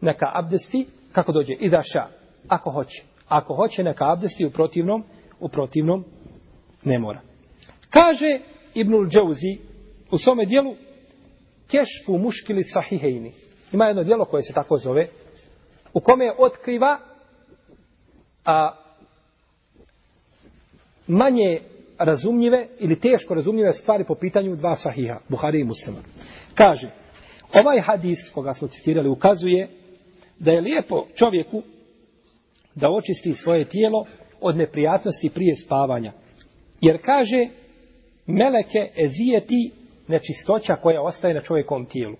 neka 0.00 0.30
abdesti, 0.34 0.86
kako 1.12 1.32
dođe? 1.32 1.52
I 1.52 1.70
da 1.70 1.82
ša, 1.82 2.06
ako 2.48 2.70
hoće. 2.70 3.04
Ako 3.28 3.54
hoće, 3.54 3.82
neka 3.84 4.12
abdesti 4.12 4.46
u 4.46 4.50
protivnom, 4.50 5.04
u 5.40 5.48
protivnom 5.48 6.04
ne 6.84 6.98
mora. 6.98 7.20
Kaže 7.90 8.40
Ibnul 8.74 9.08
Džauzi 9.08 9.58
u 10.10 10.18
svome 10.18 10.44
dijelu 10.44 10.74
Kešfu 11.70 12.18
muškili 12.18 12.62
sahihejni. 12.62 13.32
Ima 13.72 13.84
jedno 13.84 14.04
dijelo 14.04 14.24
koje 14.24 14.42
se 14.42 14.52
tako 14.52 14.76
zove 14.76 15.06
u 15.94 16.00
kome 16.00 16.32
otkriva 16.38 16.98
a, 18.44 18.74
manje 21.06 21.60
razumljive 21.98 22.66
ili 22.78 23.00
teško 23.00 23.34
razumljive 23.34 23.72
stvari 23.72 24.04
po 24.04 24.14
pitanju 24.14 24.56
dva 24.56 24.76
sahiha, 24.76 25.18
Buhari 25.28 25.60
i 25.60 25.64
Muslima. 25.64 25.98
Kaže, 26.54 26.90
ovaj 27.54 27.80
hadis 27.80 28.18
koga 28.34 28.54
smo 28.54 28.68
citirali 28.68 29.08
ukazuje 29.08 29.68
da 30.38 30.52
je 30.52 30.60
lijepo 30.60 31.06
čovjeku 31.14 31.62
da 32.74 32.90
očisti 32.90 33.32
svoje 33.32 33.68
tijelo 33.68 34.06
od 34.40 34.56
neprijatnosti 34.56 35.30
prije 35.30 35.54
spavanja. 35.64 36.12
Jer 36.80 36.98
kaže, 37.02 37.48
meleke 38.26 38.90
ezijeti 38.96 39.72
nečistoća 40.08 40.76
koja 40.76 41.02
ostaje 41.02 41.34
na 41.34 41.40
čovjekom 41.40 41.86
tijelu. 41.86 42.16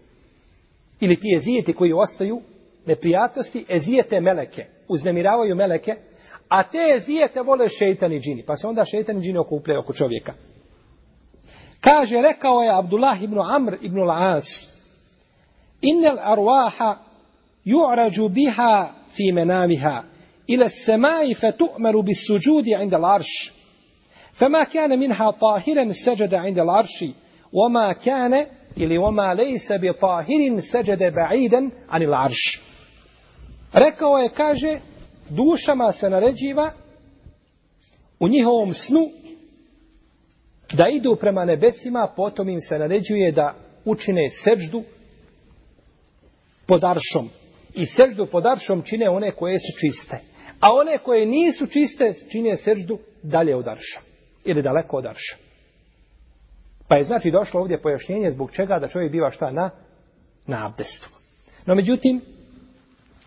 Ili 1.01 1.17
ti 1.17 1.35
ezijeti 1.37 1.73
koji 1.73 1.93
ostaju, 1.93 2.41
neprijatnosti, 2.87 3.65
ezijete 3.69 4.21
meleke, 4.21 4.67
uznemiravaju 4.89 5.57
meleke, 5.57 5.95
a 6.49 6.63
te 6.63 6.79
ezijete 6.97 7.41
vole 7.41 7.69
šeitani 7.69 8.21
džini. 8.21 8.45
Pa 8.47 8.57
se 8.57 8.67
onda 8.67 8.85
šeitani 8.85 9.21
džini 9.21 9.39
okupljaju 9.39 9.81
oko 9.81 9.93
čovjeka. 9.93 10.35
Kaže, 11.81 12.17
rekao 12.17 12.63
je 12.63 12.79
Abdullah 12.79 13.23
ibn 13.23 13.39
Amr 13.39 13.77
ibn 13.81 13.99
Al-As, 13.99 14.79
Innel 15.81 16.19
arwaha 16.19 16.97
ju'rađu 17.65 18.29
biha 18.29 18.93
fi 19.17 19.33
menamiha, 19.33 20.03
ila 20.47 20.69
semai 20.69 21.35
fe 21.35 21.53
tu'meru 21.53 22.03
bis 22.03 22.27
suđudi 22.27 22.71
inda 22.83 22.99
l'arš. 22.99 23.58
فما 24.38 24.64
كان 24.64 25.00
منها 25.00 25.32
طاهرا 25.32 25.92
سجد 26.06 26.34
عند 26.34 26.60
العرش 26.60 27.06
وما 27.54 27.94
كان 27.94 28.46
ili 28.78 28.98
وما 28.98 29.34
ليس 29.34 29.74
بطاهر 29.82 30.60
سجد 30.60 31.04
بعيدا 31.04 31.72
عن 31.90 32.02
العرش 32.02 32.60
rekao 33.74 34.18
je 34.18 34.30
kaže 34.30 34.80
dušama 35.30 35.92
se 35.92 36.10
naređiva 36.10 36.72
u 38.20 38.28
njihovom 38.28 38.74
snu 38.74 39.10
da 40.74 40.90
idu 40.90 41.16
prema 41.16 41.46
nebesima 41.46 42.14
potom 42.16 42.50
im 42.50 42.60
se 42.60 42.80
naređuje 42.80 43.32
da 43.32 43.56
učine 43.86 44.30
seždu 44.44 44.84
pod 46.68 46.84
aršom 46.84 47.30
i 47.76 47.86
seždu 47.86 48.26
pod 48.26 48.46
aršom 48.46 48.82
čine 48.82 49.10
one 49.10 49.32
koje 49.32 49.60
su 49.60 49.80
čiste 49.80 50.20
a 50.60 50.74
one 50.74 50.98
koje 50.98 51.26
nisu 51.26 51.68
čiste 51.68 52.12
čine 52.32 52.56
seždu 52.56 53.00
dalje 53.24 53.56
od 53.56 53.68
arša 53.68 54.07
ili 54.49 54.63
daleko 54.63 54.97
od 54.97 55.07
arša. 55.07 55.37
Pa 56.89 56.97
je 56.97 57.03
znači 57.03 57.31
došlo 57.31 57.61
ovdje 57.61 57.83
pojašnjenje 57.83 58.31
zbog 58.31 58.51
čega 58.53 58.79
da 58.79 58.89
čovjek 58.89 59.13
biva 59.13 59.31
šta 59.31 59.51
na, 59.51 59.71
na 60.47 60.67
abdestu. 60.67 61.09
No 61.67 61.75
međutim, 61.75 62.21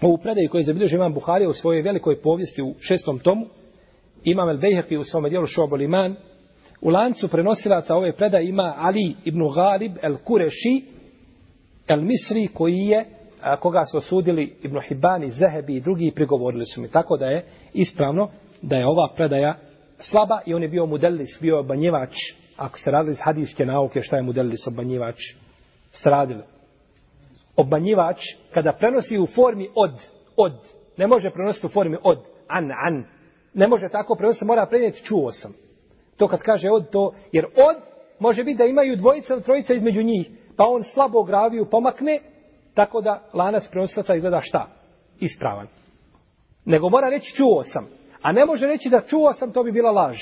ovu 0.01 0.17
predaju 0.17 0.49
koju 0.49 0.59
je 0.59 0.65
zabilježio 0.65 0.97
imam 0.97 1.13
Buharija 1.13 1.49
u 1.49 1.53
svojoj 1.53 1.81
velikoj 1.81 2.21
povijesti 2.21 2.61
u 2.61 2.75
šestom 2.79 3.19
tomu, 3.19 3.45
imam 4.23 4.49
El 4.49 4.57
Bejherki 4.57 4.97
u 4.97 5.03
svom 5.03 5.29
dijelu 5.29 5.45
Šobol 5.45 5.81
Iman, 5.81 6.15
u 6.81 6.89
lancu 6.89 7.27
prenosilaca 7.27 7.95
ove 7.95 8.15
predaje 8.15 8.49
ima 8.49 8.73
Ali 8.77 9.15
ibn 9.25 9.39
Galib 9.55 9.91
El 10.01 10.17
Kureši, 10.17 10.83
El 11.87 12.01
Misri 12.01 12.47
koji 12.53 12.77
je 12.77 13.05
a, 13.41 13.57
koga 13.57 13.85
su 13.91 13.97
osudili 13.97 14.55
Ibn 14.63 14.79
Hibani, 14.87 15.31
Zehebi 15.31 15.75
i 15.75 15.81
drugi 15.81 16.11
prigovorili 16.15 16.65
su 16.65 16.81
mi. 16.81 16.91
Tako 16.91 17.17
da 17.17 17.25
je 17.25 17.45
ispravno 17.73 18.29
da 18.61 18.77
je 18.77 18.87
ova 18.87 19.13
predaja 19.15 19.55
slaba 20.01 20.41
i 20.45 20.53
on 20.53 20.63
je 20.63 20.69
bio 20.69 20.85
mudellis, 20.85 21.37
bio 21.41 21.59
obanjivač. 21.59 22.15
Ako 22.57 22.77
ste 22.77 22.91
radili 22.91 23.11
iz 23.11 23.19
hadijske 23.21 23.65
nauke, 23.65 24.01
šta 24.01 24.15
je 24.15 24.23
mudellis, 24.23 24.67
obanjivač? 24.67 25.19
Ste 25.91 26.09
radili. 26.09 26.43
Obanjivač, 27.55 28.19
kada 28.53 28.73
prenosi 28.73 29.19
u 29.19 29.25
formi 29.25 29.69
od, 29.75 29.91
od, 30.37 30.53
ne 30.97 31.07
može 31.07 31.29
prenositi 31.29 31.65
u 31.65 31.69
formi 31.69 31.97
od, 32.03 32.19
an, 32.47 32.71
an. 32.71 33.05
Ne 33.53 33.67
može 33.67 33.89
tako 33.89 34.15
prenositi, 34.15 34.45
mora 34.45 34.65
prenijeti, 34.65 35.03
čuo 35.03 35.31
sam. 35.31 35.53
To 36.17 36.27
kad 36.27 36.41
kaže 36.41 36.69
od, 36.69 36.89
to, 36.89 37.13
jer 37.31 37.45
od 37.45 37.75
može 38.19 38.43
biti 38.43 38.57
da 38.57 38.65
imaju 38.65 38.95
dvojica 38.95 39.33
ili 39.33 39.43
trojica 39.43 39.73
između 39.73 40.03
njih, 40.03 40.29
pa 40.57 40.65
on 40.67 40.83
slabo 40.93 41.23
graviju 41.23 41.69
pomakne, 41.71 42.19
tako 42.73 43.01
da 43.01 43.29
lanac 43.33 43.67
prenosilaca 43.67 44.15
izgleda 44.15 44.39
šta? 44.41 44.67
Ispravan. 45.19 45.67
Nego 46.65 46.89
mora 46.89 47.09
reći 47.09 47.35
čuo 47.35 47.63
sam. 47.63 48.00
A 48.21 48.31
ne 48.31 48.45
može 48.45 48.67
reći 48.67 48.89
da 48.89 49.01
čuo 49.01 49.33
sam, 49.33 49.53
to 49.53 49.63
bi 49.63 49.71
bila 49.71 49.91
laž. 49.91 50.17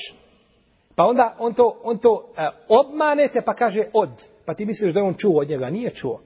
Pa 0.96 1.06
onda 1.06 1.36
on 1.40 1.54
to, 1.54 1.80
on 1.84 1.98
to 1.98 2.34
e, 2.38 2.50
obmanete 2.68 3.42
pa 3.46 3.54
kaže 3.54 3.84
od. 3.94 4.10
Pa 4.46 4.54
ti 4.54 4.66
misliš 4.66 4.94
da 4.94 5.00
je 5.00 5.06
on 5.06 5.14
čuo 5.14 5.42
od 5.42 5.50
njega. 5.50 5.70
Nije 5.70 5.90
čuo. 5.90 6.22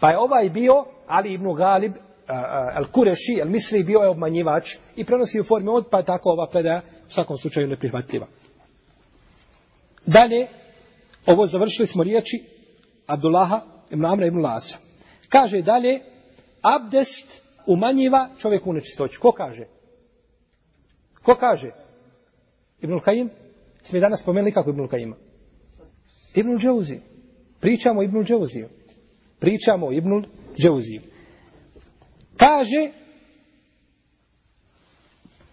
Pa 0.00 0.10
je 0.10 0.18
ovaj 0.18 0.48
bio, 0.48 0.84
Ali 1.06 1.32
ibn 1.32 1.54
Galib, 1.54 1.92
El 2.28 2.34
e, 2.34 2.38
Al-Kureši, 2.76 3.42
Al-Misri, 3.42 3.86
bio 3.86 4.00
je 4.00 4.08
obmanjivač 4.08 4.76
i 4.96 5.04
prenosi 5.04 5.40
u 5.40 5.44
formi 5.44 5.68
od, 5.68 5.86
pa 5.90 5.98
je 5.98 6.04
tako 6.04 6.30
ova 6.30 6.46
predaja 6.50 6.80
u 7.08 7.10
svakom 7.10 7.36
slučaju 7.36 7.66
neprihvatljiva. 7.66 8.26
Dalje, 10.06 10.46
ovo 11.26 11.46
završili 11.46 11.86
smo 11.86 12.02
riječi 12.02 12.44
Abdullaha 13.06 13.60
ibn 13.90 14.04
Amra 14.04 14.26
ibn 14.26 14.38
Lasa. 14.38 14.78
Kaže 15.28 15.62
dalje, 15.62 16.00
abdest 16.62 17.42
umanjiva 17.66 18.28
čovjeku 18.38 18.72
nečistoću. 18.72 19.20
Ko 19.20 19.32
kaže? 19.32 19.64
Ko 21.28 21.36
kaže? 21.36 21.70
Ibn 22.80 23.00
Kajim? 23.04 23.28
Sme 23.84 24.00
danas 24.00 24.24
spomenuli 24.24 24.52
kako 24.52 24.70
Ibn 24.70 24.88
Kajima? 24.88 25.16
Ibn 26.34 26.56
Džauzi. 26.56 27.00
Pričamo 27.60 28.00
o 28.00 28.02
Ibn 28.02 28.24
Džauziju. 28.24 28.68
Pričamo 29.40 29.86
o 29.86 29.92
Ibn 29.92 30.24
Džauziju. 30.56 31.00
Kaže, 32.36 32.92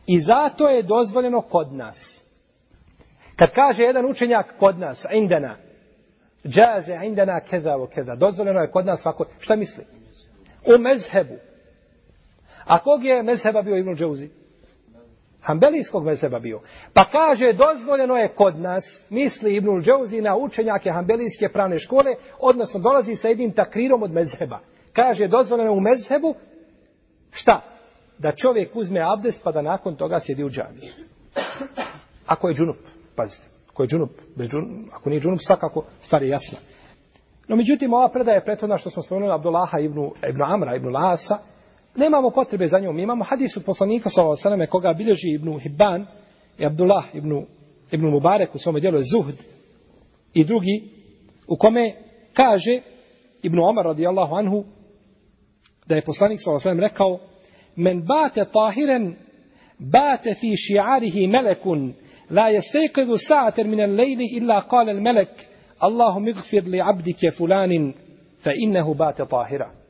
i 0.07 0.21
zato 0.21 0.69
je 0.69 0.83
dozvoljeno 0.83 1.41
kod 1.41 1.73
nas. 1.73 2.23
Kad 3.35 3.51
kaže 3.51 3.83
jedan 3.83 4.05
učenjak 4.05 4.55
kod 4.59 4.79
nas, 4.79 5.05
indana, 5.13 5.57
džaze 6.47 7.05
indana 7.05 7.39
keda, 7.39 7.77
o 7.77 7.87
keda, 7.87 8.15
dozvoljeno 8.15 8.59
je 8.59 8.71
kod 8.71 8.85
nas 8.85 9.01
svako, 9.01 9.25
šta 9.39 9.55
misli? 9.55 9.83
U 10.65 10.81
mezhebu. 10.81 11.35
A 12.65 12.79
kog 12.79 13.05
je 13.05 13.23
mezheba 13.23 13.61
bio 13.61 13.77
Ibn 13.77 13.95
Džauzi? 13.95 14.44
Hambelijskog 15.45 16.05
mezheba 16.05 16.39
bio. 16.39 16.61
Pa 16.93 17.05
kaže, 17.05 17.53
dozvoljeno 17.53 18.15
je 18.15 18.33
kod 18.35 18.59
nas, 18.59 19.05
misli 19.09 19.55
Ibnul 19.55 19.81
Džauzi 19.81 20.21
na 20.21 20.35
učenjake 20.35 20.91
Hambelijske 20.91 21.49
pravne 21.49 21.79
škole, 21.79 22.15
odnosno 22.39 22.79
dolazi 22.79 23.15
sa 23.15 23.27
jednim 23.27 23.51
takrirom 23.51 24.03
od 24.03 24.11
mezheba. 24.11 24.59
Kaže, 24.93 25.27
dozvoljeno 25.27 25.71
je 25.71 25.77
u 25.77 25.81
mezhebu, 25.81 26.35
šta? 27.31 27.61
Da 28.17 28.31
čovjek 28.31 28.75
uzme 28.75 29.01
abdest 29.13 29.43
pa 29.43 29.51
da 29.51 29.61
nakon 29.61 29.95
toga 29.95 30.19
sjedi 30.19 30.43
u 30.43 30.49
džami. 30.49 30.91
Ako 32.25 32.47
je 32.47 32.53
džunup, 32.53 32.77
pazite. 33.15 33.45
Ako 33.69 33.83
je 33.83 33.87
džunup, 33.87 34.11
bez 34.35 34.49
džunup, 34.49 34.93
ako 34.93 35.09
nije 35.09 35.19
džunup, 35.19 35.39
svakako 35.47 35.83
stvar 36.01 36.23
je 36.23 36.29
jasna. 36.29 36.57
No, 37.47 37.55
međutim, 37.55 37.93
ova 37.93 38.09
predaja 38.09 38.35
je 38.35 38.45
prethodna 38.45 38.77
što 38.77 38.89
smo 38.89 39.01
spomenuli 39.01 39.33
Abdullaha 39.33 39.79
ibn, 39.79 40.09
ibn 40.29 40.43
Amra, 40.43 40.75
ibn 40.75 40.87
Lasa, 40.87 41.37
Nemamo 41.95 42.29
potrebe 42.29 42.67
za 42.67 42.79
njom. 42.79 42.99
Imamo 42.99 43.23
hadis 43.23 43.57
od 43.57 43.63
poslanika 43.63 44.09
sallallahu 44.09 44.47
alejhi 44.47 44.59
ve 44.59 44.67
koga 44.67 44.93
bilježi 44.93 45.33
Ibn 45.33 45.59
Hibban 45.59 46.05
i 46.59 46.65
Abdullah 46.65 47.05
ibn 47.13 47.45
Ibn 47.91 48.05
Mubarek 48.05 48.55
u 48.55 48.57
svom 48.57 48.79
djelu 48.79 48.99
Zuhd 49.01 49.35
i 50.33 50.43
drugi 50.43 50.83
u 51.47 51.57
kome 51.57 51.93
kaže 52.33 52.81
Ibn 53.41 53.59
Omar 53.59 53.85
radijallahu 53.85 54.35
anhu 54.35 54.63
da 55.87 55.95
je 55.95 56.01
poslanik 56.01 56.39
sallallahu 56.41 56.69
alejhi 56.69 56.81
ve 56.81 56.87
rekao 56.87 57.19
men 57.75 58.05
bate 58.05 58.45
tahiran 58.53 59.15
bate 59.79 60.33
fi 60.33 60.51
shi'arihi 60.57 61.27
malakun 61.27 61.93
la 62.29 62.49
yastayqizu 62.49 63.17
sa'atan 63.27 63.67
min 63.69 63.79
al-layli 63.79 64.37
illa 64.37 64.61
qala 64.61 64.91
al-malak 64.91 65.29
Allahumma 65.79 66.29
ighfir 66.29 66.63
li 66.63 66.81
'abdika 66.81 67.31
fulanin 67.37 67.93
fa 68.43 68.51
innahu 68.55 68.93
bate 68.95 69.25
tahira." 69.25 69.84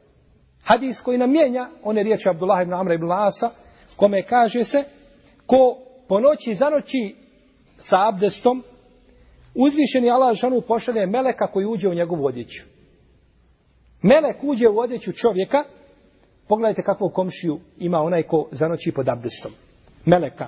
Hadis 0.66 1.02
koji 1.02 1.18
nam 1.18 1.32
mijenja, 1.32 1.70
one 1.84 2.04
riječi 2.04 2.30
Abdullah 2.30 2.62
ibn 2.62 2.74
Amra 2.74 2.94
ibn 2.94 3.12
Asa, 3.12 3.50
kome 3.96 4.24
kaže 4.24 4.64
se, 4.64 4.84
ko 5.46 5.78
po 6.08 6.20
noći 6.20 6.54
zanoći 6.54 7.16
sa 7.78 8.08
abdestom, 8.08 8.64
uzvišeni 9.56 10.12
Allah 10.12 10.36
žanu 10.36 10.62
pošalje 10.62 11.06
meleka 11.06 11.48
koji 11.48 11.66
uđe 11.66 11.90
u 11.90 11.94
njegovu 11.94 12.26
odjeću. 12.26 12.64
Melek 14.02 14.44
uđe 14.44 14.68
u 14.68 14.80
odjeću 14.80 15.12
čovjeka, 15.12 15.64
pogledajte 16.48 16.82
kakvu 16.82 17.10
komšiju 17.10 17.60
ima 17.78 17.98
onaj 17.98 18.24
ko 18.24 18.48
zanoći 18.52 18.92
pod 18.92 19.10
abdestom. 19.10 19.52
Meleka. 20.06 20.48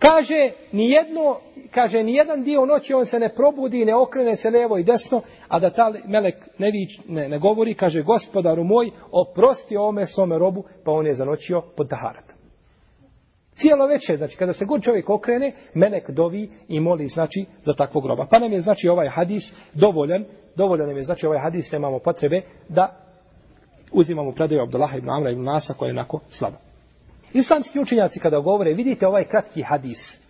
Kaže, 0.00 0.52
ni 0.72 0.90
jedno, 0.90 1.38
kaže, 1.70 2.02
ni 2.02 2.14
jedan 2.14 2.42
dio 2.42 2.66
noći 2.66 2.94
on 2.94 3.06
se 3.06 3.18
ne 3.18 3.28
probudi, 3.28 3.84
ne 3.84 3.94
okrene 3.94 4.36
se 4.36 4.50
levo 4.50 4.78
i 4.78 4.84
desno, 4.84 5.22
a 5.48 5.58
da 5.58 5.70
ta 5.70 5.92
melek 6.06 6.34
ne, 6.58 6.70
vič, 6.70 7.00
ne, 7.08 7.28
ne 7.28 7.38
govori, 7.38 7.74
kaže, 7.74 8.02
gospodaru 8.02 8.64
moj, 8.64 8.90
oprosti 9.12 9.76
ome 9.76 10.06
svome 10.06 10.38
robu, 10.38 10.64
pa 10.84 10.92
on 10.92 11.06
je 11.06 11.14
zanoćio 11.14 11.62
pod 11.76 11.88
taharat. 11.88 12.24
Cijelo 13.54 13.86
večer, 13.86 14.16
znači, 14.16 14.36
kada 14.36 14.52
se 14.52 14.64
god 14.64 14.82
čovjek 14.82 15.10
okrene, 15.10 15.52
melek 15.74 16.10
dovi 16.10 16.50
i 16.68 16.80
moli, 16.80 17.06
znači, 17.06 17.44
za 17.62 17.72
takvog 17.72 18.06
roba. 18.06 18.26
Pa 18.30 18.38
nam 18.38 18.52
je, 18.52 18.60
znači, 18.60 18.88
ovaj 18.88 19.08
hadis 19.08 19.42
dovoljan, 19.74 20.24
dovoljan 20.56 20.88
nam 20.88 20.96
je, 20.96 21.02
znači, 21.02 21.26
ovaj 21.26 21.38
hadis, 21.38 21.72
nemamo 21.72 21.98
potrebe 21.98 22.42
da 22.68 22.96
uzimamo 23.92 24.32
predaju 24.32 24.62
Abdullah 24.62 24.96
ibn 24.96 25.10
Amra 25.10 25.30
ibn 25.30 25.44
Nasa, 25.44 25.74
koja 25.74 25.88
je 25.88 25.92
onako 25.92 26.20
slaba. 26.28 26.69
Islamski 27.32 27.80
učenjaci 27.80 28.20
kada 28.20 28.38
govore, 28.38 28.74
vidite 28.74 29.06
ovaj 29.06 29.24
kratki 29.24 29.62
hadis. 29.62 30.20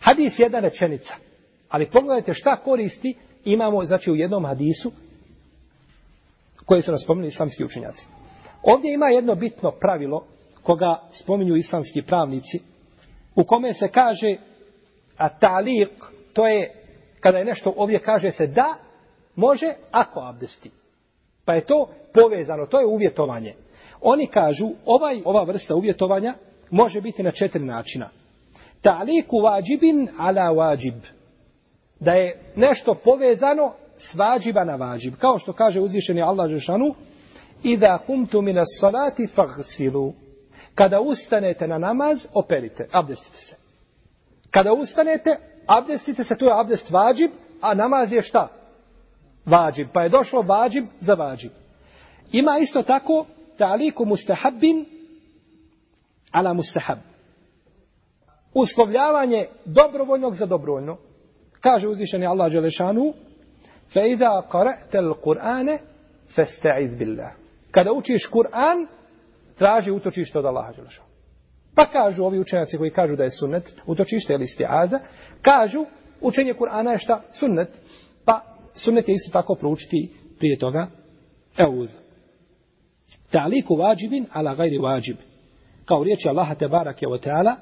Hadis 0.00 0.38
je 0.38 0.44
jedna 0.44 0.60
rečenica. 0.60 1.14
Ali 1.68 1.90
pogledajte 1.90 2.34
šta 2.34 2.56
koristi 2.56 3.14
imamo 3.44 3.84
znači 3.84 4.10
u 4.10 4.16
jednom 4.16 4.44
hadisu 4.44 4.92
koje 6.66 6.82
su 6.82 6.92
nas 6.92 7.02
spomenuli 7.04 7.28
islamski 7.28 7.64
učenjaci. 7.64 8.06
Ovdje 8.62 8.94
ima 8.94 9.06
jedno 9.06 9.34
bitno 9.34 9.70
pravilo 9.70 10.26
koga 10.62 11.08
spominju 11.12 11.56
islamski 11.56 12.02
pravnici 12.02 12.60
u 13.34 13.44
kome 13.44 13.74
se 13.74 13.88
kaže 13.88 14.36
a 15.16 15.28
taliq, 15.38 15.90
to 16.32 16.46
je 16.46 16.74
kada 17.20 17.38
je 17.38 17.44
nešto 17.44 17.74
ovdje 17.76 17.98
kaže 17.98 18.30
se 18.30 18.46
da, 18.46 18.74
može 19.36 19.74
ako 19.90 20.20
abdesti. 20.20 20.70
Pa 21.44 21.54
je 21.54 21.64
to 21.64 21.90
povezano, 22.14 22.66
to 22.66 22.80
je 22.80 22.86
uvjetovanje. 22.86 23.54
Oni 24.02 24.26
kažu, 24.26 24.70
ovaj, 24.86 25.22
ova 25.24 25.42
vrsta 25.42 25.74
uvjetovanja 25.74 26.34
može 26.70 27.00
biti 27.00 27.22
na 27.22 27.30
četiri 27.30 27.64
načina. 27.64 28.08
Ta'liku 28.82 29.42
vađibin 29.42 30.08
ala 30.18 30.50
vađib. 30.50 30.94
Da 32.00 32.12
je 32.12 32.52
nešto 32.56 32.94
povezano 33.04 33.72
s 33.96 34.14
vađiba 34.14 34.64
na 34.64 34.76
vađib. 34.76 35.14
Kao 35.14 35.38
što 35.38 35.52
kaže 35.52 35.80
uzvišeni 35.80 36.22
Allah 36.22 36.50
Žešanu, 36.50 36.94
Iza 37.62 37.98
kumtu 38.06 38.42
minas 38.42 38.68
salati 38.80 39.26
fagsilu. 39.26 40.12
Kada 40.74 41.00
ustanete 41.00 41.68
na 41.68 41.78
namaz, 41.78 42.26
operite, 42.34 42.88
abdestite 42.92 43.36
se. 43.36 43.56
Kada 44.50 44.72
ustanete, 44.72 45.36
abdestite 45.66 46.24
se, 46.24 46.36
to 46.36 46.44
je 46.44 46.60
abdest 46.60 46.90
vađib, 46.90 47.30
a 47.60 47.74
namaz 47.74 48.12
je 48.12 48.22
šta? 48.22 48.48
Vađib. 49.46 49.88
Pa 49.92 50.02
je 50.02 50.08
došlo 50.08 50.42
vađib 50.42 50.84
za 51.00 51.14
vađib. 51.14 51.50
Ima 52.32 52.58
isto 52.58 52.82
tako 52.82 53.26
ta'liku 53.60 54.04
mustahabbin 54.04 54.86
ala 56.32 56.52
mustahab. 56.54 56.98
Uslovljavanje 58.54 59.48
dobrovoljnog 59.64 60.34
za 60.34 60.46
dobrovoljno. 60.46 60.96
Kaže 61.60 61.88
uzvišeni 61.88 62.26
Allah 62.26 62.52
Đelešanu 62.52 63.12
fa 63.92 64.06
iza 64.06 64.30
qara'ta 64.52 64.98
al-Qur'ane 64.98 65.78
fasta'iz 66.36 66.98
billah. 66.98 67.32
Kada 67.70 67.92
učiš 67.92 68.26
Kur'an, 68.26 68.86
traži 69.58 69.90
utočište 69.90 70.38
od 70.38 70.44
Allaha 70.44 70.72
Đelešanu. 70.72 71.08
Pa 71.74 71.86
kažu 71.86 72.24
ovi 72.24 72.38
učenjaci 72.38 72.78
koji 72.78 72.90
kažu 72.90 73.16
da 73.16 73.24
je 73.24 73.30
sunnet, 73.30 73.74
utočište 73.86 74.32
ili 74.34 74.44
istiaza, 74.44 74.98
kažu 75.42 75.84
učenje 76.20 76.54
Kur'ana 76.54 76.90
je 76.90 76.98
šta? 76.98 77.22
Sunnet. 77.32 77.68
Pa 78.24 78.40
sunnet 78.74 79.08
je 79.08 79.14
isto 79.14 79.30
tako 79.32 79.54
proučiti 79.54 80.10
prije 80.38 80.58
toga 80.58 80.86
euz. 81.58 81.90
Ta'liku 83.31 83.75
vađibin 83.75 84.25
ala 84.33 84.55
gajri 84.55 84.77
vađib. 84.77 85.17
Kao 85.85 86.03
riječi 86.03 86.29
Allaha 86.29 86.55
te 86.55 86.67
barak 86.67 87.01
je 87.01 87.07
o 87.07 87.17
teala, 87.17 87.55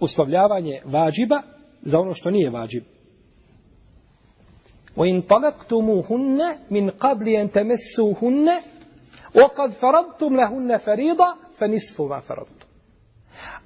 uslovljavanje 0.00 0.80
vađiba 0.84 1.42
za 1.82 2.00
ono 2.00 2.14
što 2.14 2.30
nije 2.30 2.50
vađib. 2.50 2.82
وَإِنْ 4.96 5.22
طَلَقْتُمُهُنَّ 5.22 6.40
مِنْ 6.70 6.90
قَبْلِ 6.90 7.26
أَنْ 7.40 7.48
تَمَسُّوهُنَّ 7.48 8.48
وَقَدْ 9.34 9.70
فَرَضْتُمْ 9.80 10.36
لَهُنَّ 10.36 10.76
فَرِيضًا 10.76 11.30
فَنِسْفُ 11.58 12.00
مَا 12.00 12.20
فَرَضْتُمْ 12.20 12.66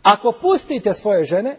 Ako 0.03 0.33
pustite 0.43 0.95
svoje 0.95 1.23
žene, 1.23 1.57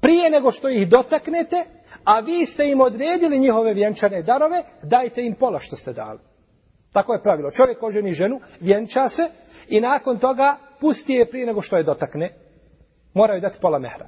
prije 0.00 0.30
nego 0.30 0.50
što 0.50 0.68
ih 0.68 0.88
dotaknete, 0.88 1.64
a 2.04 2.20
vi 2.20 2.46
ste 2.46 2.68
im 2.68 2.80
odredili 2.80 3.38
njihove 3.38 3.74
vjenčane 3.74 4.22
darove, 4.22 4.62
dajte 4.82 5.22
im 5.22 5.34
pola 5.34 5.58
što 5.58 5.76
ste 5.76 5.92
dali. 5.92 6.18
Tako 6.93 7.13
je 7.13 7.21
pravilo. 7.21 7.51
Čovjek 7.51 7.83
oženi 7.83 8.13
ženu, 8.13 8.39
vjenča 8.59 9.07
se 9.07 9.27
i 9.67 9.81
nakon 9.81 10.19
toga 10.19 10.57
pusti 10.79 11.13
je 11.13 11.29
prije 11.29 11.45
nego 11.45 11.61
što 11.61 11.77
je 11.77 11.83
dotakne. 11.83 12.33
Moraju 13.13 13.41
dati 13.41 13.59
pola 13.61 13.79
mehra. 13.79 14.07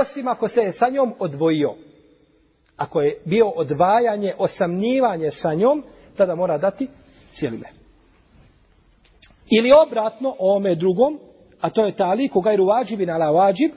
Osim 0.00 0.28
ako 0.28 0.48
se 0.48 0.60
je 0.60 0.72
sa 0.72 0.88
njom 0.88 1.14
odvojio. 1.18 1.74
Ako 2.76 3.00
je 3.00 3.20
bio 3.24 3.48
odvajanje, 3.48 4.34
osamnivanje 4.38 5.30
sa 5.30 5.54
njom, 5.54 5.84
tada 6.16 6.34
mora 6.34 6.58
dati 6.58 6.88
cijeli 7.32 7.58
mehr. 7.58 7.72
Ili 9.58 9.72
obratno 9.86 10.36
o 10.38 10.56
ome 10.56 10.74
drugom, 10.74 11.18
a 11.60 11.70
to 11.70 11.86
je 11.86 11.96
tali, 11.96 12.28
koga 12.28 12.50
je 12.50 12.56
ruvađib 12.56 13.00
i 13.00 13.06
nala 13.06 13.30
vađib, 13.30 13.70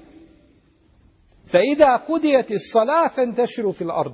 Fe 1.51 1.60
ida 1.74 1.99
kudijeti 2.08 2.56
salafen 2.60 3.36
teširu 3.36 3.74
fil 3.74 3.91
ard. 3.91 4.14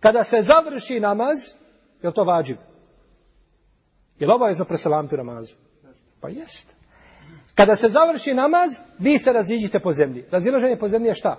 Kada 0.00 0.24
se 0.24 0.36
završi 0.40 1.00
namaz, 1.00 1.38
je 2.02 2.12
to 2.12 2.24
vađib? 2.24 2.56
Je 4.20 4.26
li 4.26 4.32
obavezno 4.32 4.64
preselamiti 4.64 5.14
u 5.14 5.18
namazu? 5.18 5.54
Pa 6.20 6.28
jest. 6.28 6.80
Kada 7.54 7.76
se 7.76 7.88
završi 7.88 8.34
namaz, 8.34 8.70
vi 8.98 9.18
se 9.18 9.32
raziđite 9.32 9.80
po 9.80 9.92
zemlji. 9.92 10.24
Razilaženje 10.30 10.76
po 10.76 10.88
zemlji 10.88 11.08
je 11.08 11.14
šta? 11.14 11.36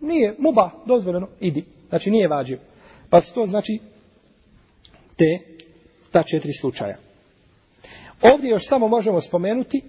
Nije, 0.00 0.36
muba, 0.38 0.70
dozvoljeno, 0.86 1.28
idi. 1.40 1.64
Znači 1.88 2.10
nije 2.10 2.28
vađiv. 2.28 2.58
Pa 3.10 3.20
to 3.20 3.46
znači 3.46 3.78
te, 5.16 5.38
ta 6.12 6.22
četiri 6.22 6.52
slučaja. 6.60 6.96
Ovdje 8.22 8.50
još 8.50 8.68
samo 8.68 8.88
možemo 8.88 9.20
spomenuti 9.20 9.82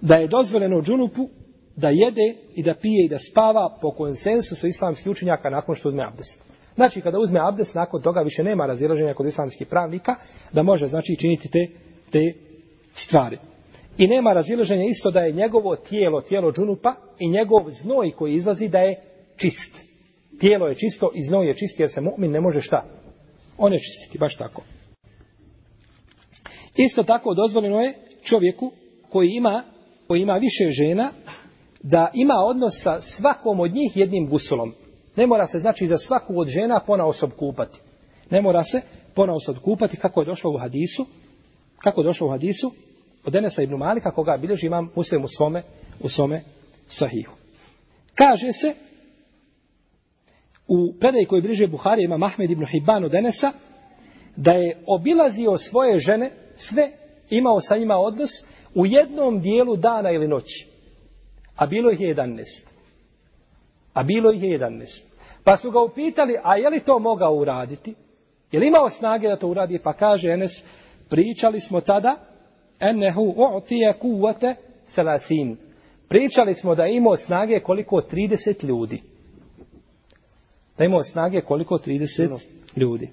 da 0.00 0.16
je 0.16 0.28
dozvoljeno 0.28 0.82
džunupu 0.82 1.28
da 1.76 1.88
jede 1.88 2.34
i 2.54 2.62
da 2.62 2.74
pije 2.74 3.04
i 3.04 3.08
da 3.08 3.18
spava 3.30 3.78
po 3.80 3.90
konsensusu 3.90 4.66
islamskih 4.66 5.10
učenjaka 5.10 5.50
nakon 5.50 5.74
što 5.74 5.88
uzme 5.88 6.04
abdest. 6.04 6.42
Znači, 6.78 7.00
kada 7.00 7.18
uzme 7.18 7.40
abdest, 7.40 7.74
nakon 7.74 8.02
toga 8.02 8.20
više 8.20 8.44
nema 8.44 8.66
razilaženja 8.66 9.14
kod 9.14 9.26
islamskih 9.26 9.66
pravnika, 9.66 10.14
da 10.52 10.62
može, 10.62 10.86
znači, 10.86 11.16
činiti 11.20 11.48
te, 11.48 11.66
te 12.10 12.32
stvari. 12.94 13.38
I 13.98 14.06
nema 14.06 14.32
razilaženja 14.32 14.84
isto 14.84 15.10
da 15.10 15.20
je 15.20 15.32
njegovo 15.32 15.76
tijelo, 15.76 16.20
tijelo 16.20 16.52
džunupa 16.52 16.94
i 17.18 17.28
njegov 17.28 17.70
znoj 17.70 18.10
koji 18.10 18.34
izlazi 18.34 18.68
da 18.68 18.78
je 18.78 19.00
čist. 19.36 19.74
Tijelo 20.40 20.66
je 20.66 20.74
čisto 20.74 21.10
i 21.14 21.22
znoj 21.22 21.46
je 21.46 21.54
čist 21.54 21.80
jer 21.80 21.88
se 21.90 22.00
mu'min 22.00 22.30
ne 22.30 22.40
može 22.40 22.60
šta? 22.60 22.84
On 23.58 23.72
je 23.72 23.78
čistiti, 23.78 24.18
baš 24.18 24.36
tako. 24.36 24.62
Isto 26.76 27.02
tako 27.02 27.34
dozvoljeno 27.34 27.80
je 27.80 27.94
čovjeku 28.24 28.72
koji 29.08 29.28
ima, 29.28 29.62
koji 30.06 30.20
ima 30.20 30.34
više 30.34 30.70
žena 30.70 31.10
da 31.82 32.10
ima 32.14 32.34
odnos 32.34 32.72
sa 32.82 33.00
svakom 33.00 33.60
od 33.60 33.72
njih 33.72 33.96
jednim 33.96 34.28
gusulom. 34.28 34.72
Ne 35.18 35.26
mora 35.26 35.46
se 35.46 35.58
znači 35.58 35.86
za 35.86 35.98
svaku 35.98 36.40
od 36.40 36.48
žena 36.48 36.80
pona 36.86 37.06
osob 37.06 37.30
kupati. 37.38 37.80
Ne 38.30 38.42
mora 38.42 38.62
se 38.62 38.80
pona 39.14 39.32
osob 39.32 39.56
kupati 39.64 39.96
kako 39.96 40.20
je 40.20 40.26
došlo 40.26 40.50
u 40.50 40.58
hadisu. 40.58 41.06
Kako 41.78 42.00
je 42.00 42.04
došlo 42.04 42.26
u 42.26 42.30
hadisu? 42.30 42.72
Od 43.24 43.36
Enesa 43.36 43.62
ibn 43.62 43.74
Malika 43.74 44.10
koga 44.10 44.36
bilježi 44.36 44.66
imam 44.66 44.90
muslim 44.96 45.24
u 45.24 45.28
svome, 45.28 45.62
u 46.00 46.08
svome 46.08 46.42
sahihu. 46.86 47.32
Kaže 48.14 48.52
se 48.52 48.74
u 50.68 50.98
predaj 51.00 51.24
koji 51.24 51.42
bliže 51.42 51.66
Buhari 51.66 52.04
ima 52.04 52.16
Mahmed 52.16 52.50
ibn 52.50 52.66
Hibban 52.66 53.04
od 53.04 53.14
Enesa 53.14 53.52
da 54.36 54.52
je 54.52 54.82
obilazio 54.86 55.58
svoje 55.58 55.98
žene 55.98 56.30
sve 56.56 56.90
imao 57.30 57.60
sa 57.60 57.76
njima 57.76 57.96
odnos 57.96 58.30
u 58.74 58.86
jednom 58.86 59.40
dijelu 59.40 59.76
dana 59.76 60.10
ili 60.10 60.28
noći. 60.28 60.68
A 61.56 61.66
bilo 61.66 61.90
ih 61.90 62.00
je 62.00 62.14
11. 62.14 62.77
A 63.98 64.02
bilo 64.02 64.32
ih 64.32 64.42
je 64.42 64.58
11. 64.58 65.02
Pa 65.44 65.56
su 65.56 65.70
ga 65.70 65.80
upitali, 65.80 66.36
a 66.42 66.56
je 66.56 66.70
li 66.70 66.80
to 66.80 66.98
mogao 66.98 67.34
uraditi? 67.34 67.94
Je 68.52 68.60
li 68.60 68.66
imao 68.66 68.90
snage 68.90 69.28
da 69.28 69.36
to 69.36 69.48
uradi? 69.48 69.78
Pa 69.84 69.92
kaže 69.92 70.30
Enes, 70.30 70.50
pričali 71.10 71.60
smo 71.60 71.80
tada, 71.80 72.16
ennehu 72.80 73.34
u'tije 73.36 73.92
kuvate 73.98 74.54
selasin. 74.86 75.56
Pričali 76.08 76.54
smo 76.54 76.74
da 76.74 76.86
imao 76.86 77.16
snage 77.16 77.60
koliko 77.60 77.96
30 77.96 78.64
ljudi. 78.64 79.02
Da 80.78 80.84
imao 80.84 81.02
snage 81.02 81.40
koliko 81.40 81.78
30 81.78 82.38
ljudi. 82.76 83.10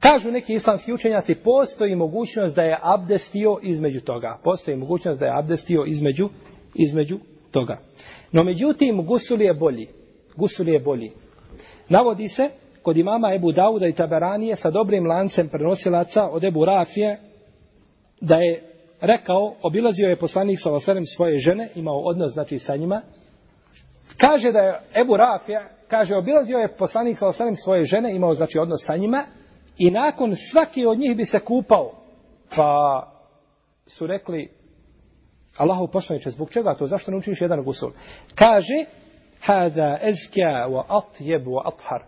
Kažu 0.00 0.30
neki 0.30 0.54
islamski 0.54 0.92
učenjaci, 0.92 1.34
postoji 1.34 1.94
mogućnost 1.94 2.56
da 2.56 2.62
je 2.62 2.78
abdestio 2.82 3.58
između 3.62 4.00
toga. 4.00 4.38
Postoji 4.44 4.76
mogućnost 4.76 5.20
da 5.20 5.26
je 5.26 5.38
abdestio 5.38 5.84
između, 5.86 6.28
između 6.74 7.18
toga. 7.52 7.78
No 8.32 8.44
međutim, 8.44 9.06
gusul 9.06 9.42
je 9.42 9.54
bolji. 9.54 9.88
Gusul 10.36 10.68
je 10.68 10.80
bolji. 10.80 11.12
Navodi 11.88 12.28
se 12.28 12.48
kod 12.82 12.96
imama 12.96 13.34
Ebu 13.34 13.52
Dauda 13.52 13.86
i 13.86 13.92
Taberanije 13.92 14.56
sa 14.56 14.70
dobrim 14.70 15.06
lancem 15.06 15.48
prenosilaca 15.48 16.28
od 16.28 16.44
Ebu 16.44 16.64
Rafije 16.64 17.18
da 18.20 18.36
je 18.36 18.62
rekao, 19.00 19.54
obilazio 19.62 20.08
je 20.08 20.18
poslanik 20.18 20.58
sa 20.62 20.70
Vaserem 20.70 21.04
svoje 21.16 21.38
žene, 21.38 21.68
imao 21.74 21.98
odnos 21.98 22.32
znači 22.32 22.58
sa 22.58 22.76
njima. 22.76 23.00
Kaže 24.16 24.52
da 24.52 24.58
je 24.58 24.80
Ebu 25.00 25.16
Rafija, 25.16 25.68
kaže 25.88 26.16
obilazio 26.16 26.58
je 26.58 26.76
poslanik 26.76 27.18
sa 27.18 27.26
Vaserem 27.26 27.54
svoje 27.56 27.82
žene, 27.82 28.14
imao 28.14 28.34
znači 28.34 28.58
odnos 28.58 28.80
sa 28.86 28.96
njima 28.96 29.24
i 29.78 29.90
nakon 29.90 30.34
svaki 30.52 30.86
od 30.86 30.98
njih 30.98 31.16
bi 31.16 31.24
se 31.24 31.38
kupao. 31.38 31.92
Pa 32.56 33.02
su 33.86 34.06
rekli, 34.06 34.50
Allahu 35.56 35.88
poslaniče, 35.92 36.30
zbog 36.30 36.50
čega 36.50 36.74
to? 36.74 36.86
Zašto 36.86 37.10
ne 37.10 37.16
učiniš 37.16 37.40
jedan 37.40 37.64
gusul? 37.64 37.90
Kaže, 38.34 38.84
hada 39.40 39.98
ezkja 40.02 40.66
wa 40.68 40.84
atjeb 40.88 41.46
wa 41.46 41.62
athar. 41.64 42.02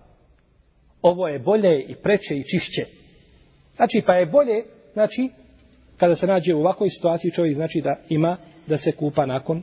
Ovo 1.02 1.28
je 1.28 1.38
bolje 1.38 1.82
i 1.82 1.94
preče 1.94 2.34
i 2.34 2.44
čišće. 2.44 2.84
Znači, 3.76 4.02
pa 4.06 4.14
je 4.14 4.26
bolje, 4.26 4.64
znači, 4.92 5.30
kada 5.96 6.16
se 6.16 6.26
nađe 6.26 6.54
u 6.54 6.60
ovakvoj 6.60 6.88
situaciji, 6.88 7.30
čovjek 7.30 7.54
znači 7.54 7.80
da 7.84 7.96
ima 8.08 8.36
da 8.66 8.78
se 8.78 8.92
kupa 8.92 9.26
nakon 9.26 9.62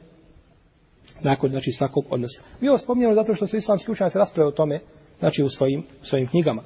nakon, 1.21 1.49
znači, 1.49 1.71
svakog 1.71 2.05
odnosa. 2.09 2.41
Mi 2.61 2.69
ovo 2.69 2.77
spominjamo 2.77 3.15
zato 3.15 3.33
što 3.33 3.47
su 3.47 3.57
islamski 3.57 3.91
učenjaci 3.91 4.17
rasprave 4.17 4.47
o 4.47 4.51
tome, 4.51 4.79
znači, 5.19 5.43
u 5.43 5.49
svojim, 5.49 5.83
u 6.01 6.05
svojim 6.05 6.27
knjigama. 6.27 6.63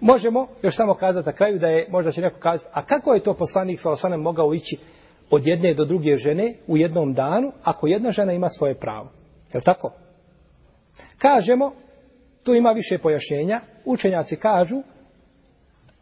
Možemo 0.00 0.48
još 0.62 0.76
samo 0.76 0.94
kazati 0.94 1.26
na 1.26 1.32
kraju 1.32 1.58
da 1.58 1.66
je, 1.66 1.86
možda 1.90 2.12
će 2.12 2.20
neko 2.20 2.38
kazati, 2.38 2.70
a 2.72 2.84
kako 2.84 3.14
je 3.14 3.22
to 3.22 3.34
poslanik 3.34 3.80
sa 3.80 3.90
osanem 3.90 4.20
mogao 4.20 4.54
ići 4.54 4.78
od 5.34 5.46
jedne 5.46 5.74
do 5.74 5.84
druge 5.84 6.16
žene 6.16 6.54
u 6.66 6.76
jednom 6.76 7.14
danu, 7.14 7.52
ako 7.62 7.86
jedna 7.86 8.10
žena 8.10 8.32
ima 8.32 8.48
svoje 8.48 8.74
pravo? 8.74 9.08
Je 9.54 9.60
tako? 9.60 9.92
Kažemo, 11.18 11.72
tu 12.42 12.54
ima 12.54 12.70
više 12.70 12.98
pojašnjenja, 12.98 13.60
učenjaci 13.84 14.36
kažu, 14.36 14.82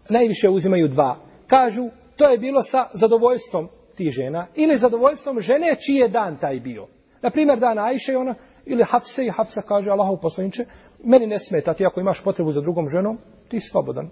najviše 0.08 0.48
uzimaju 0.48 0.88
dva. 0.88 1.16
Kažu, 1.46 1.88
to 2.16 2.28
je 2.28 2.38
bilo 2.38 2.62
sa 2.62 2.88
zadovoljstvom 2.92 3.68
ti 3.96 4.08
žena, 4.08 4.46
ili 4.54 4.78
zadovoljstvom 4.78 5.40
žene 5.40 5.76
čiji 5.86 5.96
je 5.96 6.08
dan 6.08 6.36
taj 6.40 6.60
bio. 6.60 6.86
Na 7.22 7.30
primjer, 7.30 7.58
dan 7.58 7.78
Ajše, 7.78 8.16
ona, 8.16 8.34
ili 8.66 8.84
Hafse 8.84 9.24
i 9.24 9.30
Hafsa 9.30 9.62
kaže, 9.62 9.90
Allahov 9.90 10.16
poslaniče, 10.20 10.64
meni 11.04 11.26
ne 11.26 11.38
smeta, 11.38 11.74
ti 11.74 11.86
ako 11.86 12.00
imaš 12.00 12.24
potrebu 12.24 12.50
za 12.50 12.60
drugom 12.60 12.88
ženom, 12.88 13.18
ti 13.48 13.60
si 13.60 13.68
slobodan. 13.70 14.10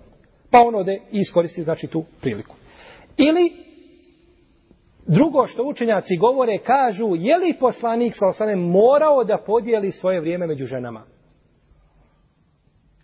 Pa 0.51 0.61
on 0.61 0.75
ode 0.75 0.95
i 0.95 1.19
iskoristi, 1.19 1.63
znači, 1.63 1.87
tu 1.87 2.05
priliku. 2.21 2.55
Ili, 3.17 3.53
drugo 5.07 5.47
što 5.47 5.65
učenjaci 5.65 6.17
govore, 6.17 6.59
kažu, 6.59 7.07
je 7.17 7.37
li 7.37 7.57
poslanik, 7.61 8.13
sa 8.17 8.29
osane, 8.29 8.57
morao 8.57 9.25
da 9.25 9.39
podijeli 9.47 9.91
svoje 9.91 10.21
vrijeme 10.21 10.47
među 10.47 10.65
ženama? 10.65 11.03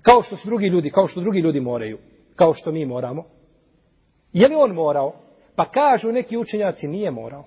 Kao 0.03 0.23
što 0.23 0.37
su 0.37 0.49
drugi 0.49 0.67
ljudi, 0.67 0.91
kao 0.91 1.07
što 1.07 1.21
drugi 1.21 1.41
ljudi 1.41 1.61
moraju, 1.61 1.99
kao 2.37 2.55
što 2.55 2.73
mi 2.73 2.87
moramo. 2.87 3.25
Je 4.33 4.49
li 4.49 4.55
on 4.55 4.71
morao? 4.71 5.13
Pa 5.57 5.65
kažu 5.65 6.13
neki 6.13 6.37
učenjaci, 6.37 6.89
nije 6.89 7.11
morao. 7.11 7.45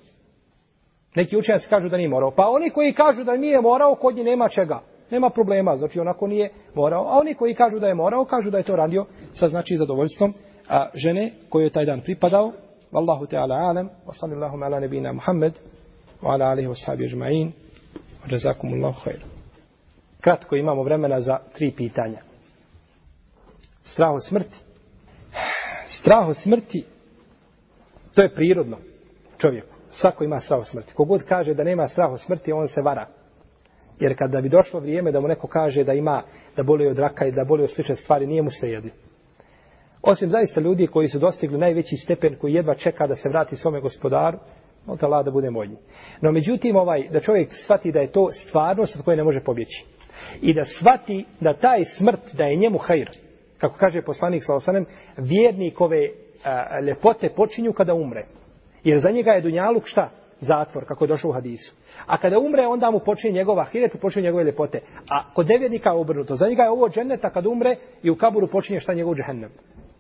Neki 1.16 1.38
učenjaci 1.38 1.70
kažu 1.70 1.90
da 1.90 1.98
nije 1.98 2.10
morao. 2.10 2.32
Pa 2.32 2.48
oni 2.50 2.70
koji 2.70 2.94
kažu 2.94 3.24
da 3.24 3.38
nije 3.38 3.62
morao, 3.62 3.96
kod 3.96 4.16
nje 4.16 4.24
nema 4.24 4.50
čega. 4.50 4.82
Nema 5.12 5.30
problema, 5.30 5.76
znači 5.76 6.00
onako 6.00 6.28
nije 6.28 6.52
morao. 6.76 7.04
A 7.04 7.20
oni 7.20 7.34
koji 7.34 7.56
kažu 7.56 7.80
da 7.80 7.88
je 7.88 7.94
morao, 7.94 8.26
kažu 8.26 8.50
da 8.50 8.58
je 8.58 8.64
to 8.64 8.76
radio 8.76 9.06
sa 9.34 9.48
znači 9.48 9.76
zadovoljstvom 9.76 10.34
a, 10.70 10.90
žene 10.94 11.32
kojoj 11.50 11.66
je 11.66 11.70
taj 11.70 11.86
dan 11.86 12.02
pripadao. 12.02 12.52
Wallahu 12.92 13.28
ta'ala 13.28 13.56
alam, 13.70 13.90
wa 14.06 14.14
sallallahu 14.14 14.64
ala 14.64 14.80
nabina 14.80 15.14
Muhammed, 15.14 15.54
wa 16.22 16.34
ala 16.34 16.52
alihi 16.52 16.68
wa 16.68 16.76
sahabi 16.76 17.06
ajma'in, 17.06 17.54
wa 18.24 18.28
jazakumullahu 18.30 19.02
khairu. 19.04 19.26
Kratko 20.22 20.56
imamo 20.56 20.84
vremena 20.84 21.20
za 21.20 21.40
tri 21.54 21.72
pitanja. 21.72 22.22
Strah 23.84 24.14
od 24.14 24.26
smrti. 24.28 24.58
Strah 26.00 26.28
od 26.28 26.38
smrti, 26.38 26.86
to 28.16 28.22
je 28.22 28.36
prirodno 28.36 28.78
čovjeku. 29.38 29.76
Svako 29.92 30.24
ima 30.24 30.40
strah 30.40 30.60
od 30.60 30.68
smrti. 30.68 30.94
Kogod 30.94 31.24
kaže 31.24 31.54
da 31.54 31.64
nema 31.64 31.88
strah 31.88 32.12
od 32.12 32.22
smrti, 32.22 32.52
on 32.52 32.68
se 32.68 32.82
vara. 32.82 33.08
Jer 34.00 34.18
kada 34.18 34.42
bi 34.42 34.50
došlo 34.50 34.80
vrijeme 34.80 35.12
da 35.12 35.20
mu 35.20 35.28
neko 35.28 35.48
kaže 35.48 35.84
da 35.84 35.94
ima, 35.94 36.24
da 36.56 36.64
boli 36.64 36.88
od 36.88 37.00
raka 37.00 37.26
i 37.26 37.32
da 37.32 37.44
boli 37.44 37.64
od 37.64 37.70
slične 37.70 37.96
stvari, 37.96 38.28
nije 38.28 38.42
mu 38.42 38.52
se 38.52 38.70
jedli. 38.70 38.92
Osim 40.02 40.30
zaista 40.30 40.62
ljudi 40.62 40.88
koji 40.88 41.08
su 41.08 41.20
dostigli 41.20 41.58
najveći 41.58 41.98
stepen 41.98 42.36
koji 42.36 42.54
jedva 42.54 42.76
čeka 42.76 43.08
da 43.08 43.16
se 43.16 43.30
vrati 43.30 43.56
svome 43.56 43.82
gospodaru, 43.82 44.38
molite 44.86 45.06
Allah 45.06 45.26
da 45.26 45.32
bude 45.32 45.50
moljni. 45.50 45.78
No 46.22 46.32
međutim, 46.32 46.76
ovaj, 46.76 47.10
da 47.10 47.20
čovjek 47.20 47.50
shvati 47.54 47.92
da 47.92 48.00
je 48.00 48.12
to 48.12 48.32
stvarnost 48.32 48.96
od 48.96 49.06
koje 49.06 49.18
ne 49.18 49.24
može 49.24 49.40
pobjeći. 49.40 49.86
I 50.42 50.54
da 50.54 50.66
shvati 50.66 51.26
da 51.40 51.54
taj 51.54 51.84
smrt, 51.84 52.20
da 52.34 52.44
je 52.44 52.56
njemu 52.56 52.78
hajr. 52.78 53.10
Kako 53.58 53.78
kaže 53.78 54.02
poslanik 54.02 54.44
Salosanem, 54.46 54.86
vjernikove 55.18 56.10
a, 56.46 56.80
lepote 56.84 57.30
počinju 57.30 57.74
kada 57.74 57.94
umre. 57.94 58.26
Jer 58.84 59.00
za 59.00 59.12
njega 59.12 59.32
je 59.32 59.42
Dunjaluk 59.42 59.84
šta? 59.86 60.10
zatvor, 60.42 60.86
kako 60.86 61.04
je 61.04 61.08
došlo 61.08 61.30
u 61.30 61.34
hadisu. 61.34 61.76
A 62.06 62.18
kada 62.18 62.40
umre, 62.40 62.68
onda 62.68 62.92
mu 62.92 63.00
počinje 63.00 63.34
njegova 63.34 63.66
hiret, 63.66 63.98
počinje 64.02 64.24
njegove 64.24 64.44
lepote. 64.44 64.80
A 65.10 65.34
kod 65.34 65.48
nevjernika 65.48 65.90
je 65.90 65.96
obrnuto. 65.96 66.36
Za 66.36 66.48
njega 66.48 66.64
je 66.64 66.70
ovo 66.70 66.90
džennet, 66.90 67.26
a 67.26 67.30
kad 67.30 67.46
umre 67.46 67.76
i 68.04 68.10
u 68.10 68.16
kaburu 68.16 68.48
počinje 68.48 68.80
šta 68.80 68.94
njegov 68.94 69.16
džehennem. 69.16 69.50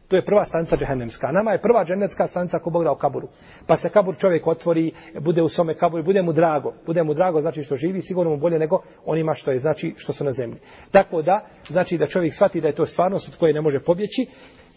To 0.10 0.16
je 0.16 0.26
prva 0.26 0.46
stanica 0.46 0.78
džehennemska. 0.78 1.32
Nama 1.32 1.52
je 1.52 1.62
prva 1.62 1.86
džennetska 1.86 2.28
stanica 2.28 2.58
ako 2.58 2.70
Bog 2.70 2.84
dao 2.84 2.96
kaburu. 2.96 3.28
Pa 3.68 3.78
se 3.78 3.90
kabur 3.90 4.16
čovjek 4.18 4.48
otvori, 4.48 4.92
bude 5.20 5.42
u 5.42 5.50
svome 5.50 5.74
kaburu, 5.74 6.04
bude 6.04 6.22
mu 6.22 6.34
drago. 6.34 6.74
Bude 6.86 7.04
mu 7.04 7.14
drago 7.14 7.42
znači 7.42 7.64
što 7.64 7.76
živi, 7.76 8.02
sigurno 8.02 8.32
mu 8.32 8.38
bolje 8.38 8.60
nego 8.60 8.82
onima 9.06 9.34
što 9.34 9.52
je 9.52 9.60
znači 9.60 9.94
što 9.98 10.14
su 10.14 10.24
na 10.24 10.32
zemlji. 10.32 10.60
Tako 10.92 11.22
da, 11.22 11.46
znači 11.70 11.98
da 11.98 12.08
čovjek 12.08 12.34
shvati 12.34 12.62
da 12.62 12.68
je 12.68 12.76
to 12.76 12.86
stvarnost 12.86 13.28
od 13.28 13.38
koje 13.38 13.54
ne 13.54 13.62
može 13.62 13.80
pobjeći 13.80 14.26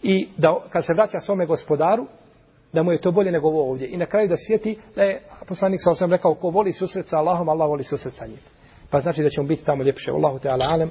i 0.03 0.27
da 0.37 0.55
kad 0.69 0.85
se 0.85 0.93
vraća 0.93 1.19
svome 1.19 1.45
gospodaru, 1.45 2.05
da 2.73 2.83
mu 2.83 2.91
je 2.91 3.01
to 3.01 3.11
bolje 3.11 3.31
nego 3.31 3.47
ovo 3.47 3.69
ovdje. 3.69 3.87
I 3.87 3.97
na 3.97 4.05
kraju 4.05 4.27
da 4.27 4.35
sjeti 4.37 4.77
da 4.95 5.03
je 5.03 5.21
poslanik 5.47 5.79
sa 5.83 5.91
osam 5.91 6.11
rekao 6.11 6.35
ko 6.35 6.49
voli 6.49 6.71
susret 6.71 7.05
sa 7.07 7.17
Allahom, 7.17 7.49
Allah 7.49 7.67
voli 7.67 7.83
susret 7.83 8.13
sa 8.13 8.25
njim. 8.25 8.39
Pa 8.89 8.99
znači 8.99 9.23
da 9.23 9.29
ćemo 9.29 9.47
biti 9.47 9.65
tamo 9.65 9.83
ljepše. 9.83 10.11
Allahu 10.11 10.39
te 10.39 10.49
ala 10.49 10.65
alem. 10.69 10.89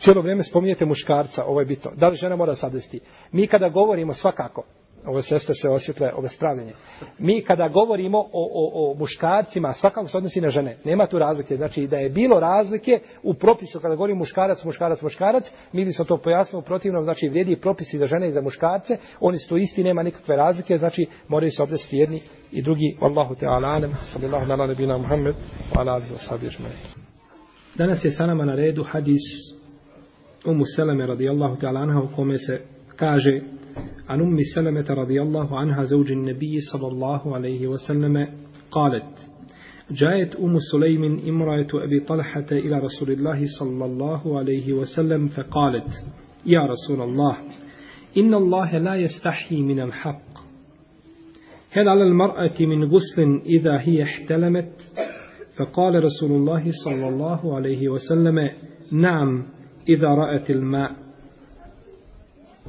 Cijelo 0.00 0.20
vrijeme 0.22 0.42
spominjete 0.42 0.84
muškarca, 0.84 1.44
ovo 1.44 1.60
je 1.60 1.66
bitno. 1.66 1.90
Da 1.96 2.08
li 2.08 2.16
žena 2.16 2.36
mora 2.36 2.54
sadesti? 2.54 3.00
Mi 3.32 3.46
kada 3.46 3.68
govorimo 3.68 4.14
svakako, 4.14 4.64
ove 5.06 5.22
sestre 5.22 5.54
se 5.54 5.68
osjetle, 5.68 6.12
ove 6.16 6.28
spravljenje. 6.28 6.72
Mi 7.18 7.42
kada 7.42 7.68
govorimo 7.68 8.18
o, 8.18 8.28
o, 8.32 8.90
o 8.92 8.94
muškarcima, 8.98 9.72
svakako 9.72 10.08
se 10.08 10.16
odnosi 10.16 10.40
na 10.40 10.48
žene. 10.48 10.76
Nema 10.84 11.06
tu 11.06 11.18
razlike. 11.18 11.56
Znači 11.56 11.86
da 11.86 11.96
je 11.96 12.08
bilo 12.08 12.40
razlike 12.40 13.00
u 13.22 13.34
propisu 13.34 13.80
kada 13.80 13.94
govorimo 13.94 14.18
muškarac, 14.18 14.64
muškarac, 14.64 15.02
muškarac, 15.02 15.52
mi 15.72 15.84
bismo 15.84 16.04
to 16.04 16.16
pojasnili 16.16 16.64
protivno, 16.64 17.02
znači 17.02 17.28
vrijedi 17.28 17.56
propisi 17.56 17.98
za 17.98 18.06
žene 18.06 18.28
i 18.28 18.32
za 18.32 18.40
muškarce, 18.40 18.96
oni 19.20 19.38
su 19.38 19.56
isti, 19.56 19.84
nema 19.84 20.02
nikakve 20.02 20.36
razlike, 20.36 20.78
znači 20.78 21.06
moraju 21.28 21.50
se 21.50 21.62
obdesti 21.62 21.96
jedni 21.96 22.22
i 22.52 22.62
drugi. 22.62 22.96
Wallahu 23.00 23.38
te 23.38 23.46
alanem, 23.46 23.96
sallallahu 24.12 24.52
ala 24.52 24.66
nabina 24.66 24.98
Muhammed, 24.98 25.34
wa 25.74 25.80
ala 25.80 25.92
alihi 25.92 26.14
wa 26.14 26.60
Danas 27.74 28.04
je 28.04 28.10
sa 28.10 28.26
nama 28.26 28.44
na 28.44 28.54
redu 28.54 28.84
hadis 28.92 29.59
Umu 30.46 30.64
Seleme 30.76 31.06
radijallahu 31.06 31.56
ta'ala 31.60 31.80
anha 31.80 32.00
u 32.00 32.08
kome 32.16 32.38
se 32.38 32.60
kaže 32.96 33.42
سلمة 34.54 34.86
رضي 34.90 35.22
الله 35.22 35.58
عنها 35.58 35.82
زوج 35.82 36.12
النبي 36.12 36.60
صلى 36.60 36.88
الله 36.88 37.34
عليه 37.34 37.66
وسلم 37.66 38.28
قالت 38.70 39.30
جاءت 39.90 40.36
أم 40.36 40.58
سليم 40.72 41.04
امرأة 41.28 41.66
أبي 41.74 42.00
طلحة 42.00 42.46
إلى 42.52 42.78
رسول 42.78 43.10
الله 43.10 43.44
صلى 43.58 43.84
الله 43.84 44.38
عليه 44.38 44.72
وسلم 44.72 45.28
فقالت 45.28 45.90
يا 46.46 46.60
رسول 46.66 47.02
الله 47.02 47.36
إن 48.16 48.34
الله 48.34 48.78
لا 48.78 48.94
يستحي 48.94 49.62
من 49.62 49.80
الحق. 49.80 50.30
هل 51.70 51.88
على 51.88 52.02
المرأة 52.02 52.56
من 52.60 52.84
غسل 52.84 53.40
إذا 53.46 53.80
هي 53.80 54.02
احتلمت؟ 54.02 54.72
فقال 55.56 56.04
رسول 56.04 56.32
الله 56.32 56.64
صلى 56.84 57.08
الله 57.08 57.56
عليه 57.56 57.88
وسلم 57.88 58.50
نعم. 58.92 59.59
idha 59.86 60.08
ra'atil 60.08 60.60
ma 60.60 60.88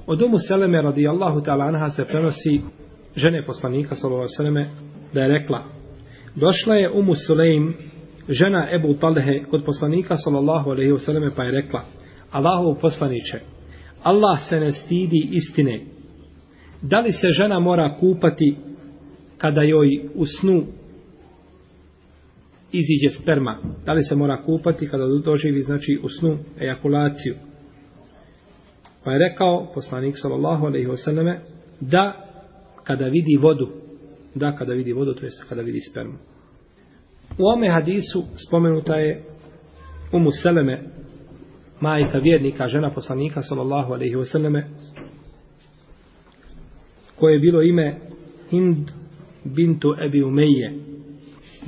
Od 0.07 0.22
Umu 0.22 0.38
Seleme 0.47 0.82
radijallahu 0.82 1.41
ta'ala 1.41 1.66
anha 1.66 1.89
se 1.89 2.05
prenosi 2.05 2.62
žene 3.16 3.45
poslanika 3.45 3.95
sallallahu 3.95 4.22
alejhi 4.22 4.34
ve 4.34 4.43
selleme 4.43 4.70
da 5.14 5.22
je 5.22 5.28
rekla 5.28 5.64
Došla 6.36 6.76
je 6.76 6.89
Umu 6.89 7.14
Sulejm 7.28 7.74
žena 8.30 8.68
Ebu 8.76 8.93
Talhe 8.93 9.43
kod 9.43 9.66
poslanika 9.66 10.16
sallallahu 10.18 10.72
alaihi 10.72 10.97
selleme 10.97 11.32
pa 11.36 11.43
je 11.43 11.51
rekla 11.51 11.84
Allahu 12.32 12.78
poslaniće 12.82 13.39
Allah 14.03 14.39
se 14.49 14.59
ne 14.59 14.72
stidi 14.72 15.28
istine. 15.32 15.80
Da 16.82 16.99
li 16.99 17.12
se 17.12 17.28
žena 17.38 17.59
mora 17.59 17.97
kupati 17.99 18.55
kada 19.38 19.62
joj 19.62 20.01
u 20.16 20.26
snu 20.26 20.64
iziđe 22.72 23.22
sperma? 23.22 23.57
Da 23.86 23.93
li 23.93 24.03
se 24.03 24.15
mora 24.15 24.43
kupati 24.43 24.88
kada 24.88 25.07
doživi 25.07 25.61
znači 25.61 25.99
u 26.03 26.09
snu 26.09 26.38
ejakulaciju? 26.59 27.36
Pa 29.03 29.11
je 29.11 29.30
rekao 29.30 29.72
poslanik 29.74 30.15
sallallahu 30.17 30.65
alejhi 30.65 30.88
ve 30.88 30.97
selleme 30.97 31.39
da 31.80 32.26
kada 32.84 33.05
vidi 33.05 33.38
vodu, 33.41 33.69
da 34.36 34.55
kada 34.55 34.74
vidi 34.74 34.93
vodu, 34.93 35.13
to 35.13 35.26
jest 35.26 35.43
kada 35.49 35.61
vidi 35.61 35.80
spermu. 35.80 36.13
U 37.38 37.47
ome 37.47 37.69
hadisu 37.69 38.24
spomenuta 38.47 38.95
je 38.95 39.24
Umu 40.13 40.30
Seleme, 40.32 40.84
majka 41.80 42.17
vjernika, 42.17 42.67
žena 42.67 42.93
poslanika 42.93 43.41
sallallahu 43.41 43.93
alejhi 43.93 44.15
ve 44.15 44.26
selleme 44.26 44.67
koje 47.15 47.34
je 47.34 47.39
bilo 47.39 47.61
ime 47.61 47.95
Hind 48.49 48.91
bintu 49.43 49.95
Ebi 50.05 50.24
Umeje. 50.24 50.91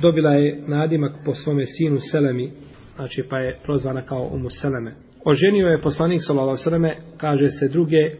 Dobila 0.02 0.30
je 0.30 0.62
nadimak 0.66 1.12
po 1.24 1.34
svome 1.34 1.66
sinu 1.66 1.98
Selemi, 2.10 2.50
znači 2.96 3.22
pa 3.30 3.38
je 3.38 3.58
prozvana 3.64 4.02
kao 4.02 4.30
Umu 4.32 4.50
Seleme. 4.50 4.92
Oženio 5.24 5.66
je 5.66 5.80
poslanik 5.80 6.20
sallallahu 6.26 6.62
Seleme, 6.62 6.96
kaže 7.16 7.48
se 7.48 7.68
druge 7.68 8.10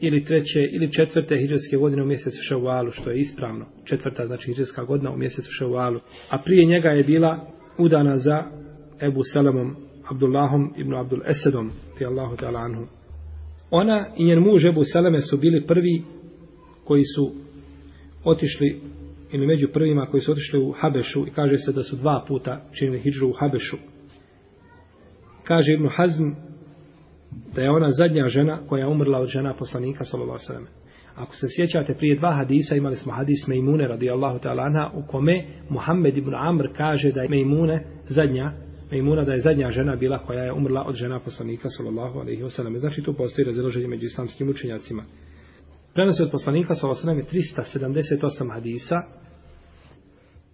ili 0.00 0.24
treće 0.24 0.68
ili 0.72 0.92
četvrte 0.92 1.36
hidžetske 1.36 1.76
godine 1.76 2.02
u 2.02 2.06
mjesecu 2.06 2.42
Ševalu, 2.42 2.90
što 2.90 3.10
je 3.10 3.18
ispravno. 3.18 3.66
Četvrta 3.84 4.26
znači 4.26 4.46
hidžetska 4.46 4.84
godina 4.84 5.10
u 5.10 5.16
mjesecu 5.16 5.52
Ševalu. 5.52 6.00
A 6.30 6.38
prije 6.38 6.64
njega 6.64 6.88
je 6.88 7.04
bila 7.04 7.46
udana 7.78 8.16
za 8.16 8.44
Ebu 9.02 9.22
Selemom, 9.32 9.76
Abdullahom 10.10 10.74
ibn 10.76 10.94
Abdul 10.94 11.20
Esedom, 11.26 11.70
ti 11.98 12.06
Allahu 12.06 12.36
ta'ala 12.36 12.64
anhu. 12.64 12.86
Ona 13.70 14.06
i 14.16 14.24
njen 14.24 14.38
muž 14.38 14.66
Ebu 14.66 14.84
Seleme 14.84 15.20
su 15.20 15.36
bili 15.36 15.66
prvi 15.66 16.02
koji 16.84 17.02
su 17.04 17.32
otišli 18.24 18.80
ili 19.32 19.46
među 19.46 19.68
prvima 19.72 20.06
koji 20.06 20.20
su 20.20 20.32
otišli 20.32 20.58
u 20.58 20.72
Habešu 20.72 21.26
i 21.26 21.30
kaže 21.30 21.56
se 21.58 21.72
da 21.72 21.82
su 21.82 21.96
dva 21.96 22.24
puta 22.28 22.60
činili 22.72 23.00
hidžu 23.00 23.28
u 23.28 23.32
Habešu. 23.32 23.76
Kaže 25.44 25.72
Ibn 25.72 25.88
Hazm 25.88 26.28
da 27.54 27.62
je 27.62 27.70
ona 27.70 27.88
zadnja 27.90 28.26
žena 28.26 28.58
koja 28.68 28.80
je 28.80 28.86
umrla 28.86 29.18
od 29.18 29.28
žena 29.28 29.54
poslanika 29.54 30.04
sallallahu 30.04 30.40
alejhi 30.48 30.64
ve 30.64 30.70
Ako 31.16 31.36
se 31.36 31.46
sjećate 31.50 31.94
prije 31.94 32.16
dva 32.16 32.34
hadisa 32.34 32.76
imali 32.76 32.96
smo 32.96 33.12
hadis 33.12 33.46
Mejmune 33.46 33.88
radijallahu 33.88 34.38
ta'ala 34.38 34.66
anha 34.66 34.90
u 34.94 35.02
kome 35.06 35.44
Muhammed 35.68 36.16
ibn 36.16 36.34
Amr 36.34 36.68
kaže 36.76 37.12
da 37.12 37.22
je 37.22 37.28
Mejmune 37.28 37.84
zadnja 38.08 38.52
Mejmuna 38.90 39.24
da 39.24 39.32
je 39.32 39.40
zadnja 39.40 39.70
žena 39.70 39.96
bila 39.96 40.18
koja 40.18 40.44
je 40.44 40.52
umrla 40.52 40.84
od 40.84 40.94
žena 40.94 41.20
poslanika 41.20 41.68
sallallahu 41.68 42.18
alejhi 42.18 42.42
ve 42.42 42.50
sellem. 42.50 42.78
Znači 42.78 43.02
tu 43.02 43.12
postoji 43.12 43.44
razilaženje 43.44 43.86
među 43.86 44.06
islamskim 44.06 44.48
učenjacima. 44.48 45.04
Prenosi 45.98 46.22
od 46.22 46.30
poslanika 46.30 46.74
sallallahu 46.74 47.08
alejhi 47.08 47.22
ve 47.22 47.28
378 47.28 48.52
hadisa 48.54 48.96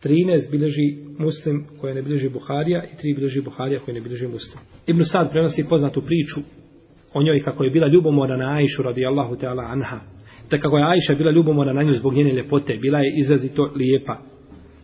13 0.05 0.51
bilježi 0.51 0.97
muslim 1.19 1.67
koje 1.81 1.95
ne 1.95 2.03
bilježi 2.03 2.29
Buharija 2.29 2.85
i 2.85 2.97
3 2.97 3.17
bilježi 3.17 3.41
Buharija 3.41 3.81
koje 3.81 3.95
ne 3.95 4.01
bilježi 4.01 4.27
muslim. 4.27 4.59
Ibn 4.87 5.03
Sad 5.05 5.31
prenosi 5.31 5.67
poznatu 5.69 6.03
priču 6.03 6.41
o 7.15 7.23
njoj 7.23 7.43
kako 7.43 7.65
je 7.65 7.71
bila 7.71 7.87
ljubomora 7.87 8.37
na 8.37 8.57
Ajšu 8.57 8.83
radijallahu 8.83 9.35
ta'ala 9.35 9.73
anha. 9.73 10.01
Da 10.51 10.59
kako 10.59 10.79
je 10.79 10.85
Ajša 10.85 11.15
bila 11.15 11.31
ljubomora 11.31 11.73
na 11.73 11.83
nju 11.83 11.95
zbog 11.95 12.15
njene 12.15 12.33
ljepote, 12.33 12.77
bila 12.77 12.99
je 12.99 13.15
izrazito 13.17 13.73
lijepa. 13.77 14.19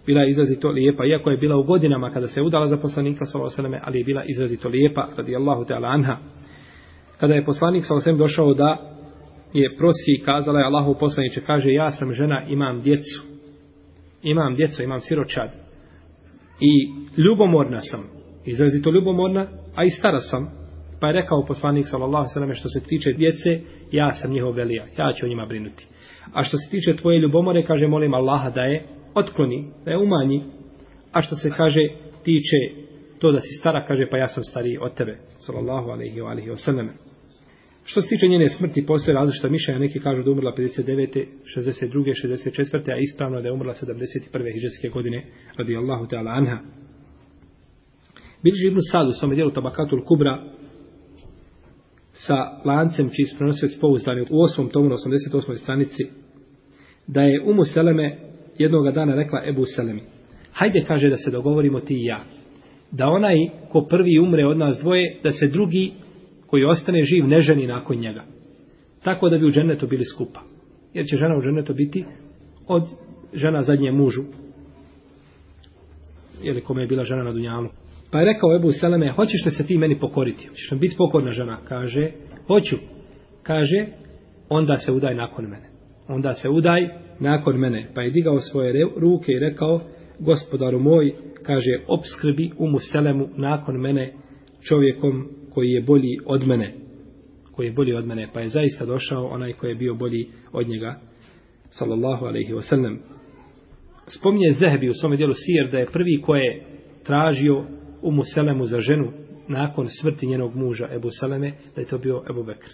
Bila 0.07 0.21
je 0.21 0.31
izrazito 0.31 0.71
lijepa, 0.71 1.07
iako 1.07 1.31
je 1.31 1.37
bila 1.37 1.57
u 1.57 1.63
godinama 1.63 2.11
kada 2.11 2.29
se 2.29 2.43
udala 2.43 2.67
za 2.67 2.77
poslanika 2.77 3.25
sallallahu 3.25 3.77
ali 3.83 3.99
je 3.99 4.05
bila 4.05 4.25
izrazito 4.25 4.69
lijepa 4.69 5.09
radijallahu 5.17 5.65
ta'ala 5.65 5.89
anha. 5.89 6.17
Kada 7.21 7.35
je 7.35 7.45
poslanik 7.45 7.85
sallallahu 7.85 8.19
došao 8.19 8.55
da 8.55 9.00
je 9.53 9.77
prosi 9.77 10.23
kazala 10.25 10.59
je 10.59 10.67
Allahu 10.67 10.95
poslaniče, 11.01 11.41
kaže 11.41 11.73
ja 11.73 11.91
sam 11.91 12.13
žena 12.13 12.45
imam 12.49 12.81
djecu. 12.81 13.23
Imam 14.23 14.55
djecu, 14.55 14.83
imam 14.83 15.01
siročad. 15.01 15.51
I 16.61 16.73
ljubomorna 17.21 17.81
sam, 17.81 18.01
izrazito 18.45 18.91
ljubomorna, 18.91 19.47
a 19.75 19.85
i 19.85 19.91
stara 19.91 20.19
sam, 20.19 20.43
pa 21.01 21.07
je 21.07 21.13
rekao 21.13 21.45
poslanik 21.45 21.87
sallallahu 21.87 22.27
sallam 22.35 22.55
što 22.55 22.69
se 22.69 22.81
tiče 22.89 23.13
djece, 23.13 23.61
ja 23.93 24.13
sam 24.13 24.31
njihov 24.31 24.53
velija, 24.53 24.87
ja 24.99 25.13
ću 25.13 25.27
o 25.27 25.29
njima 25.29 25.47
brinuti. 25.47 25.87
A 26.33 26.43
što 26.43 26.57
se 26.57 26.71
tiče 26.71 26.97
tvoje 26.97 27.19
ljubomore, 27.19 27.63
kaže 27.63 27.87
molim 27.87 28.15
Allaha 28.15 28.51
da 28.51 28.61
je 28.61 28.87
otkloni, 29.15 29.67
da 29.85 29.91
je 29.91 29.99
umanji, 29.99 30.45
a 31.13 31.23
što 31.23 31.35
se 31.37 31.51
kaže 31.51 31.81
tiče 32.23 32.57
to 33.19 33.33
da 33.33 33.41
si 33.41 33.53
stara, 33.61 33.85
kaže 33.85 34.07
pa 34.11 34.19
ja 34.19 34.29
sam 34.29 34.43
stariji 34.43 34.79
od 34.81 34.95
tebe, 34.95 35.19
sallallahu 35.39 35.91
alaihi 35.91 36.21
wa 36.21 36.31
alaihi 36.31 36.51
wa 36.51 36.65
sallam. 36.65 36.89
Što 37.85 38.03
se 38.03 38.09
tiče 38.09 38.29
njene 38.29 38.49
smrti, 38.49 38.87
postoje 38.87 39.15
različita 39.15 39.49
mišljenja, 39.49 39.79
neki 39.79 40.01
kažu 40.01 40.23
da 40.23 40.31
umrla 40.31 40.55
59. 40.59 41.25
62. 41.57 41.93
64. 42.25 42.93
a 42.93 42.99
ispravno 42.99 43.41
da 43.41 43.49
je 43.49 43.53
umrla 43.53 43.75
71. 43.75 44.55
hiđarske 44.55 44.89
godine, 44.89 45.27
radi 45.57 45.77
Allahu 45.77 46.07
ta'ala 46.07 46.39
anha. 46.39 46.59
Bilži 48.43 48.67
ibn 48.67 48.79
Sad 48.91 49.09
u 49.09 49.13
svome 49.13 49.35
dijelu 49.35 49.51
Tabakatul 49.51 50.05
Kubra 50.05 50.45
sa 52.13 52.37
lancem 52.65 53.11
čiji 53.17 53.27
su 53.27 53.37
prenosioci 53.39 53.81
pouzdani 53.81 54.21
u 54.21 54.25
8. 54.25 54.73
tomu 54.73 54.89
na 54.89 54.95
88. 54.95 55.55
stranici, 55.55 56.03
da 57.07 57.23
je 57.23 57.43
Umu 57.47 57.65
Seleme 57.65 58.19
jednog 58.59 58.95
dana 58.95 59.15
rekla 59.15 59.43
Ebu 59.49 59.65
Selemi, 59.77 60.03
hajde 60.53 60.85
kaže 60.89 61.09
da 61.09 61.17
se 61.17 61.31
dogovorimo 61.31 61.81
ti 61.81 61.95
i 61.95 62.05
ja, 62.05 62.25
da 62.91 63.09
onaj 63.09 63.37
ko 63.69 63.87
prvi 63.91 64.19
umre 64.19 64.47
od 64.47 64.59
nas 64.59 64.79
dvoje, 64.79 65.21
da 65.23 65.33
se 65.33 65.49
drugi 65.49 65.93
koji 66.51 66.65
ostane 66.65 67.03
živ 67.05 67.29
ne 67.29 67.41
ženi 67.41 67.67
nakon 67.67 67.97
njega. 67.97 68.25
Tako 69.05 69.29
da 69.29 69.39
bi 69.39 69.47
u 69.47 69.51
džennetu 69.51 69.87
bili 69.87 70.05
skupa. 70.05 70.41
Jer 70.95 71.07
će 71.07 71.17
žena 71.17 71.37
u 71.37 71.43
džennetu 71.43 71.75
biti 71.75 72.05
od 72.67 72.83
žena 73.35 73.63
zadnje 73.63 73.93
mužu. 73.93 74.23
Ili 76.43 76.61
kome 76.61 76.83
je 76.83 76.87
bila 76.87 77.05
žena 77.05 77.23
na 77.23 77.33
Dunjalu. 77.33 77.69
Pa 78.11 78.19
je 78.19 78.25
rekao 78.25 78.57
Ebu 78.57 78.73
Seleme, 78.73 79.13
hoćeš 79.13 79.45
li 79.45 79.51
se 79.51 79.67
ti 79.67 79.79
meni 79.79 79.99
pokoriti? 79.99 80.47
Hoćeš 80.49 80.71
li 80.71 80.79
biti 80.79 80.97
pokorna 80.99 81.33
žena? 81.33 81.59
Kaže, 81.69 82.11
hoću. 82.47 82.77
Kaže, 83.43 83.87
onda 84.49 84.77
se 84.77 84.93
udaj 84.93 85.15
nakon 85.15 85.45
mene. 85.45 85.69
Onda 86.09 86.33
se 86.33 86.49
udaj 86.49 86.89
nakon 87.21 87.57
mene. 87.57 87.91
Pa 87.95 88.03
je 88.03 88.11
digao 88.11 88.41
svoje 88.41 88.87
ruke 88.97 89.33
i 89.33 89.39
rekao, 89.39 89.81
gospodaru 90.19 90.79
moj, 90.79 91.15
kaže, 91.43 91.71
obskrbi 91.89 92.51
umu 92.59 92.79
selemu 92.79 93.29
nakon 93.37 93.81
mene 93.81 94.13
čovjekom 94.69 95.29
koji 95.51 95.69
je 95.69 95.83
bolji 95.83 96.19
od 96.27 96.47
mene. 96.47 96.75
Koji 97.53 97.67
je 97.67 97.73
bolji 97.73 97.95
od 97.95 98.07
mene. 98.07 98.29
Pa 98.33 98.41
je 98.41 98.49
zaista 98.49 98.85
došao 98.85 99.27
onaj 99.27 99.53
koji 99.53 99.71
je 99.71 99.75
bio 99.75 99.95
bolji 99.95 100.29
od 100.53 100.69
njega. 100.69 101.01
Sallallahu 101.71 102.27
alaihi 102.27 102.53
wa 102.53 102.63
sallam. 102.63 102.99
Spominje 104.19 104.53
Zehbi 104.53 104.89
u 104.89 104.95
svome 104.95 105.17
dijelu 105.17 105.33
Sijer 105.37 105.71
da 105.71 105.79
je 105.79 105.93
prvi 105.93 106.21
koji 106.23 106.41
je 106.41 106.65
tražio 107.05 107.65
umu 108.03 108.23
selemu 108.35 108.67
za 108.67 108.81
ženu 108.81 109.13
nakon 109.49 109.87
smrti 110.01 110.27
njenog 110.27 110.57
muža 110.57 110.89
Ebu 110.93 111.09
Seleme, 111.21 111.53
da 111.75 111.81
je 111.81 111.87
to 111.87 111.99
bio 111.99 112.23
Ebu 112.31 112.45
Bekr. 112.45 112.71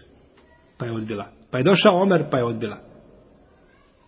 Pa 0.78 0.86
je 0.86 0.92
odbila. 0.92 1.32
Pa 1.50 1.58
je 1.58 1.64
došao 1.64 2.02
Omer, 2.02 2.24
pa 2.30 2.38
je 2.38 2.44
odbila. 2.44 2.78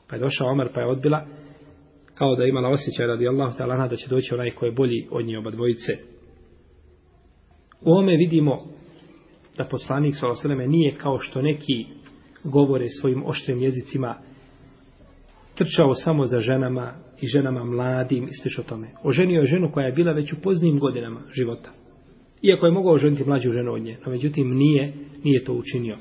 Pa 0.09 0.17
je 0.17 0.21
došao 0.21 0.49
Omer, 0.49 0.69
pa 0.75 0.81
je 0.81 0.87
odbila. 0.87 1.27
Kao 2.15 2.37
da 2.37 2.43
je 2.43 2.49
imala 2.49 2.69
osjećaj 2.69 3.07
radi 3.07 3.25
ta'ala 3.25 3.89
da 3.89 3.97
će 3.97 4.09
doći 4.09 4.35
onaj 4.35 4.51
koji 4.51 4.69
je 4.69 4.75
bolji 4.75 5.09
od 5.11 5.27
nje 5.27 5.39
oba 5.39 5.51
dvojice. 5.51 5.93
U 7.83 7.93
ome 7.93 8.17
vidimo 8.17 8.65
da 9.57 9.65
poslanik 9.65 10.15
s.a.v. 10.17 10.69
nije 10.69 10.95
kao 10.95 11.19
što 11.19 11.43
neki 11.43 11.87
govore 12.45 12.87
svojim 13.01 13.23
oštrim 13.27 13.63
jezicima 13.63 14.15
trčao 15.55 15.95
samo 15.95 16.27
za 16.27 16.41
ženama 16.41 16.95
i 17.21 17.27
ženama 17.27 17.65
mladim 17.65 18.25
i 18.25 18.35
slično 18.43 18.65
tome. 18.65 18.89
Oženio 19.03 19.41
je 19.41 19.47
ženu 19.47 19.71
koja 19.73 19.87
je 19.87 19.93
bila 19.93 20.13
već 20.13 20.33
u 20.33 20.41
poznijim 20.43 20.79
godinama 20.79 21.21
života. 21.33 21.71
Iako 22.43 22.67
je 22.67 22.73
mogao 22.73 22.93
oženiti 22.93 23.25
mlađu 23.25 23.53
ženu 23.53 23.73
od 23.73 23.83
nje, 23.83 23.97
no 24.07 24.13
međutim 24.13 24.57
nije, 24.57 24.93
nije 25.25 25.45
to 25.45 25.53
učinio. 25.53 25.97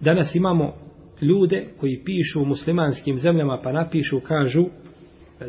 Danas 0.00 0.34
imamo 0.34 0.74
ljude 1.22 1.68
koji 1.80 2.02
pišu 2.04 2.42
u 2.42 2.46
muslimanskim 2.46 3.18
zemljama 3.18 3.60
pa 3.62 3.72
napišu, 3.72 4.20
kažu 4.20 4.64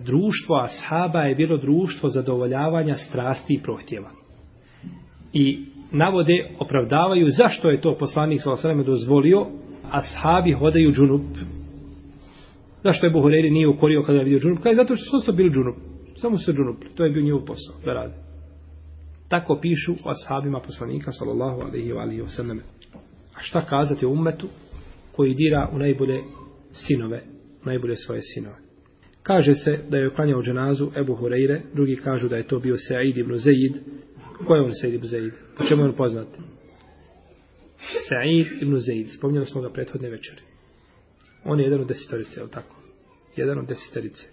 društvo 0.02 0.56
ashaba 0.56 1.22
je 1.22 1.36
bilo 1.36 1.58
društvo 1.58 2.10
zadovoljavanja 2.10 2.94
strasti 2.94 3.54
i 3.54 3.62
prohtjeva. 3.64 4.12
I 5.34 5.66
navode, 5.92 6.50
opravdavaju 6.60 7.30
zašto 7.30 7.70
je 7.70 7.82
to 7.82 7.96
poslanik 7.98 8.42
s.a.v. 8.42 8.84
dozvolio 8.84 9.46
ashabi 9.92 10.52
hodaju 10.52 10.92
džunup. 10.92 11.22
Zašto 12.84 13.06
je 13.06 13.12
Buhureri 13.12 13.50
nije 13.50 13.68
ukorio 13.68 14.04
kada 14.04 14.18
je 14.18 14.24
vidio 14.24 14.40
džunup? 14.40 14.60
Kaj 14.60 14.76
zato 14.76 14.96
što 14.96 15.20
su 15.20 15.34
bili 15.34 15.50
džunup. 15.50 15.76
Samo 16.18 16.38
su 16.38 16.54
džunupli. 16.54 16.90
To 16.96 17.04
je 17.04 17.12
bio 17.12 17.24
njihov 17.24 17.46
posao 17.46 17.76
da 17.86 17.94
rade. 17.94 18.14
Tako 19.30 19.60
pišu 19.62 19.92
o 20.06 20.10
ashabima 20.10 20.60
poslanika 20.60 21.12
sallallahu 21.12 21.62
alaihi 21.62 21.92
wa 21.92 22.02
alaihi 22.02 22.22
wa 22.22 22.36
sallam. 22.36 22.60
A 23.36 23.42
šta 23.42 23.66
kazati 23.66 24.06
o 24.06 24.10
ummetu 24.10 24.48
koji 25.12 25.34
dira 25.34 25.70
u 25.74 25.78
najbolje 25.78 26.24
sinove, 26.74 27.22
najbolje 27.66 27.96
svoje 27.96 28.22
sinove. 28.22 28.56
Kaže 29.24 29.56
se 29.56 29.80
da 29.90 29.98
je 29.98 30.08
oklanjao 30.08 30.42
dženazu 30.42 30.92
Ebu 30.98 31.16
Hureyre, 31.16 31.60
drugi 31.74 31.96
kažu 31.96 32.28
da 32.28 32.38
je 32.38 32.48
to 32.48 32.60
bio 32.60 32.76
Sa'id 32.76 33.18
ibn 33.18 33.36
Zaid. 33.36 33.76
Ko 34.48 34.56
je 34.56 34.62
on 34.62 34.74
Sa'id 34.74 34.94
ibn 34.94 35.08
Zaid? 35.08 35.34
Po 35.58 35.64
čemu 35.64 35.82
je 35.82 35.90
on 35.90 35.96
poznat? 35.96 36.28
Sa'id 38.10 38.62
ibn 38.62 38.80
Zaid. 38.80 39.08
Spomnjali 39.18 39.46
smo 39.46 39.62
ga 39.62 39.70
prethodne 39.70 40.10
večeri. 40.10 40.42
On 41.46 41.60
je 41.60 41.64
jedan 41.66 41.82
od 41.82 41.88
desetorice, 41.88 42.40
je 42.40 42.44
li 42.44 42.50
tako? 42.50 42.76
Jedan 43.36 43.60
od 43.60 43.68
desetorice. 43.68 44.28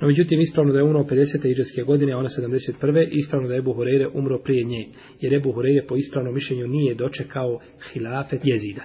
No, 0.00 0.06
međutim, 0.06 0.40
ispravno 0.40 0.72
da 0.72 0.78
je 0.78 0.84
umro 0.84 1.00
50. 1.00 1.50
iđeske 1.50 1.82
godine, 1.82 2.12
a 2.12 2.18
ona 2.18 2.28
71. 2.28 3.08
Ispravno 3.10 3.48
da 3.48 3.54
je 3.54 3.58
Ebu 3.58 3.74
Hureyre 3.74 4.10
umro 4.14 4.38
prije 4.38 4.64
nje. 4.64 4.88
Jer 5.20 5.34
Ebu 5.34 5.52
Hureyre 5.52 5.86
po 5.88 5.96
ispravnom 5.96 6.34
mišljenju 6.34 6.66
nije 6.66 6.94
dočekao 6.94 7.60
hilafet 7.92 8.40
jezida 8.44 8.82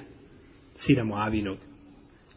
sina 0.78 1.04
Muavinog. 1.04 1.58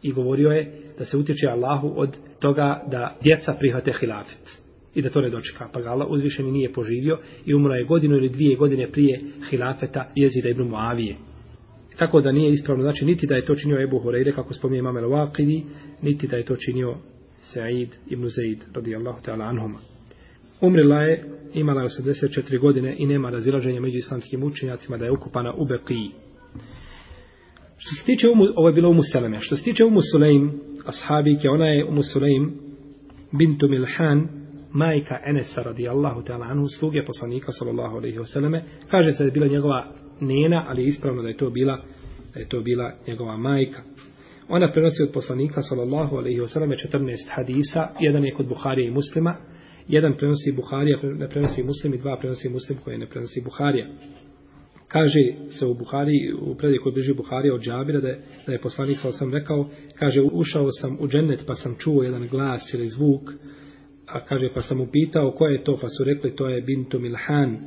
I 0.01 0.11
govorio 0.11 0.49
je 0.49 0.71
da 0.97 1.05
se 1.05 1.17
utječe 1.17 1.47
Allahu 1.47 1.93
od 1.95 2.17
toga 2.39 2.83
da 2.91 3.17
djeca 3.23 3.53
prihvate 3.53 3.91
hilafet. 3.99 4.59
I 4.95 5.01
da 5.01 5.09
to 5.09 5.21
ne 5.21 5.29
dočeka. 5.29 5.69
Pa 5.73 5.81
ga 5.81 5.89
Allah 5.89 6.07
uzvišeni 6.11 6.51
nije 6.51 6.73
poživio 6.73 7.19
i 7.45 7.53
umro 7.53 7.73
je 7.73 7.83
godinu 7.85 8.15
ili 8.15 8.29
dvije 8.29 8.55
godine 8.55 8.91
prije 8.91 9.21
hilafeta 9.49 10.11
jezida 10.15 10.49
ibn 10.49 10.63
Muavije. 10.63 11.15
Tako 11.97 12.21
da 12.21 12.31
nije 12.31 12.51
ispravno, 12.51 12.83
znači 12.83 13.05
niti 13.05 13.27
da 13.27 13.35
je 13.35 13.45
to 13.45 13.55
činio 13.55 13.81
Ebu 13.81 13.99
Horeire, 13.99 14.31
kako 14.31 14.53
spominje 14.53 14.79
Imam 14.79 14.95
El-Waqidi, 14.95 15.63
niti 16.01 16.27
da 16.27 16.37
je 16.37 16.45
to 16.45 16.55
činio 16.55 16.95
Sa'id 17.41 17.87
ibn 18.09 18.27
Zaid, 18.27 18.59
radijallahu 18.73 19.21
ta'ala 19.25 19.49
anhuma. 19.49 19.79
Umrila 20.61 21.01
je, 21.01 21.23
imala 21.53 21.81
je 21.81 21.87
84 21.87 22.59
godine 22.59 22.95
i 22.97 23.07
nema 23.07 23.29
razilaženja 23.29 23.81
među 23.81 23.97
islamskim 23.97 24.43
učenjacima 24.43 24.97
da 24.97 25.05
je 25.05 25.11
ukupana 25.11 25.53
u 25.53 25.65
Beqiji. 25.65 26.09
Što 27.77 27.95
se 27.95 28.05
tiče 28.05 28.29
umu, 28.29 28.43
ovo 28.55 28.67
je 28.67 28.73
bilo 28.73 28.89
umu 28.89 29.01
Seleme, 29.11 29.41
što 29.41 29.55
se 29.55 29.63
tiče 29.63 29.85
umu 29.85 29.99
Suleim, 30.11 30.51
ashabike, 30.85 31.49
ona 31.49 31.65
je 31.65 31.85
umu 31.85 32.03
Suleim, 32.03 32.53
bintu 33.31 33.67
Milhan, 33.67 34.27
majka 34.73 35.19
Enesa 35.25 35.63
radijallahu 35.63 36.23
ta'ala 36.23 36.45
anhu, 36.45 36.67
sluge 36.79 37.05
poslanika 37.05 37.51
sallallahu 37.51 37.97
alaihi 37.97 38.17
wasallame, 38.17 38.61
kaže 38.91 39.11
se 39.11 39.23
da 39.23 39.27
je 39.27 39.31
bila 39.31 39.47
njegova 39.47 39.85
nena, 40.21 40.65
ali 40.67 40.81
je 40.81 40.87
ispravno 40.87 41.21
da 41.21 41.27
je 41.27 41.37
to 41.37 41.49
bila, 41.49 41.81
da 42.33 42.39
je 42.39 42.49
to 42.49 42.61
bila 42.61 42.93
njegova 43.07 43.37
majka. 43.37 43.81
Ona 44.49 44.71
prenosi 44.71 45.03
od 45.03 45.11
poslanika 45.13 45.61
sallallahu 45.61 46.15
alaihi 46.15 46.39
wasallame 46.39 46.87
14 46.91 47.09
hadisa, 47.29 47.87
jedan 47.99 48.25
je 48.25 48.33
kod 48.33 48.47
Buharija 48.47 48.87
i 48.87 48.91
muslima, 48.91 49.35
jedan 49.87 50.13
prenosi 50.17 50.51
Buharija, 50.51 50.99
ne 51.03 51.29
prenosi 51.29 51.63
muslim 51.63 51.93
i 51.93 51.97
dva 51.97 52.17
prenosi 52.17 52.49
muslim 52.49 52.77
koje 52.83 52.97
ne 52.97 53.07
prenosi 53.07 53.41
Buharija 53.41 53.87
kaže 54.89 55.33
se 55.49 55.65
u 55.65 55.73
Buhari, 55.73 56.33
u 56.41 56.55
predaju 56.55 56.81
koji 56.83 56.93
bliži 56.93 57.13
Buharija 57.13 57.53
od 57.53 57.61
Džabira, 57.61 57.99
da 57.99 58.07
je, 58.07 58.21
da 58.45 58.51
je 58.51 58.61
poslanik 58.61 58.97
sa 58.99 59.11
sam 59.11 59.33
rekao, 59.33 59.69
kaže, 59.99 60.21
ušao 60.21 60.71
sam 60.71 60.97
u 60.99 61.07
džennet 61.07 61.43
pa 61.47 61.55
sam 61.55 61.75
čuo 61.79 62.03
jedan 62.03 62.27
glas 62.27 62.73
ili 62.73 62.87
zvuk, 62.87 63.21
a 64.13 64.19
kaže, 64.19 64.49
pa 64.53 64.61
sam 64.61 64.81
upitao 64.81 65.31
koja 65.31 65.51
je 65.51 65.63
to, 65.63 65.77
pa 65.81 65.87
su 65.87 66.03
rekli, 66.03 66.35
to 66.35 66.49
je 66.49 66.61
Bintu 66.61 66.99
Milhan, 66.99 67.57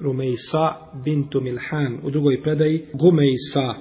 Rumejsa 0.00 0.72
Bintu 1.04 1.40
Milhan, 1.40 1.98
u 2.02 2.10
drugoj 2.10 2.42
predaji 2.42 2.84
Gumejsa, 2.92 3.74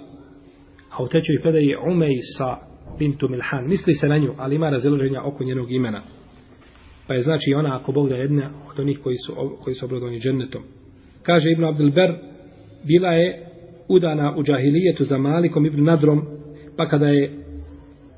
a 0.91 1.03
u 1.03 1.07
trećoj 1.07 1.41
predaji 1.41 1.75
Umejsa 1.91 2.57
Bintu 2.99 3.29
Milhan. 3.29 3.67
Misli 3.67 3.93
se 3.93 4.07
na 4.07 4.17
nju, 4.17 4.33
ali 4.37 4.55
ima 4.55 4.69
raziloženja 4.69 5.21
oko 5.23 5.43
njenog 5.43 5.71
imena. 5.71 6.01
Pa 7.07 7.13
je 7.13 7.21
znači 7.21 7.53
ona, 7.53 7.77
ako 7.77 7.91
Bog 7.91 8.09
da 8.09 8.15
jedna 8.15 8.49
od 8.71 8.79
onih 8.79 8.99
koji 9.03 9.15
su, 9.15 9.57
koji 9.63 9.73
su 9.73 9.85
obrodovani 9.85 10.19
džennetom. 10.19 10.63
Kaže 11.23 11.51
Ibn 11.51 11.63
Abdelber, 11.63 12.15
bila 12.87 13.09
je 13.09 13.45
udana 13.87 14.35
u 14.37 14.43
džahilijetu 14.43 15.03
za 15.03 15.17
Malikom 15.17 15.65
ibn 15.65 15.83
Nadrom, 15.83 16.21
pa 16.77 16.87
kada 16.87 17.07
je 17.07 17.43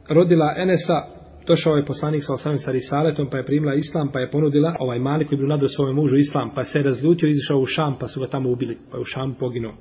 rodila 0.10 0.54
Enesa, 0.58 1.15
došao 1.48 1.76
je 1.76 1.86
poslanik 1.86 2.24
sa 2.24 2.34
osamim 2.34 2.58
sa 2.58 2.72
Risaletom, 2.72 3.30
pa 3.30 3.38
je 3.38 3.46
primila 3.46 3.74
Islam, 3.74 4.10
pa 4.14 4.20
je 4.20 4.32
ponudila 4.32 4.76
ovaj 4.80 5.00
Malik 5.00 5.32
ibn 5.32 5.48
nadao 5.48 5.68
svojom 5.68 5.96
mužu 5.96 6.18
Islam, 6.18 6.52
pa 6.56 6.64
se 6.64 6.80
je 6.80 6.84
razljutio, 6.84 7.30
izišao 7.30 7.60
u 7.60 7.66
Šam, 7.66 7.98
pa 8.00 8.08
su 8.08 8.20
ga 8.20 8.28
tamo 8.28 8.52
ubili, 8.52 8.78
pa 8.92 8.98
je 8.98 9.02
u 9.02 9.06
Šam 9.06 9.36
poginuo. 9.40 9.74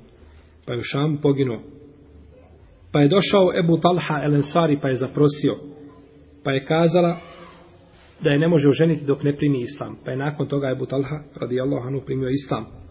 Pa 0.65 0.73
je 0.73 0.79
u 0.79 0.83
Šam 0.83 1.17
poginuo. 1.21 1.59
Pa 2.91 2.99
je 3.01 3.07
došao 3.07 3.59
Ebu 3.59 3.77
Talha 3.77 4.23
el 4.23 4.35
Ensari, 4.35 4.77
pa 4.81 4.87
je 4.87 4.95
zaprosio, 4.95 5.55
pa 6.43 6.51
je 6.51 6.65
kazala 6.65 7.17
da 8.23 8.29
je 8.29 8.39
ne 8.39 8.47
može 8.47 8.69
oženiti 8.69 9.05
dok 9.05 9.23
ne 9.23 9.37
primi 9.37 9.61
Islam. 9.61 9.97
Pa 10.05 10.11
je 10.11 10.17
nakon 10.17 10.47
toga 10.47 10.69
Ebu 10.69 10.85
Talha, 10.85 11.23
radijallahu 11.35 11.87
anhu, 11.87 12.01
primio 12.05 12.29
Islam 12.29 12.85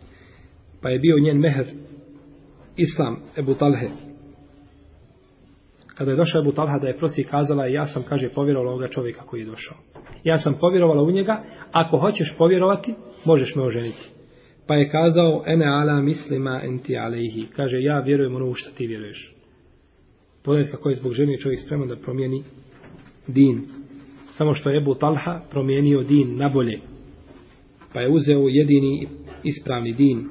pa 0.85 0.91
je 0.91 0.99
bio 0.99 1.19
njen 1.19 1.39
meher 1.39 1.67
Islam 2.77 3.17
Ebu 3.37 3.55
Talhe. 3.55 3.89
Kada 5.95 6.11
je 6.11 6.17
došao 6.17 6.41
Ebu 6.41 6.53
Talha 6.53 6.79
da 6.79 6.87
je 6.87 6.97
prosi 6.97 7.25
kazala, 7.25 7.67
ja 7.67 7.87
sam, 7.87 8.03
kaže, 8.03 8.29
povjerovala 8.29 8.71
ovoga 8.71 8.89
čovjeka 8.89 9.23
koji 9.23 9.41
je 9.41 9.47
došao. 9.47 9.77
Ja 10.25 10.39
sam 10.39 10.57
povjerovala 10.61 11.03
u 11.03 11.11
njega, 11.11 11.43
ako 11.73 11.99
hoćeš 11.99 12.35
povjerovati, 12.39 12.95
možeš 13.25 13.55
me 13.55 13.63
oženiti. 13.63 14.11
Pa 14.67 14.75
je 14.75 14.91
kazao, 14.91 15.43
ene 15.47 15.67
ala 15.67 16.01
mislima 16.01 16.61
enti 16.65 16.97
alejhi. 16.97 17.47
Kaže, 17.57 17.77
ja 17.81 18.01
vjerujem 18.01 18.37
ono 18.37 18.47
u 18.47 18.55
što 18.55 18.71
ti 18.77 18.87
vjeruješ. 18.87 19.35
Pogledajte 20.45 20.77
kako 20.77 20.89
je 20.89 20.95
zbog 20.95 21.13
žene 21.13 21.39
čovjek 21.39 21.61
spreman 21.61 21.89
da 21.89 21.97
promijeni 21.97 22.43
din. 23.27 23.63
Samo 24.33 24.55
što 24.55 24.71
je 24.71 24.79
Ebu 24.79 24.95
Talha 24.95 25.41
promijenio 25.51 26.03
din 26.03 26.37
na 26.37 26.49
bolje. 26.49 26.79
Pa 27.93 28.01
je 28.01 28.11
uzeo 28.11 28.49
jedini 28.49 29.09
ispravni 29.45 29.93
din 29.93 30.29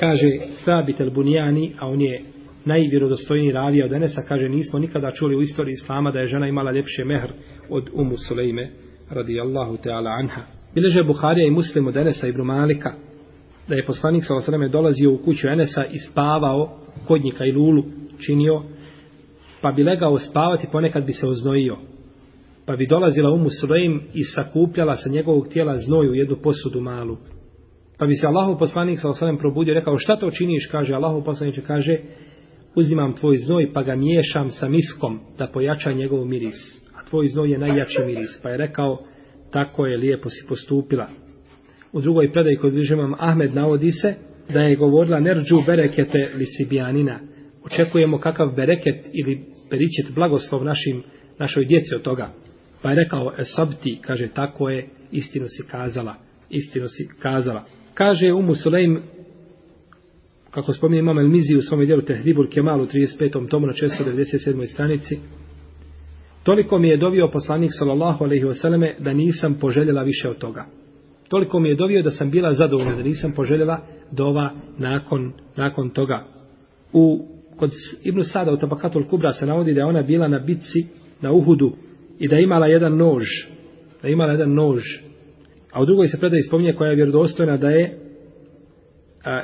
kaže 0.00 0.30
Sabit 0.64 1.00
el 1.00 1.10
Bunjani, 1.10 1.72
a 1.78 1.88
on 1.88 2.00
je 2.00 2.20
najvjerodostojniji 2.64 3.52
ravija 3.52 3.86
od 3.86 3.92
Enesa, 3.92 4.22
kaže 4.28 4.48
nismo 4.48 4.78
nikada 4.78 5.10
čuli 5.10 5.36
u 5.36 5.42
istoriji 5.42 5.72
Islama 5.72 6.10
da 6.10 6.18
je 6.18 6.26
žena 6.26 6.48
imala 6.48 6.72
ljepše 6.72 7.04
mehr 7.04 7.32
od 7.68 7.90
Umu 7.92 8.16
Sulejme, 8.28 8.70
radijallahu 9.10 9.76
ta'ala 9.76 10.18
anha. 10.20 10.42
Bileže 10.74 11.02
Buharija 11.02 11.46
i 11.46 11.50
Muslim 11.50 11.86
od 11.86 11.96
Enesa 11.96 12.28
ibn 12.28 12.42
Malika, 12.42 12.92
da 13.68 13.74
je 13.74 13.86
poslanik 13.86 14.24
sa 14.24 14.36
osreme 14.36 14.68
dolazio 14.68 15.12
u 15.12 15.18
kuću 15.18 15.48
Enesa 15.48 15.84
i 15.84 15.98
spavao 15.98 16.78
kodnika 17.06 17.44
i 17.44 17.52
lulu 17.52 17.82
činio, 18.26 18.62
pa 19.60 19.72
bi 19.72 19.82
legao 19.82 20.18
spavati, 20.18 20.68
ponekad 20.72 21.04
bi 21.04 21.12
se 21.12 21.26
oznojio. 21.26 21.76
Pa 22.66 22.76
bi 22.76 22.86
dolazila 22.86 23.30
Umu 23.30 23.48
Sulejm 23.60 24.00
i 24.14 24.24
sakupljala 24.24 24.94
sa 24.94 25.08
njegovog 25.08 25.48
tijela 25.48 25.78
znoju 25.78 26.10
u 26.10 26.14
jednu 26.14 26.36
posudu 26.42 26.80
malu. 26.80 27.16
Pa 27.98 28.06
bi 28.06 28.14
se 28.14 28.26
Allahov 28.26 28.58
poslanik 28.58 29.00
sa 29.00 29.08
osanem 29.08 29.38
probudio 29.38 29.72
i 29.72 29.74
rekao 29.74 29.98
šta 29.98 30.16
to 30.16 30.30
činiš, 30.30 30.68
kaže 30.70 30.94
Allahov 30.94 31.24
poslanik 31.24 31.66
kaže 31.66 31.98
uzimam 32.74 33.14
tvoj 33.14 33.36
znoj 33.36 33.72
pa 33.72 33.82
ga 33.82 33.94
miješam 33.96 34.50
sa 34.50 34.68
miskom 34.68 35.20
da 35.38 35.46
pojača 35.46 35.92
njegov 35.92 36.24
miris. 36.24 36.84
A 36.96 37.08
tvoj 37.08 37.28
znoj 37.28 37.50
je 37.50 37.58
najjači 37.58 38.02
miris. 38.06 38.40
Pa 38.42 38.48
je 38.48 38.56
rekao, 38.56 38.98
tako 39.50 39.86
je 39.86 39.96
lijepo 39.96 40.30
si 40.30 40.46
postupila. 40.48 41.08
U 41.92 42.00
drugoj 42.00 42.32
predaji 42.32 42.56
kod 42.56 42.72
bližemam 42.72 43.14
Ahmed 43.18 43.54
navodi 43.54 43.90
se 43.90 44.14
da 44.52 44.60
je 44.60 44.76
govorila 44.76 45.20
nerđu 45.20 45.56
berekete 45.66 46.30
li 46.34 46.46
sibijanina. 46.46 47.20
Očekujemo 47.64 48.18
kakav 48.18 48.52
bereket 48.56 49.06
ili 49.12 49.44
peričet 49.70 50.14
blagoslov 50.14 50.64
našim, 50.64 51.02
našoj 51.38 51.64
djeci 51.64 51.94
od 51.94 52.02
toga. 52.02 52.32
Pa 52.82 52.90
je 52.90 52.96
rekao, 52.96 53.32
esabti, 53.38 53.98
kaže, 54.00 54.28
tako 54.28 54.68
je, 54.68 54.88
istinu 55.12 55.46
si 55.48 55.68
kazala. 55.70 56.14
Istinu 56.50 56.88
si 56.88 57.08
kazala. 57.22 57.64
Kaže 57.94 58.32
Umu 58.32 58.54
Sulejm, 58.54 58.98
kako 60.54 60.72
spominje 60.72 60.98
imam 60.98 61.18
El 61.18 61.28
Mizi 61.28 61.56
u 61.56 61.62
svom 61.62 61.86
dijelu 61.86 62.02
Tehribul 62.02 62.48
Kemal 62.48 62.80
u 62.80 62.86
35. 62.86 63.48
tomu 63.48 63.66
na 63.66 63.72
697. 63.72 64.66
stranici, 64.66 65.18
toliko 66.42 66.78
mi 66.78 66.88
je 66.88 66.96
dovio 66.96 67.30
poslanik 67.32 67.70
sallallahu 67.78 68.24
alaihi 68.24 68.44
wasallame 68.44 68.92
da 68.98 69.12
nisam 69.12 69.54
poželjela 69.60 70.02
više 70.02 70.28
od 70.28 70.38
toga. 70.38 70.66
Toliko 71.28 71.60
mi 71.60 71.68
je 71.68 71.74
dovio 71.74 72.02
da 72.02 72.10
sam 72.10 72.30
bila 72.30 72.52
zadovoljna, 72.52 72.96
da 72.96 73.02
nisam 73.02 73.32
poželjela 73.36 73.80
dova 74.10 74.50
nakon, 74.78 75.32
nakon 75.56 75.90
toga. 75.90 76.24
U, 76.92 77.28
kod 77.56 77.70
Ibn 78.02 78.22
Sada 78.22 78.52
u 78.52 78.56
Tabakatul 78.56 79.08
Kubra 79.08 79.32
se 79.32 79.46
navodi 79.46 79.74
da 79.74 79.80
je 79.80 79.86
ona 79.86 80.02
bila 80.02 80.28
na 80.28 80.38
bitci 80.38 80.86
na 81.20 81.32
Uhudu 81.32 81.72
i 82.18 82.28
da 82.28 82.36
je 82.36 82.42
imala 82.42 82.66
jedan 82.66 82.96
nož, 82.96 83.24
da 84.02 84.08
je 84.08 84.12
imala 84.12 84.32
jedan 84.32 84.54
nož, 84.54 84.82
a 85.72 85.82
u 85.82 85.86
drugoj 85.86 86.08
se 86.08 86.20
predaj 86.20 86.40
spominje 86.40 86.72
koja 86.72 86.90
je 86.90 86.96
vjerodostojna 86.96 87.56
da 87.56 87.70
je 87.70 88.03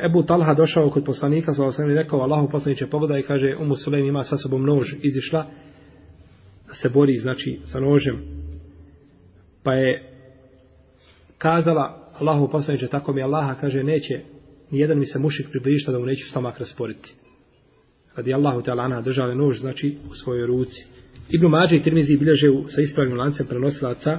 Ebu 0.05 0.23
Talha 0.23 0.55
došao 0.55 0.91
kod 0.91 1.05
poslanika, 1.05 1.53
sa 1.53 1.65
osam 1.65 1.91
i 1.91 1.95
rekao, 1.95 2.21
Allahu 2.21 2.49
poslaniće 2.51 2.87
pogleda 2.87 3.19
i 3.19 3.23
kaže, 3.23 3.57
Umu 3.61 3.77
Sulejm 3.77 4.07
ima 4.07 4.25
sa 4.25 4.37
sobom 4.37 4.67
nož, 4.67 4.95
izišla, 5.03 5.47
da 6.69 6.75
se 6.75 6.89
bori, 6.89 7.17
znači, 7.17 7.61
sa 7.65 7.81
nožem. 7.81 8.17
Pa 9.63 9.75
je 9.75 10.11
kazala, 11.39 12.13
Allahu 12.19 12.51
poslaniće, 12.51 12.89
tako 12.89 13.13
mi 13.13 13.23
Allaha, 13.23 13.55
kaže, 13.55 13.85
neće, 13.85 14.21
nijedan 14.71 14.99
mi 14.99 15.07
se 15.07 15.19
mušik 15.19 15.47
približiti 15.51 15.93
da 15.93 15.99
mu 15.99 16.07
neću 16.07 16.29
stomak 16.29 16.59
rasporiti. 16.59 17.15
Radi 18.17 18.35
Allahu 18.35 18.63
te 18.63 18.71
Alana 18.71 19.01
držale 19.01 19.35
nož, 19.35 19.61
znači, 19.61 19.97
u 20.11 20.15
svojoj 20.15 20.47
ruci. 20.47 20.87
Ibn 21.29 21.47
Mađe 21.47 21.77
i 21.77 21.83
Tirmizi 21.83 22.17
bilježe 22.17 22.51
u, 22.51 22.69
sa 22.69 22.81
ispravnim 22.81 23.19
lancem 23.19 23.47
prenosilaca, 23.47 24.19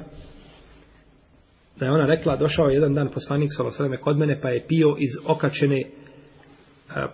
da 1.82 1.86
je 1.86 1.92
ona 1.92 2.06
rekla, 2.06 2.36
došao 2.38 2.70
je 2.70 2.74
jedan 2.74 2.94
dan 2.94 3.10
poslanik 3.10 3.50
Salosaleme 3.58 3.98
kod 3.98 4.18
mene, 4.18 4.42
pa 4.42 4.50
je 4.50 4.66
pio 4.68 4.96
iz 5.00 5.10
okačene 5.26 5.82
e, 5.82 5.88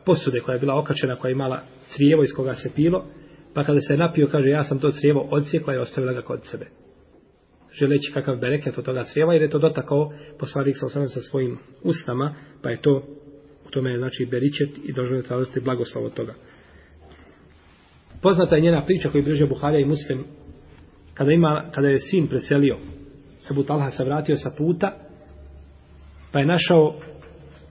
posude 0.06 0.40
koja 0.40 0.54
je 0.54 0.60
bila 0.60 0.80
okačena, 0.80 1.16
koja 1.16 1.30
je 1.30 1.34
imala 1.34 1.62
crijevo 1.96 2.24
iz 2.24 2.30
koga 2.36 2.54
se 2.54 2.72
pilo, 2.76 3.06
pa 3.54 3.64
kada 3.64 3.80
se 3.80 3.94
je 3.94 3.98
napio, 3.98 4.28
kaže, 4.32 4.50
ja 4.50 4.64
sam 4.64 4.80
to 4.80 4.92
crijevo 4.92 5.28
odsjekla 5.32 5.74
i 5.74 5.78
ostavila 5.78 6.14
ga 6.14 6.22
kod 6.22 6.40
sebe. 6.44 6.66
Želeći 7.74 8.12
kakav 8.14 8.36
bereket 8.36 8.78
od 8.78 8.86
toga 8.86 9.04
crijeva, 9.04 9.34
jer 9.34 9.42
je 9.42 9.50
to 9.50 9.60
dotakao 9.60 10.12
poslanik 10.40 10.76
Salosaleme 10.80 11.10
sa 11.10 11.22
svojim 11.22 11.58
ustama, 11.84 12.36
pa 12.64 12.70
je 12.70 12.82
to, 12.82 13.04
u 13.68 13.70
tome 13.70 13.92
je 13.92 13.98
znači 13.98 14.26
beričet 14.26 14.70
i 14.86 14.94
dožele 14.94 15.24
tražiti 15.24 15.60
blagoslov 15.60 16.06
od 16.06 16.14
toga. 16.14 16.34
Poznata 18.22 18.56
je 18.56 18.62
njena 18.62 18.86
priča 18.86 19.10
koju 19.10 19.24
bliže 19.24 19.46
Buharija 19.46 19.80
i 19.80 19.86
Muslim, 19.86 20.24
kada, 21.14 21.32
ima, 21.32 21.64
kada 21.72 21.88
je 21.88 22.00
sin 22.00 22.28
preselio, 22.28 22.78
Ebu 23.52 23.64
Talha 23.64 23.92
se 23.92 24.04
vratio 24.04 24.36
sa 24.36 24.50
puta, 24.58 24.92
pa 26.32 26.40
je 26.40 26.46
našao, 26.46 26.96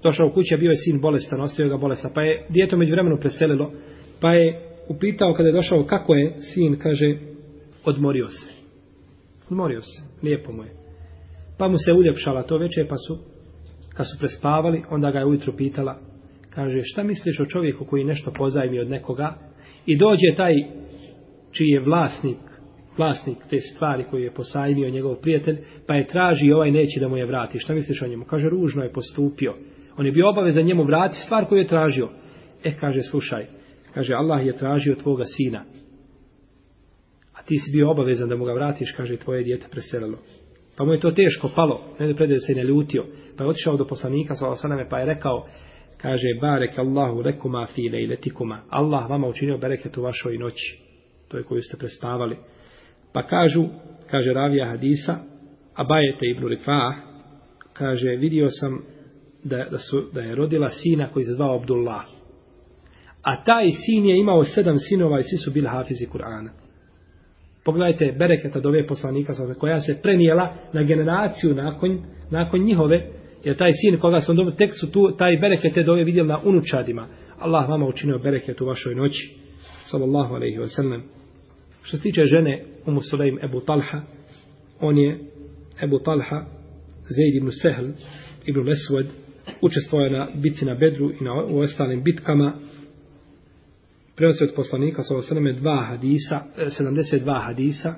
došao 0.02 0.26
u 0.26 0.30
kuće, 0.30 0.56
bio 0.56 0.70
je 0.70 0.76
sin 0.76 1.00
bolestan, 1.00 1.40
ostavio 1.40 1.70
ga 1.70 1.76
bolestan, 1.76 2.10
pa 2.14 2.22
je 2.22 2.46
djeto 2.48 2.76
među 2.76 2.92
vremenu 2.92 3.16
preselilo, 3.20 3.72
pa 4.20 4.32
je 4.32 4.60
upitao 4.88 5.34
kada 5.34 5.48
je 5.48 5.52
došao 5.52 5.84
kako 5.84 6.14
je 6.14 6.34
sin, 6.40 6.78
kaže, 6.78 7.18
odmorio 7.84 8.28
se. 8.28 8.48
Odmorio 9.50 9.80
se, 9.82 10.02
lijepo 10.22 10.52
mu 10.52 10.62
je. 10.62 10.70
Pa 11.58 11.68
mu 11.68 11.76
se 11.78 11.92
uljepšala 11.92 12.42
to 12.42 12.58
veče, 12.58 12.86
pa 12.88 12.96
su, 12.96 13.18
kad 13.94 14.06
su 14.06 14.18
prespavali, 14.18 14.82
onda 14.90 15.10
ga 15.10 15.18
je 15.18 15.26
ujutru 15.26 15.52
pitala, 15.56 15.98
kaže, 16.50 16.80
šta 16.82 17.02
misliš 17.02 17.40
o 17.40 17.44
čovjeku 17.44 17.84
koji 17.84 18.04
nešto 18.04 18.30
pozajmi 18.30 18.78
od 18.78 18.90
nekoga 18.90 19.34
i 19.86 19.96
dođe 19.96 20.36
taj 20.36 20.54
čiji 21.52 21.68
je 21.68 21.80
vlasnik 21.80 22.36
vlasnik 22.98 23.38
te 23.50 23.60
stvari 23.60 24.04
koju 24.10 24.24
je 24.24 24.34
posajmio 24.34 24.90
njegov 24.90 25.16
prijatelj, 25.16 25.58
pa 25.86 25.94
je 25.94 26.06
traži 26.06 26.46
i 26.46 26.52
ovaj 26.52 26.70
neće 26.70 27.00
da 27.00 27.08
mu 27.08 27.16
je 27.16 27.26
vrati. 27.26 27.58
Šta 27.58 27.74
misliš 27.74 28.02
o 28.02 28.06
njemu? 28.06 28.24
Kaže, 28.24 28.48
ružno 28.48 28.82
je 28.82 28.92
postupio. 28.92 29.54
On 29.96 30.06
je 30.06 30.12
bio 30.12 30.28
obavezan 30.28 30.64
njemu 30.64 30.84
vrati 30.84 31.14
stvar 31.14 31.48
koju 31.48 31.58
je 31.58 31.66
tražio. 31.66 32.08
E, 32.64 32.76
kaže, 32.80 33.02
slušaj, 33.02 33.46
kaže, 33.94 34.14
Allah 34.14 34.46
je 34.46 34.56
tražio 34.56 34.94
tvoga 34.94 35.24
sina. 35.24 35.64
A 37.34 37.42
ti 37.42 37.58
si 37.58 37.72
bio 37.72 37.90
obavezan 37.90 38.28
da 38.28 38.36
mu 38.36 38.44
ga 38.44 38.52
vratiš, 38.52 38.92
kaže, 38.92 39.16
tvoje 39.16 39.42
djete 39.42 39.66
preselilo. 39.70 40.18
Pa 40.76 40.84
mu 40.84 40.92
je 40.92 41.00
to 41.00 41.10
teško 41.10 41.50
palo, 41.54 41.82
ne 41.98 42.12
da 42.12 42.38
se 42.38 42.54
ne 42.54 42.64
ljutio. 42.64 43.04
Pa 43.36 43.44
je 43.44 43.50
otišao 43.50 43.76
do 43.76 43.86
poslanika, 43.86 44.34
sallallahu 44.34 44.90
pa 44.90 44.98
je 44.98 45.06
rekao, 45.06 45.46
kaže, 45.96 46.26
barek 46.40 46.78
Allahu 46.78 47.20
lekuma 47.20 47.66
fi 47.74 47.88
lejletikuma. 47.92 48.62
Allah 48.68 49.10
vama 49.10 49.28
učinio 49.28 49.58
bereket 49.58 49.96
u 49.96 50.02
vašoj 50.02 50.38
noći. 50.38 50.78
To 51.28 51.36
je 51.36 51.42
koju 51.42 51.62
ste 51.62 51.76
prespavali. 51.76 52.36
Pa 53.16 53.22
kažu, 53.22 53.64
kaže 54.10 54.32
ravija 54.32 54.66
hadisa, 54.66 55.16
a 55.74 55.84
bajete 55.84 56.26
ibn 56.26 56.46
Rifah, 56.48 56.94
kaže, 57.72 58.16
vidio 58.16 58.48
sam 58.50 58.78
da, 59.44 59.64
da, 59.70 59.78
su, 59.78 60.02
da 60.14 60.20
je 60.20 60.34
rodila 60.34 60.68
sina 60.68 61.06
koji 61.06 61.24
se 61.24 61.32
zvao 61.32 61.56
Abdullah. 61.56 62.04
A 63.22 63.44
taj 63.44 63.70
sin 63.70 64.06
je 64.06 64.18
imao 64.18 64.44
sedam 64.44 64.76
sinova 64.78 65.20
i 65.20 65.22
svi 65.22 65.36
su 65.36 65.50
bili 65.50 65.68
hafizi 65.68 66.06
Kur'ana. 66.12 66.48
Pogledajte 67.64 68.14
bereketa 68.18 68.60
dove 68.60 68.86
poslanika 68.86 69.32
koja 69.58 69.80
se 69.80 69.98
prenijela 70.02 70.54
na 70.72 70.82
generaciju 70.82 71.54
nakon, 71.54 72.02
nakon 72.30 72.60
njihove, 72.60 73.10
jer 73.44 73.56
taj 73.56 73.70
sin 73.72 74.00
koga 74.00 74.20
su 74.20 74.34
dobili, 74.34 74.56
tek 74.56 74.70
su 74.80 74.92
tu, 74.92 75.16
taj 75.18 75.36
bereket 75.36 75.74
te 75.74 75.82
dove 75.82 76.04
vidjeli 76.04 76.28
na 76.28 76.38
unučadima. 76.44 77.06
Allah 77.38 77.68
vama 77.68 77.86
učinio 77.86 78.18
bereket 78.18 78.60
u 78.60 78.66
vašoj 78.66 78.94
noći. 78.94 79.34
Sallallahu 79.84 80.34
alaihi 80.34 80.58
wa 80.58 80.76
sallam. 80.76 81.02
Što 81.82 81.96
se 81.96 82.02
tiče 82.02 82.24
žene 82.24 82.75
Umu 82.86 83.00
Sulaim 83.02 83.38
Ebu 83.42 83.60
Talha, 83.60 84.02
on 84.80 84.98
je 84.98 85.18
Ebu 85.82 85.98
Talha, 85.98 86.44
Zaid 87.08 87.34
ibn 87.34 87.50
Sehl, 87.50 87.86
ibn 88.46 88.60
Lesvod, 88.60 89.06
učestvuje 89.62 90.10
na 90.10 90.28
bitci 90.34 90.64
na 90.64 90.74
Bedru 90.74 91.10
i 91.20 91.24
na 91.24 91.44
u 91.44 91.58
ostalim 91.58 92.02
bitkama, 92.02 92.52
prenosi 94.16 94.44
od 94.44 94.52
poslanika 94.56 95.02
sa 95.02 95.16
osrame 95.16 95.52
dva 95.52 95.84
hadisa, 95.84 96.40
e, 96.56 96.64
72 96.64 97.44
hadisa, 97.44 97.94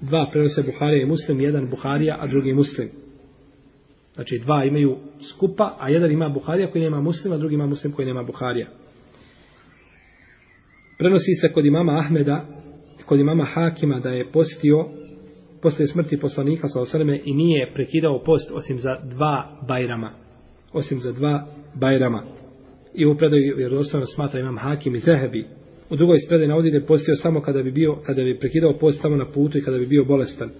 dva 0.00 0.28
prenose 0.32 0.62
Buharija 0.62 1.02
i 1.02 1.06
Muslim, 1.06 1.40
jedan 1.40 1.70
Buharija, 1.70 2.16
a 2.20 2.26
drugi 2.26 2.52
Muslim. 2.52 2.90
Znači 4.14 4.38
dva 4.38 4.64
imaju 4.64 4.96
skupa, 5.30 5.76
a 5.80 5.88
jedan 5.88 6.10
ima 6.10 6.28
Buharija 6.28 6.70
koji 6.70 6.84
nema 6.84 7.00
Muslim, 7.00 7.32
a 7.32 7.36
drugi 7.36 7.54
ima 7.54 7.66
Muslim 7.66 7.92
koji 7.92 8.06
nema 8.06 8.22
Buharija. 8.22 8.68
Prenosi 10.98 11.34
se 11.40 11.52
kod 11.52 11.66
imama 11.66 11.98
Ahmeda 11.98 12.46
kod 13.06 13.20
imama 13.20 13.44
Hakima 13.44 14.00
da 14.00 14.08
je 14.08 14.30
postio 14.32 14.84
posle 15.62 15.86
smrti 15.86 16.20
poslanika 16.20 16.68
sa 16.68 16.80
osaleme 16.80 17.20
i 17.24 17.34
nije 17.34 17.72
prekidao 17.74 18.22
post 18.24 18.50
osim 18.54 18.78
za 18.78 18.96
dva 19.16 19.60
bajrama. 19.68 20.10
Osim 20.72 21.00
za 21.00 21.12
dva 21.12 21.46
bajrama. 21.74 22.22
I 22.94 23.06
u 23.06 23.16
predaju 23.16 23.56
vjerodostojno 23.56 24.06
smatra 24.06 24.40
imam 24.40 24.58
Hakim 24.58 24.94
i 24.94 24.98
Zehebi. 24.98 25.46
U 25.90 25.96
drugoj 25.96 26.18
spredaj 26.18 26.48
navodi 26.48 26.70
da 26.70 26.76
je 26.76 26.86
postio 26.86 27.14
samo 27.16 27.40
kada 27.40 27.62
bi 27.62 27.70
bio, 27.70 27.96
kada 28.06 28.22
bi 28.22 28.38
prekidao 28.38 28.78
post 28.78 29.00
samo 29.02 29.16
na 29.16 29.32
putu 29.32 29.58
i 29.58 29.62
kada 29.62 29.78
bi 29.78 29.86
bio 29.86 30.04
bolestan. 30.04 30.50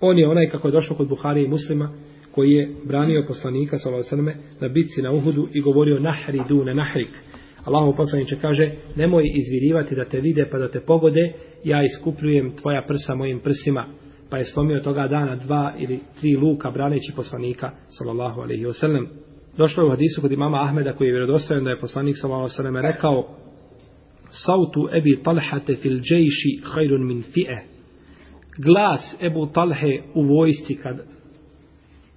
On 0.00 0.18
je 0.18 0.28
onaj 0.28 0.50
kako 0.50 0.68
je 0.68 0.72
došao 0.72 0.96
kod 0.96 1.08
Buhari 1.08 1.44
i 1.44 1.48
muslima, 1.48 1.90
koji 2.30 2.50
je 2.50 2.74
branio 2.84 3.24
poslanika 3.28 3.78
sa 3.78 3.94
osaleme 3.94 4.36
na 4.60 4.68
bitci 4.68 5.02
na 5.02 5.12
Uhudu 5.12 5.48
i 5.52 5.60
govorio 5.60 5.98
nahri 5.98 6.40
dune 6.48 6.74
nahrik. 6.74 7.10
Allahu 7.64 7.96
poslaniče 7.96 8.36
kaže, 8.36 8.70
nemoj 8.96 9.30
izvirivati 9.34 9.94
da 9.94 10.04
te 10.04 10.20
vide 10.20 10.48
pa 10.50 10.58
da 10.58 10.68
te 10.68 10.80
pogode, 10.80 11.32
ja 11.64 11.82
iskupljujem 11.84 12.56
tvoja 12.56 12.84
prsa 12.88 13.14
mojim 13.14 13.40
prsima. 13.40 13.86
Pa 14.30 14.38
je 14.38 14.44
slomio 14.44 14.80
toga 14.80 15.08
dana 15.08 15.36
dva 15.36 15.74
ili 15.78 16.00
tri 16.20 16.36
luka 16.36 16.70
braneći 16.70 17.12
poslanika, 17.16 17.70
sallallahu 17.88 18.40
alaihi 18.40 18.64
wasallam. 18.64 19.06
Došlo 19.56 19.82
je 19.82 19.86
u 19.86 19.90
hadisu 19.90 20.20
kod 20.20 20.32
imama 20.32 20.62
Ahmeda 20.62 20.92
koji 20.92 21.08
je 21.08 21.12
vjerodostojan 21.12 21.64
da 21.64 21.70
je 21.70 21.80
poslanik, 21.80 22.16
sallallahu 22.20 22.48
alaihi 22.48 22.58
wasallam, 22.58 22.92
rekao, 22.92 23.28
sautu 24.30 24.88
ebi 24.98 25.20
talhate 25.24 25.76
fil 25.76 26.00
džejši 26.00 26.60
hajrun 26.62 27.06
min 27.06 27.22
fi'e. 27.22 27.58
Glas 28.58 29.16
Ebu 29.20 29.46
Talhe 29.46 30.02
u 30.14 30.22
vojsci 30.22 30.74
kad 30.74 30.96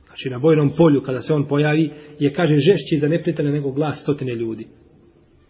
znači 0.08 0.30
na 0.30 0.40
bojnom 0.40 0.72
polju 0.78 1.02
kada 1.02 1.22
se 1.22 1.34
on 1.34 1.48
pojavi 1.48 1.92
je 2.20 2.34
kaže 2.34 2.56
žešći 2.56 2.98
za 2.98 3.08
neprijatelja 3.08 3.52
nego 3.52 3.72
glas 3.72 4.02
stotine 4.02 4.36
ljudi 4.36 4.68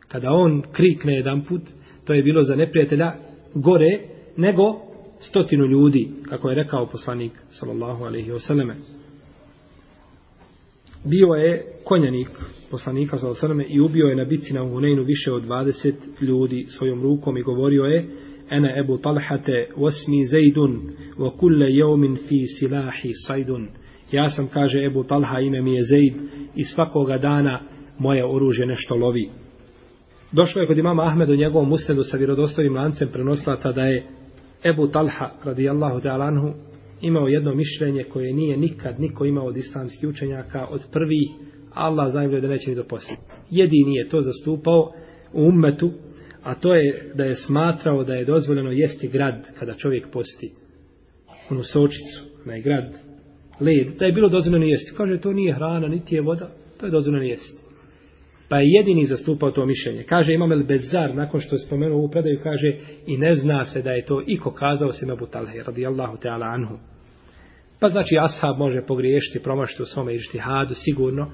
kada 0.08 0.32
on 0.32 0.64
krikne 0.72 1.16
jedan 1.16 1.42
put, 1.42 1.62
to 2.06 2.14
je 2.14 2.24
bilo 2.24 2.44
za 2.44 2.56
neprijatelja 2.56 3.14
gore 3.54 4.00
nego 4.38 4.82
stotinu 5.20 5.66
ljudi, 5.66 6.10
kako 6.30 6.50
je 6.50 6.56
rekao 6.56 6.86
poslanik 6.86 7.32
sallallahu 7.50 8.04
alaihi 8.04 8.32
wasallam. 8.32 8.74
Bio 11.06 11.28
je 11.28 11.66
konjanik 11.84 12.30
poslanika 12.72 13.18
sallallahu 13.18 13.46
alaihi 13.46 13.64
osaname 13.64 13.66
i 13.70 13.80
ubio 13.80 14.06
je 14.06 14.16
na 14.16 14.26
bitci 14.26 14.54
na 14.54 14.62
Huneinu 14.62 15.04
više 15.04 15.32
od 15.32 15.44
20 15.44 15.94
ljudi 16.22 16.66
svojom 16.70 17.02
rukom 17.02 17.38
i 17.38 17.44
govorio 17.44 17.84
je 17.84 18.06
Ana 18.50 18.80
Ebu 18.80 18.98
Talhate 18.98 19.68
wasmi 19.78 20.26
Zaidun 20.26 20.82
wa 21.18 21.38
kulle 21.38 21.72
jeumin 21.72 22.18
fi 22.28 22.48
silahi 22.48 23.12
sajdun. 23.28 23.68
Ja 24.12 24.30
sam, 24.30 24.48
kaže 24.54 24.86
Ebu 24.86 25.04
Talha, 25.04 25.40
ime 25.40 25.62
mi 25.62 25.74
je 25.74 25.84
Zaid 25.84 26.14
i 26.56 26.64
svakoga 26.64 27.18
dana 27.18 27.60
moje 28.00 28.26
oružje 28.26 28.66
nešto 28.66 28.96
lovi. 28.96 29.30
Došlo 30.36 30.62
je 30.62 30.68
kod 30.68 30.78
imama 30.78 31.08
Ahmed 31.08 31.30
u 31.30 31.36
njegovom 31.36 31.72
usnedu 31.72 32.04
sa 32.04 32.18
vjerodostojnim 32.18 32.76
lancem 32.76 33.10
prenoslaca 33.14 33.72
da 33.72 33.82
je 33.82 34.04
Ebu 34.66 34.88
Talha, 34.88 35.30
radijallahu 35.44 36.00
ta'alanhu 36.00 36.54
imao 37.02 37.28
jedno 37.28 37.56
mišljenje 37.56 38.04
koje 38.04 38.34
nije 38.34 38.58
nikad 38.58 39.00
niko 39.00 39.26
imao 39.26 39.46
od 39.46 39.58
islamskih 39.58 40.10
učenjaka 40.10 40.66
od 40.70 40.82
prvih, 40.92 41.30
Allah 41.74 42.14
zajmljuje 42.14 42.42
da 42.42 42.48
neće 42.48 42.70
ni 42.70 42.76
do 42.76 42.84
poslije. 42.84 43.18
Jedini 43.50 43.96
je 43.96 44.10
to 44.10 44.22
zastupao 44.22 44.92
u 45.34 45.42
ummetu, 45.42 45.92
a 46.44 46.56
to 46.56 46.76
je 46.76 47.12
da 47.16 47.24
je 47.24 47.36
smatrao 47.36 48.04
da 48.04 48.14
je 48.14 48.26
dozvoljeno 48.26 48.72
jesti 48.72 49.08
grad 49.08 49.52
kada 49.60 49.74
čovjek 49.74 50.08
posti. 50.12 50.52
Onu 51.50 51.64
sočicu, 51.64 52.24
onaj 52.46 52.62
grad, 52.62 52.94
led, 53.60 53.98
da 54.00 54.06
je 54.06 54.12
bilo 54.12 54.30
dozvoljeno 54.30 54.66
jesti. 54.66 54.96
Kaže, 54.98 55.20
to 55.20 55.34
nije 55.34 55.54
hrana, 55.54 55.88
niti 55.88 56.16
je 56.16 56.22
voda, 56.22 56.50
to 56.80 56.86
je 56.86 56.92
dozvoljeno 56.92 57.26
jesti. 57.26 57.65
Pa 58.50 58.58
je 58.58 58.68
jedini 58.68 59.06
zastupao 59.06 59.52
to 59.52 59.66
mišljenje. 59.66 60.04
Kaže 60.04 60.34
Imam 60.34 60.52
El 60.52 60.64
Bezar, 60.64 61.16
nakon 61.16 61.42
što 61.42 61.56
je 61.56 61.60
spomenuo 61.60 61.98
ovu 61.98 62.10
predaju, 62.10 62.40
kaže 62.44 62.76
i 63.08 63.18
ne 63.18 63.36
zna 63.36 63.66
se 63.66 63.82
da 63.82 63.92
je 63.92 64.06
to 64.06 64.24
iko 64.28 64.52
kazao 64.52 64.92
se 64.92 65.06
Mebu 65.06 65.26
Talhe, 65.26 65.64
radijallahu 65.68 66.18
ta'ala 66.18 66.54
anhu. 66.54 66.78
Pa 67.80 67.90
znači 67.90 68.16
ashab 68.22 68.58
može 68.58 68.82
pogriješiti, 68.88 69.44
promašiti 69.44 69.82
u 69.82 69.86
svome 69.86 70.16
ištihadu, 70.16 70.74
sigurno, 70.74 71.32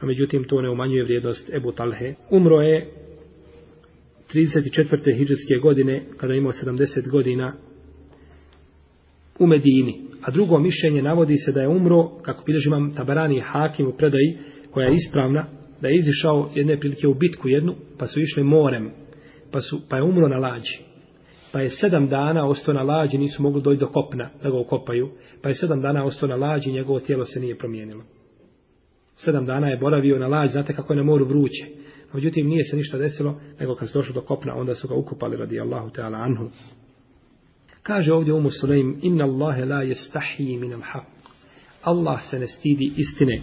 a 0.00 0.06
međutim 0.06 0.44
to 0.44 0.62
ne 0.62 0.70
umanjuje 0.70 1.04
vrijednost 1.04 1.54
Ebu 1.54 1.72
Talhe. 1.72 2.14
Umro 2.30 2.60
je 2.60 2.90
34. 4.34 5.16
hijđarske 5.16 5.54
godine, 5.62 6.02
kada 6.16 6.32
je 6.32 6.38
imao 6.38 6.52
70 6.52 7.10
godina, 7.10 7.54
u 9.38 9.46
Medini. 9.46 10.00
A 10.22 10.30
drugo 10.30 10.58
mišljenje 10.58 11.02
navodi 11.02 11.36
se 11.36 11.52
da 11.52 11.60
je 11.60 11.68
umro, 11.68 12.08
kako 12.22 12.44
bilježi 12.44 12.68
imam 12.68 12.94
Tabarani 12.94 13.40
Hakim 13.40 13.86
u 13.86 13.92
predaji, 13.92 14.38
koja 14.70 14.86
je 14.86 14.94
ispravna, 14.94 15.46
da 15.84 15.88
je 15.88 15.96
izišao 15.96 16.50
jedne 16.54 16.80
prilike 16.80 17.08
u 17.08 17.14
bitku 17.14 17.48
jednu, 17.48 17.74
pa 17.98 18.06
su 18.06 18.20
išli 18.20 18.42
morem, 18.42 18.90
pa, 19.50 19.60
su, 19.60 19.80
pa 19.88 19.96
je 19.96 20.02
umro 20.02 20.28
na 20.28 20.36
lađi. 20.36 20.78
Pa 21.52 21.60
je 21.60 21.70
sedam 21.70 22.08
dana 22.08 22.46
ostao 22.46 22.74
na 22.74 22.82
lađi, 22.82 23.18
nisu 23.18 23.42
mogli 23.42 23.62
doći 23.62 23.80
do 23.80 23.86
kopna 23.86 24.30
da 24.42 24.50
ga 24.50 24.58
ukopaju, 24.58 25.10
pa 25.42 25.48
je 25.48 25.54
sedam 25.54 25.80
dana 25.80 26.04
ostao 26.04 26.28
na 26.28 26.36
lađi, 26.36 26.72
njegovo 26.72 27.00
tijelo 27.00 27.24
se 27.24 27.40
nije 27.40 27.58
promijenilo. 27.58 28.02
Sedam 29.14 29.44
dana 29.44 29.68
je 29.68 29.76
boravio 29.76 30.18
na 30.18 30.26
lađi, 30.26 30.52
znate 30.52 30.74
kako 30.74 30.92
je 30.92 30.96
na 30.96 31.02
moru 31.02 31.24
vruće. 31.24 31.66
Međutim, 32.12 32.46
nije 32.46 32.64
se 32.64 32.76
ništa 32.76 32.98
desilo, 32.98 33.40
nego 33.60 33.74
kad 33.74 33.88
su 33.88 33.98
došli 33.98 34.14
do 34.14 34.20
kopna, 34.20 34.54
onda 34.54 34.74
su 34.74 34.88
ga 34.88 34.94
ukopali 34.94 35.36
radi 35.36 35.60
Allahu 35.60 35.90
Teala 35.90 36.18
anhu. 36.18 36.50
Kaže 37.82 38.12
ovdje 38.12 38.32
Umu 38.32 38.50
Sulejm, 38.50 38.94
inna 39.02 39.24
Allahe 39.24 39.64
la 39.64 39.82
jestahiji 39.82 40.56
minal 40.56 40.80
haq. 40.80 41.04
Allah 41.82 42.20
se 42.30 42.38
ne 42.38 42.46
stidi 42.46 42.92
istine. 42.96 43.42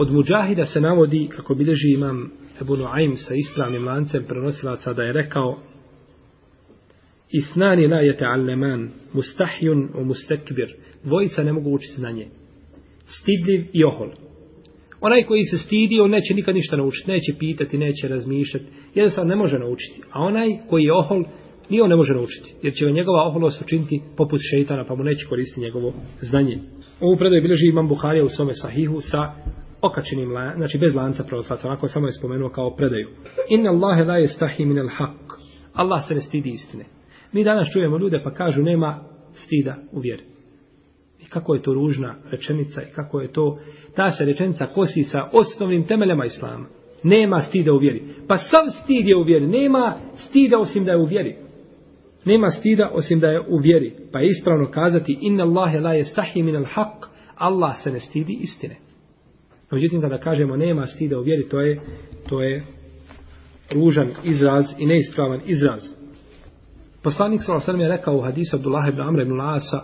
Od 0.00 0.12
muđahida 0.12 0.66
se 0.66 0.80
navodi, 0.80 1.28
kako 1.36 1.54
bilježi 1.54 1.92
imam 1.94 2.30
Ebu 2.60 2.76
Nuaym 2.76 3.16
sa 3.16 3.34
ispravnim 3.34 3.86
lancem 3.86 4.24
prenosilaca, 4.24 4.92
da 4.92 5.02
je 5.02 5.12
rekao 5.12 5.58
Isnani 7.30 7.86
la 7.86 7.96
je 7.96 8.16
ta'alleman, 8.16 8.88
mustahjun 9.12 9.88
o 9.94 10.04
mustekbir. 10.04 10.74
Dvojica 11.04 11.42
ne 11.42 11.52
mogu 11.52 11.70
učiti 11.70 11.94
znanje. 11.96 12.26
Stidljiv 13.06 13.66
i 13.72 13.84
ohol. 13.84 14.08
Onaj 15.00 15.24
koji 15.24 15.44
se 15.44 15.58
stidi, 15.58 16.00
on 16.00 16.10
neće 16.10 16.34
nikad 16.34 16.54
ništa 16.54 16.76
naučiti. 16.76 17.10
Neće 17.10 17.32
pitati, 17.38 17.78
neće 17.78 18.08
razmišljati. 18.08 18.66
Jednostavno 18.94 19.28
ne 19.28 19.36
može 19.36 19.58
naučiti. 19.58 20.00
A 20.10 20.20
onaj 20.20 20.48
koji 20.68 20.84
je 20.84 20.92
ohol, 20.92 21.24
ni 21.70 21.80
on 21.80 21.90
ne 21.90 21.96
može 21.96 22.14
naučiti. 22.14 22.54
Jer 22.62 22.74
će 22.74 22.84
ga 22.84 22.90
njegova 22.90 23.26
oholost 23.28 23.62
učiniti 23.62 24.00
poput 24.16 24.40
šeitana, 24.50 24.84
pa 24.84 24.94
mu 24.94 25.04
neće 25.04 25.26
koristiti 25.26 25.60
njegovo 25.60 25.92
znanje. 26.20 26.58
Ovu 27.00 27.16
predaju 27.16 27.42
bilježi 27.42 27.66
imam 27.68 27.88
Buharija 27.88 28.24
u 28.24 28.28
svome 28.28 28.54
sahihu 28.54 29.00
sa 29.00 29.32
okačenim 29.82 30.32
lan, 30.32 30.56
znači 30.56 30.78
bez 30.78 30.94
lanca 30.94 31.24
pravoslaca, 31.24 31.68
onako 31.68 31.88
samo 31.88 32.06
je 32.06 32.12
spomenuo 32.12 32.48
kao 32.48 32.76
predaju. 32.76 33.08
Inna 33.48 33.70
Allahe 33.70 34.04
la 34.04 34.16
jestahi 34.16 34.64
min 34.64 34.78
al 34.78 34.88
haq. 34.88 35.40
Allah 35.74 36.08
se 36.08 36.14
ne 36.14 36.20
stidi 36.20 36.48
istine. 36.48 36.84
Mi 37.32 37.44
danas 37.44 37.68
čujemo 37.72 37.98
ljude 37.98 38.20
pa 38.24 38.30
kažu 38.30 38.62
nema 38.62 39.04
stida 39.32 39.76
u 39.92 40.00
vjeri. 40.00 40.22
I 41.20 41.24
kako 41.24 41.54
je 41.54 41.62
to 41.62 41.74
ružna 41.74 42.14
rečenica 42.30 42.82
i 42.82 42.92
kako 42.94 43.20
je 43.20 43.32
to, 43.32 43.58
ta 43.96 44.10
se 44.10 44.24
rečenica 44.24 44.66
kosi 44.66 45.02
sa 45.02 45.28
osnovnim 45.32 45.84
temeljama 45.84 46.24
Islama. 46.24 46.66
Nema 47.02 47.40
stida 47.40 47.72
u 47.72 47.78
vjeri. 47.78 48.02
Pa 48.28 48.36
sam 48.36 48.70
stid 48.82 49.08
je 49.08 49.16
u 49.16 49.22
vjeri. 49.22 49.46
Nema 49.46 49.96
stida 50.16 50.58
osim 50.58 50.84
da 50.84 50.90
je 50.90 50.98
u 50.98 51.04
vjeri. 51.04 51.36
Nema 52.24 52.46
stida 52.46 52.90
osim 52.92 53.20
da 53.20 53.28
je 53.28 53.40
u 53.40 53.58
vjeri. 53.58 53.94
Pa 54.12 54.20
je 54.20 54.28
ispravno 54.28 54.70
kazati 54.70 55.18
inna 55.20 55.44
Allahe 55.44 55.80
la 55.80 55.94
jestahi 55.94 56.42
min 56.42 56.56
al 56.56 56.66
haq. 56.74 57.06
Allah 57.36 57.82
se 57.82 57.92
ne 57.92 58.00
stidi 58.00 58.38
istine. 58.40 58.76
Međutim, 59.70 60.00
kada 60.00 60.18
kažemo 60.18 60.56
nema 60.56 60.86
stida 60.86 61.18
u 61.18 61.22
vjeri, 61.22 61.48
to 61.48 61.60
je, 61.60 61.80
to 62.28 62.42
je 62.42 62.64
ružan 63.74 64.08
izraz 64.24 64.64
i 64.78 64.86
neispravan 64.86 65.40
izraz. 65.46 65.80
Poslanik 67.02 67.40
s.a.v. 67.42 67.80
je 67.80 67.88
rekao 67.88 68.16
u 68.16 68.22
hadisu 68.22 68.56
Abdullah 68.56 68.88
ibn 68.88 69.00
Amr 69.00 69.20
ibn 69.20 69.32
Lasa 69.32 69.80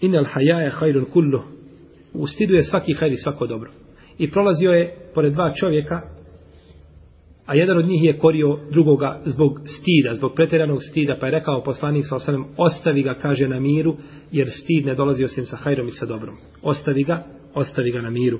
Inel 0.00 0.24
hajaje 0.24 0.70
hajrun 0.70 1.04
kullu 1.04 1.42
U 2.12 2.26
stidu 2.26 2.54
je 2.54 2.64
svaki 2.64 2.94
hajr 2.94 3.12
i 3.12 3.16
svako 3.16 3.46
dobro. 3.46 3.70
I 4.18 4.30
prolazio 4.30 4.70
je 4.70 4.96
pored 5.14 5.32
dva 5.32 5.52
čovjeka 5.52 6.00
a 7.46 7.54
jedan 7.54 7.78
od 7.78 7.86
njih 7.86 8.04
je 8.04 8.18
korio 8.18 8.58
drugoga 8.70 9.20
zbog 9.24 9.60
stida, 9.66 10.14
zbog 10.14 10.32
pretjeranog 10.34 10.78
stida, 10.90 11.16
pa 11.20 11.26
je 11.26 11.32
rekao 11.32 11.62
poslanik 11.62 12.04
s.a.v. 12.06 12.38
ostavi 12.56 13.02
ga, 13.02 13.14
kaže 13.14 13.48
na 13.48 13.60
miru, 13.60 13.96
jer 14.32 14.48
stid 14.50 14.86
ne 14.86 14.94
dolazi 14.94 15.24
osim 15.24 15.46
sa 15.46 15.56
hajrom 15.56 15.88
i 15.88 15.90
sa 15.90 16.06
dobrom. 16.06 16.34
Ostavi 16.62 17.04
ga, 17.04 17.24
ostavi 17.54 17.90
ga 17.90 18.00
na 18.00 18.10
miru. 18.10 18.38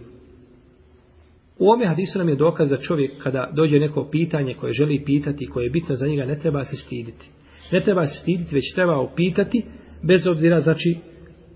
U 1.59 1.70
ome 1.70 1.86
hadisu 1.86 2.18
nam 2.18 2.28
je 2.28 2.36
dokaz 2.36 2.70
da 2.70 2.76
čovjek 2.76 3.22
kada 3.22 3.50
dođe 3.52 3.78
neko 3.78 4.09
pitanje 4.11 4.54
koje 4.54 4.72
želi 4.72 5.02
pitati, 5.07 5.46
koje 5.46 5.64
je 5.64 5.70
bitno 5.70 5.94
za 5.94 6.07
njega, 6.07 6.24
ne 6.24 6.38
treba 6.38 6.64
se 6.64 6.76
stiditi. 6.76 7.30
Ne 7.72 7.80
treba 7.80 8.07
se 8.07 8.14
stiditi, 8.22 8.54
već 8.54 8.74
treba 8.74 9.00
upitati, 9.00 9.64
bez 10.02 10.26
obzira 10.26 10.61
znači 10.61 10.96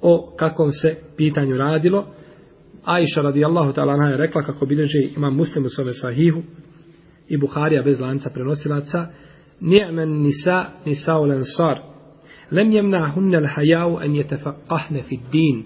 o 0.03 0.35
kakvom 0.37 0.73
se 0.73 0.97
pitanju 1.17 1.57
radilo. 1.57 2.07
Aisha 2.85 3.21
radijallahu 3.21 3.73
ta'ala 3.73 4.11
je 4.11 4.17
rekla 4.17 4.43
kako 4.43 4.67
bilježe 4.67 4.99
imam 5.17 5.37
muslim 5.37 5.65
u 5.65 5.69
svome 5.69 5.93
sahihu 5.93 6.43
i 7.29 7.37
Buharija 7.37 7.83
bez 7.83 8.01
lanca 8.01 8.31
prenosilaca 8.31 9.07
ni'men 9.61 10.23
nisa 10.23 10.65
nisa 10.87 11.19
u 11.19 11.25
lansar 11.25 11.81
lem 12.51 12.73
jemna 12.73 13.13
hunne 13.15 13.41
l'hajau 13.41 14.05
en 14.05 14.15
jetefaqahne 14.15 15.03
fid 15.09 15.21
din 15.33 15.65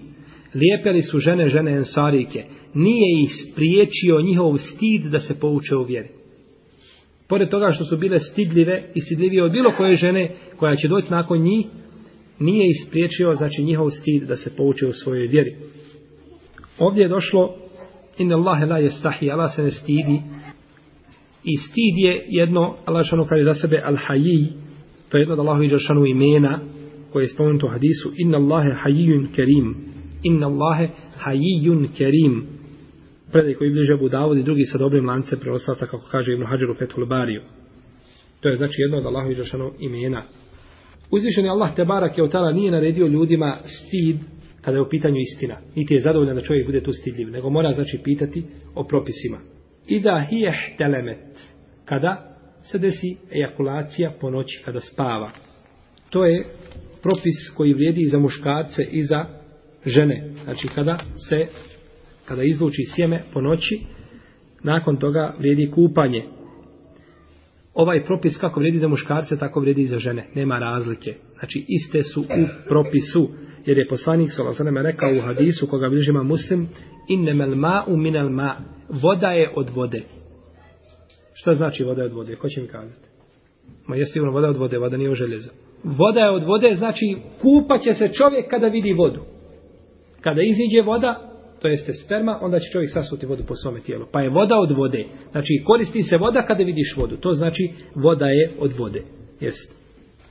lijepe 0.53 0.91
li 0.91 1.01
su 1.01 1.19
žene 1.19 1.47
žene 1.47 1.71
ensarike 1.71 2.43
nije 2.75 3.21
ih 3.21 3.29
spriječio 3.51 4.21
njihov 4.21 4.57
stid 4.57 5.05
da 5.05 5.19
se 5.19 5.39
pouče 5.39 5.75
u 5.75 5.83
vjeri. 5.83 6.09
Pored 7.27 7.49
toga 7.49 7.71
što 7.71 7.83
su 7.83 7.97
bile 7.97 8.19
stidljive 8.19 8.83
i 8.95 9.01
stidljivije 9.01 9.43
od 9.43 9.51
bilo 9.51 9.71
koje 9.77 9.93
žene 9.93 10.35
koja 10.57 10.75
će 10.75 10.87
doći 10.87 11.11
nakon 11.11 11.41
njih, 11.41 11.65
nije 12.39 12.67
ih 12.67 12.75
spriječio 12.87 13.33
znači 13.33 13.63
njihov 13.63 13.89
stid 13.89 14.23
da 14.23 14.35
se 14.35 14.55
pouče 14.55 14.87
u 14.87 14.91
svojoj 14.91 15.27
vjeri. 15.27 15.55
Ovdje 16.79 17.01
je 17.01 17.07
došlo 17.09 17.55
in 18.17 18.33
Allah 18.33 18.69
la 18.69 18.79
yastahi, 18.79 19.31
Allah 19.31 19.55
se 19.55 19.63
ne 19.63 19.71
stidi. 19.71 20.21
I 21.43 21.57
stid 21.57 21.97
je 21.97 22.25
jedno, 22.29 22.75
Allah 22.85 23.05
šanu 23.05 23.25
kaže 23.25 23.43
za 23.43 23.53
sebe 23.53 23.83
al-hayi, 23.85 24.45
to 25.09 25.17
je 25.17 25.21
jedno 25.21 25.33
od 25.33 25.39
Allahovi 25.39 25.69
šanu 25.87 26.05
imena 26.05 26.59
koje 27.13 27.23
je 27.23 27.27
spomenuto 27.27 27.67
u 27.67 27.69
hadisu, 27.69 28.11
inna 28.17 28.37
Allahe 28.37 28.69
hayyun 28.83 29.27
kerim, 29.35 29.75
inna 30.23 30.47
Allahe 30.47 30.89
hayyun 31.25 31.87
kerim, 31.97 32.54
predaj 33.31 33.53
koji 33.53 33.71
bliže 33.71 33.93
Abu 33.93 34.09
Davud 34.09 34.37
i 34.37 34.43
drugi 34.43 34.65
sa 34.65 34.77
dobrim 34.77 35.05
lancem 35.05 35.39
preostata, 35.39 35.85
kako 35.85 36.07
kaže 36.11 36.33
Ibn 36.33 36.45
Hajar 36.45 36.69
u 36.69 36.75
Fethul 36.75 37.05
Bariju. 37.05 37.41
To 38.39 38.49
je 38.49 38.57
znači 38.57 38.81
jedno 38.81 38.97
od 38.97 39.05
Allahu 39.05 39.31
izrašano 39.31 39.71
imena. 39.79 40.23
Uzvišeni 41.11 41.49
Allah 41.49 41.75
te 41.75 41.85
barak 41.85 42.17
je 42.17 42.23
otala 42.23 42.51
nije 42.51 42.71
naredio 42.71 43.07
ljudima 43.07 43.57
stid 43.65 44.17
kada 44.61 44.77
je 44.77 44.81
u 44.81 44.89
pitanju 44.89 45.17
istina. 45.17 45.57
Niti 45.75 45.93
je 45.93 46.01
zadovoljan 46.01 46.35
da 46.35 46.41
čovjek 46.41 46.65
bude 46.65 46.83
tu 46.83 46.91
stidljiv, 46.93 47.31
nego 47.31 47.49
mora 47.49 47.73
znači 47.73 47.99
pitati 48.03 48.43
o 48.75 48.83
propisima. 48.83 49.37
I 49.87 49.99
da 49.99 50.25
hije 50.29 50.53
telemet, 50.77 51.55
kada 51.85 52.37
se 52.63 52.79
desi 52.79 53.17
ejakulacija 53.31 54.13
po 54.21 54.29
noći, 54.29 54.61
kada 54.65 54.79
spava. 54.79 55.31
To 56.09 56.25
je 56.25 56.45
propis 57.01 57.49
koji 57.57 57.73
vrijedi 57.73 58.01
i 58.01 58.07
za 58.07 58.19
muškarce 58.19 58.83
i 58.91 59.03
za 59.03 59.25
žene. 59.85 60.29
Znači 60.43 60.67
kada 60.75 60.97
se 61.29 61.45
kada 62.27 62.43
izluči 62.43 62.83
sjeme 62.95 63.21
po 63.33 63.41
noći, 63.41 63.79
nakon 64.63 64.97
toga 64.97 65.35
vrijedi 65.39 65.71
kupanje. 65.71 66.25
Ovaj 67.73 68.05
propis 68.05 68.37
kako 68.37 68.59
vrijedi 68.59 68.77
za 68.77 68.87
muškarce, 68.87 69.37
tako 69.37 69.59
vrijedi 69.59 69.81
i 69.81 69.87
za 69.87 69.97
žene. 69.97 70.27
Nema 70.35 70.59
razlike. 70.59 71.13
Znači, 71.39 71.65
iste 71.67 72.03
su 72.03 72.21
u 72.21 72.47
propisu. 72.67 73.29
Jer 73.65 73.77
je 73.77 73.87
poslanik 73.87 74.29
Salosaneme 74.31 74.81
rekao 74.81 75.09
u 75.17 75.21
hadisu 75.21 75.67
koga 75.67 75.89
bližima 75.89 76.23
muslim, 76.23 76.67
innemel 77.09 77.55
ma 77.55 77.83
u 77.87 77.97
minel 77.97 78.29
ma. 78.29 78.57
Voda 78.89 79.27
je 79.27 79.51
od 79.55 79.69
vode. 79.69 80.01
Šta 81.33 81.53
znači 81.53 81.83
voda 81.83 82.01
je 82.01 82.05
od 82.05 82.13
vode? 82.13 82.35
Ko 82.35 82.49
će 82.49 82.61
mi 82.61 82.67
kazati? 82.67 83.07
Ma 83.87 83.95
je 83.95 84.05
sigurno 84.05 84.33
voda 84.33 84.49
od 84.49 84.57
vode, 84.57 84.77
voda 84.77 84.97
nije 84.97 85.09
u 85.09 85.15
željezu. 85.15 85.49
Voda 85.83 86.19
je 86.19 86.29
od 86.29 86.43
vode, 86.43 86.73
znači 86.73 87.17
kupa 87.41 87.77
će 87.77 87.93
se 87.93 88.07
čovjek 88.13 88.49
kada 88.49 88.67
vidi 88.67 88.93
vodu. 88.93 89.21
Kada 90.21 90.41
iziđe 90.41 90.81
voda, 90.81 91.34
to 91.65 91.69
jeste 91.69 91.93
sperma, 91.93 92.39
onda 92.41 92.59
će 92.59 92.71
čovjek 92.71 92.91
sasuti 92.93 93.25
vodu 93.25 93.43
po 93.47 93.55
svome 93.55 93.79
tijelu. 93.79 94.05
Pa 94.11 94.21
je 94.21 94.29
voda 94.29 94.55
od 94.59 94.71
vode. 94.71 95.05
Znači 95.31 95.63
koristi 95.65 96.01
se 96.03 96.17
voda 96.17 96.45
kada 96.45 96.63
vidiš 96.63 96.97
vodu. 96.97 97.17
To 97.17 97.31
znači 97.31 97.69
voda 97.95 98.25
je 98.25 98.53
od 98.59 98.73
vode. 98.77 99.01
Jest. 99.39 99.75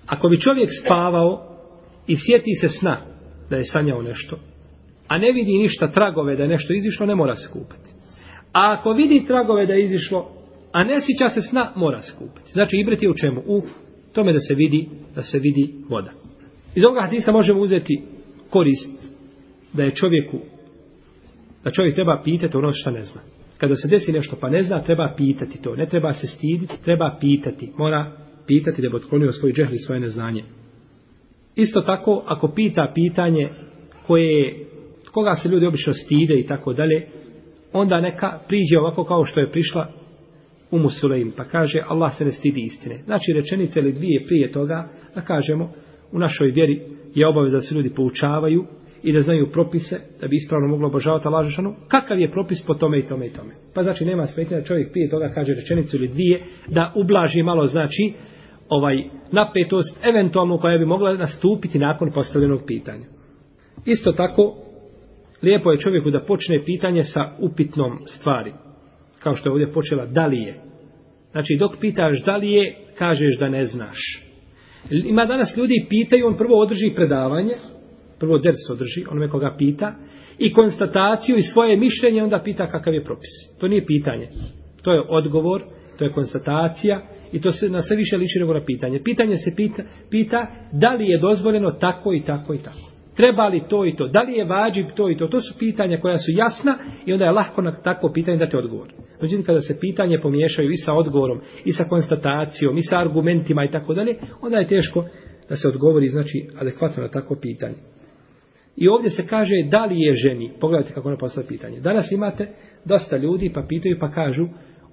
Ako 0.07 0.29
bi 0.29 0.41
čovjek 0.41 0.71
spavao 0.85 1.57
i 2.07 2.17
sjeti 2.17 2.55
se 2.61 2.69
sna 2.69 3.01
da 3.51 3.57
je 3.57 3.65
sanjao 3.65 4.03
nešto, 4.03 4.39
a 5.09 5.19
ne 5.19 5.33
vidi 5.33 5.59
ništa 5.59 5.93
tragove 5.93 6.37
da 6.37 6.43
je 6.43 6.49
nešto 6.49 6.75
izišlo, 6.75 7.07
ne 7.07 7.15
mora 7.15 7.35
se 7.35 7.49
kupati. 7.53 7.91
A 8.53 8.77
ako 8.79 8.93
vidi 8.93 9.25
tragove 9.27 9.67
da 9.67 9.73
je 9.73 9.85
izišlo, 9.85 10.31
a 10.73 10.85
ne 10.85 10.97
sjeća 11.01 11.29
se 11.29 11.41
sna, 11.41 11.73
mora 11.77 12.01
se 12.01 12.13
kupati. 12.19 12.53
Znači 12.53 12.77
ibret 12.77 13.03
je 13.03 13.11
u 13.11 13.15
čemu? 13.15 13.43
U 13.47 13.63
tome 14.13 14.33
da 14.33 14.41
se 14.41 14.55
vidi, 14.55 14.89
da 15.15 15.23
se 15.23 15.39
vidi 15.39 15.75
voda. 15.89 16.11
Iz 16.75 16.85
ovoga 16.87 17.01
hadisa 17.01 17.33
možemo 17.33 17.61
uzeti 17.61 18.03
korist 18.51 19.05
da 19.73 19.83
je 19.83 19.95
čovjeku 19.95 20.54
da 21.65 21.71
čovjek 21.71 21.95
treba 21.95 22.21
pitati 22.25 22.57
ono 22.57 22.71
što 22.73 22.91
ne 22.91 23.03
zna. 23.03 23.21
Kada 23.59 23.75
se 23.75 23.89
desi 23.89 24.13
nešto 24.13 24.37
pa 24.41 24.51
ne 24.51 24.63
zna, 24.63 24.83
treba 24.83 25.15
pitati 25.17 25.63
to. 25.63 25.77
Ne 25.77 25.87
treba 25.87 26.13
se 26.13 26.27
stiditi, 26.27 26.83
treba 26.85 27.17
pitati. 27.21 27.73
Mora 27.79 28.13
pitati 28.47 28.83
da 28.83 28.89
bi 28.89 28.97
otklonio 28.97 29.33
svoj 29.33 29.53
džehli, 29.53 29.79
svoje 29.79 30.01
neznanje. 30.01 30.45
Isto 31.55 31.81
tako, 31.81 32.23
ako 32.27 32.49
pita 32.49 32.93
pitanje 32.95 33.49
koje, 34.07 34.67
koga 35.13 35.35
se 35.35 35.49
ljudi 35.49 35.67
obično 35.67 35.93
stide 35.93 36.35
i 36.35 36.47
tako 36.47 36.73
dalje, 36.73 37.07
onda 37.73 38.01
neka 38.01 38.39
priđe 38.49 38.79
ovako 38.79 39.05
kao 39.05 39.25
što 39.25 39.41
je 39.41 39.51
prišla 39.51 39.89
u 40.71 40.79
Musulejim, 40.79 41.33
pa 41.37 41.45
kaže 41.45 41.83
Allah 41.89 42.17
se 42.17 42.25
ne 42.25 42.31
stidi 42.31 42.61
istine. 42.61 43.03
Znači 43.05 43.33
rečenice 43.33 43.81
ili 43.81 43.93
dvije 43.93 44.27
prije 44.27 44.53
toga, 44.53 44.89
da 45.15 45.21
kažemo, 45.21 45.73
u 46.13 46.19
našoj 46.19 46.51
vjeri 46.51 46.81
je 47.15 47.27
obaveza 47.27 47.57
da 47.57 47.61
se 47.61 47.75
ljudi 47.75 47.95
poučavaju 47.95 48.65
i 49.05 49.13
da 49.13 49.21
znaju 49.21 49.51
propise, 49.53 50.01
da 50.21 50.29
bi 50.29 50.37
ispravno 50.37 50.69
moglo 50.69 50.87
obožavati 50.89 51.29
Allah 51.29 51.47
Žešanu, 51.47 51.75
kakav 51.89 52.19
je 52.19 52.31
propis 52.31 52.63
po 52.67 52.75
tome 52.75 52.99
i 52.99 53.07
tome 53.07 53.27
i 53.27 53.33
tome. 53.33 53.55
Pa 53.75 53.83
znači 53.83 54.05
nema 54.05 54.27
smetnja 54.27 54.59
da 54.59 54.65
čovjek 54.65 54.93
prije 54.93 55.11
toga 55.11 55.33
kaže 55.35 55.55
rečenicu 55.55 55.97
ili 55.97 56.09
dvije, 56.09 56.43
da 56.69 56.93
ublaži 56.97 57.43
malo 57.43 57.67
znači 57.67 58.13
ovaj 58.69 58.97
napetost 59.33 60.01
eventualno 60.05 60.59
koja 60.59 60.79
bi 60.79 60.85
mogla 60.85 61.15
nastupiti 61.15 61.79
nakon 61.79 62.13
postavljenog 62.13 62.61
pitanja. 62.67 63.07
Isto 63.87 64.13
tako, 64.13 64.57
lijepo 65.43 65.73
je 65.73 65.79
čovjeku 65.79 66.11
da 66.11 66.25
počne 66.25 66.65
pitanje 66.65 67.03
sa 67.03 67.21
upitnom 67.41 67.99
stvari. 68.07 68.53
Kao 69.23 69.35
što 69.35 69.49
je 69.49 69.53
ovdje 69.53 69.73
počela, 69.73 70.07
da 70.07 70.27
li 70.27 70.39
je. 70.39 70.61
Znači, 71.33 71.57
dok 71.59 71.73
pitaš 71.81 72.25
da 72.25 72.37
li 72.37 72.53
je, 72.53 72.77
kažeš 72.99 73.39
da 73.39 73.49
ne 73.49 73.65
znaš. 73.65 73.99
Ima 74.91 75.27
danas 75.27 75.57
ljudi 75.57 75.87
pitaju, 75.89 76.27
on 76.27 76.37
prvo 76.37 76.61
održi 76.61 76.93
predavanje, 76.97 77.55
prvo 78.25 78.39
ders 78.39 78.71
održi, 78.71 79.05
onome 79.11 79.29
koga 79.29 79.55
pita, 79.59 79.95
i 80.39 80.53
konstataciju 80.53 81.37
i 81.37 81.43
svoje 81.43 81.77
mišljenje, 81.77 82.23
onda 82.23 82.43
pita 82.45 82.67
kakav 82.67 82.95
je 82.95 83.05
propis. 83.05 83.31
To 83.61 83.69
nije 83.69 83.87
pitanje. 83.87 84.29
To 84.83 84.93
je 84.93 85.03
odgovor, 85.09 85.63
to 85.99 86.05
je 86.05 86.13
konstatacija 86.13 87.03
i 87.33 87.41
to 87.41 87.51
se 87.51 87.69
na 87.69 87.83
sve 87.83 87.97
više 87.97 88.17
liči 88.17 88.39
nego 88.41 88.55
na 88.55 88.65
pitanje. 88.65 89.01
Pitanje 89.05 89.37
se 89.37 89.53
pita, 89.57 89.83
pita 90.11 90.47
da 90.73 90.95
li 90.95 91.09
je 91.09 91.19
dozvoljeno 91.19 91.71
tako 91.71 92.13
i 92.13 92.23
tako 92.27 92.55
i 92.55 92.59
tako. 92.59 92.91
Treba 93.17 93.49
li 93.49 93.63
to 93.69 93.87
i 93.87 93.97
to? 93.97 94.09
Da 94.09 94.23
li 94.23 94.33
je 94.33 94.45
vađib 94.45 94.87
to 94.97 95.11
i 95.11 95.17
to? 95.17 95.27
To 95.27 95.41
su 95.41 95.59
pitanja 95.59 96.01
koja 96.01 96.19
su 96.19 96.31
jasna 96.33 96.79
i 97.07 97.13
onda 97.13 97.25
je 97.25 97.31
lahko 97.31 97.63
na 97.63 97.73
takvo 97.83 98.13
pitanje 98.13 98.39
dati 98.39 98.57
odgovor. 98.57 98.89
Međutim, 99.23 99.45
kada 99.45 99.61
se 99.61 99.81
pitanje 99.81 100.21
pomiješaju 100.23 100.71
i 100.71 100.77
sa 100.77 100.93
odgovorom, 100.93 101.39
i 101.65 101.73
sa 101.73 101.85
konstatacijom, 101.85 102.79
i 102.79 102.83
sa 102.83 102.99
argumentima 102.99 103.65
i 103.65 103.71
tako 103.71 103.95
dalje, 103.95 104.17
onda 104.43 104.59
je 104.59 104.67
teško 104.67 105.05
da 105.49 105.57
se 105.57 105.69
odgovori, 105.69 106.09
znači, 106.09 106.47
adekvatno 106.61 107.03
na 107.03 107.09
takvo 107.09 107.37
pitanje. 107.43 107.75
I 108.77 108.89
ovdje 108.89 109.11
se 109.11 109.27
kaže 109.27 109.55
da 109.71 109.85
li 109.85 110.01
je 110.01 110.15
ženi. 110.15 110.53
Pogledajte 110.61 110.95
kako 110.95 111.09
ona 111.09 111.17
postavlja 111.17 111.49
pitanje. 111.49 111.81
Danas 111.81 112.13
imate 112.13 112.49
dosta 112.85 113.17
ljudi 113.17 113.51
pa 113.55 113.63
pitaju 113.69 113.99
pa 114.01 114.11
kažu 114.11 114.47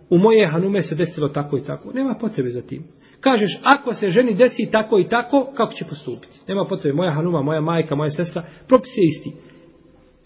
u 0.10 0.18
moje 0.18 0.48
hanume 0.48 0.82
se 0.82 0.96
desilo 0.96 1.30
tako 1.30 1.58
i 1.58 1.62
tako. 1.62 1.94
Nema 1.94 2.16
potrebe 2.20 2.50
za 2.50 2.62
tim. 2.62 2.84
Kažeš, 3.20 3.60
ako 3.64 3.94
se 3.94 4.10
ženi 4.10 4.34
desi 4.34 4.70
tako 4.72 5.00
i 5.00 5.08
tako, 5.10 5.52
kako 5.56 5.74
će 5.74 5.86
postupiti? 5.86 6.40
Nema 6.48 6.66
potrebe. 6.66 6.96
Moja 6.96 7.12
hanuma, 7.12 7.42
moja 7.42 7.62
majka, 7.62 7.96
moja 7.96 8.10
sestra, 8.10 8.44
propis 8.68 8.92
je 8.98 9.04
isti. 9.04 9.32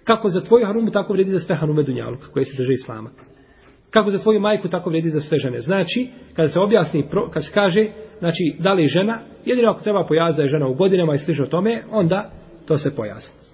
Kako 0.04 0.30
za 0.30 0.42
tvoju 0.42 0.66
hanumu, 0.66 0.92
tako 0.92 1.14
vredi 1.14 1.30
za 1.30 1.40
sve 1.40 1.56
hanume 1.56 1.84
Dunjaluka 1.84 2.28
koje 2.28 2.46
se 2.46 2.58
drže 2.58 2.74
islama. 2.74 3.10
Kako 3.90 4.10
za 4.10 4.20
tvoju 4.20 4.40
majku, 4.40 4.68
tako 4.68 4.90
vredi 4.90 5.10
za 5.10 5.20
sve 5.20 5.38
žene. 5.38 5.60
Znači, 5.60 6.08
kada 6.36 6.50
se 6.50 6.60
objasni, 6.60 7.06
kad 7.34 7.46
se 7.46 7.52
kaže, 7.54 7.88
znači, 8.20 8.56
da 8.60 8.74
li 8.74 8.86
žena, 8.86 9.20
jedino 9.46 9.72
ako 9.72 9.84
treba 9.84 10.06
pojasniti 10.08 10.38
da 10.38 10.44
je 10.44 10.50
žena 10.50 10.68
u 10.68 10.74
godinama 10.74 11.16
i 11.16 11.18
slično 11.18 11.46
tome, 11.46 11.84
onda 11.92 12.32
to 12.68 12.78
se 12.78 12.96
pojasni. 12.96 13.45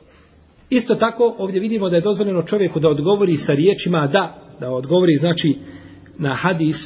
Isto 0.72 0.96
tako 0.96 1.36
ovdje 1.38 1.60
vidimo 1.60 1.90
da 1.90 1.96
je 1.96 2.02
dozvoljeno 2.02 2.44
čovjeku 2.44 2.80
da 2.80 2.90
odgovori 2.90 3.36
sa 3.36 3.54
riječima 3.54 4.08
da, 4.08 4.36
da 4.60 4.70
odgovori 4.70 5.16
znači 5.16 5.56
na 6.20 6.36
hadis 6.36 6.78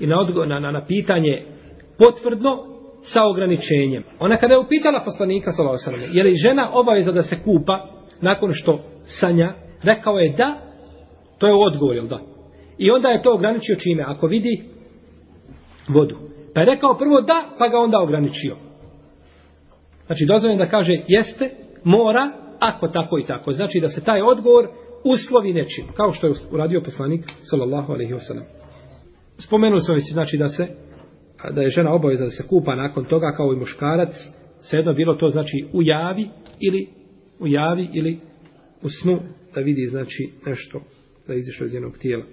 i 0.00 0.06
na, 0.06 0.20
odgo, 0.20 0.44
na, 0.44 0.60
na, 0.60 0.70
na 0.70 0.84
pitanje 0.86 1.42
potvrdno 1.98 2.58
sa 3.02 3.20
ograničenjem. 3.24 4.04
Ona 4.18 4.36
kada 4.36 4.54
je 4.54 4.60
upitala 4.60 5.04
poslanika 5.04 5.50
sallallahu 5.50 6.16
je 6.16 6.22
li 6.22 6.34
žena 6.34 6.70
obaveza 6.72 7.12
da 7.12 7.22
se 7.22 7.36
kupa 7.44 7.86
nakon 8.20 8.50
što 8.52 8.78
sanja, 9.20 9.54
rekao 9.82 10.18
je 10.18 10.34
da, 10.36 10.54
to 11.38 11.46
je 11.46 11.54
odgovor, 11.54 11.96
jel 11.96 12.06
da? 12.06 12.20
I 12.78 12.90
onda 12.90 13.08
je 13.08 13.22
to 13.22 13.34
ograničio 13.34 13.76
čime? 13.76 14.04
Ako 14.06 14.26
vidi 14.26 14.64
vodu. 15.88 16.16
Pa 16.54 16.60
je 16.60 16.66
rekao 16.66 16.98
prvo 16.98 17.20
da, 17.20 17.44
pa 17.58 17.68
ga 17.68 17.78
onda 17.78 17.98
ograničio. 17.98 18.56
Znači, 20.06 20.24
dozvoljeno 20.28 20.64
da 20.64 20.70
kaže 20.70 20.92
jeste, 21.08 21.50
mora, 21.84 22.30
ako 22.60 22.88
tako 22.88 23.18
i 23.18 23.26
tako. 23.26 23.52
Znači 23.52 23.80
da 23.80 23.88
se 23.88 24.04
taj 24.04 24.22
odgovor 24.22 24.68
uslovi 25.04 25.52
nečim, 25.52 25.84
kao 25.96 26.12
što 26.12 26.26
je 26.26 26.32
uradio 26.50 26.82
poslanik 26.84 27.24
sallallahu 27.42 27.92
alejhi 27.92 28.12
ve 28.12 28.20
sellem. 28.20 28.44
Spomenuli 29.38 29.80
smo 29.80 29.94
već 29.94 30.04
znači 30.12 30.36
da 30.36 30.48
se 30.48 30.66
da 31.50 31.62
je 31.62 31.70
žena 31.70 31.94
obavezna 31.94 32.24
da 32.24 32.30
se 32.30 32.48
kupa 32.48 32.74
nakon 32.74 33.04
toga 33.04 33.32
kao 33.36 33.52
i 33.52 33.56
muškarac, 33.56 34.12
svejedno 34.62 34.92
bilo 34.92 35.14
to 35.14 35.28
znači 35.28 35.64
u 35.72 35.82
javi 35.82 36.28
ili 36.60 36.88
u 37.38 37.46
javi 37.46 37.88
ili 37.92 38.18
u 38.82 38.88
snu 38.88 39.20
da 39.54 39.60
vidi 39.60 39.86
znači 39.86 40.30
nešto 40.46 40.80
da 41.26 41.34
izišlo 41.34 41.66
iz 41.66 41.74
njenog 41.74 41.98
tijela. 41.98 42.24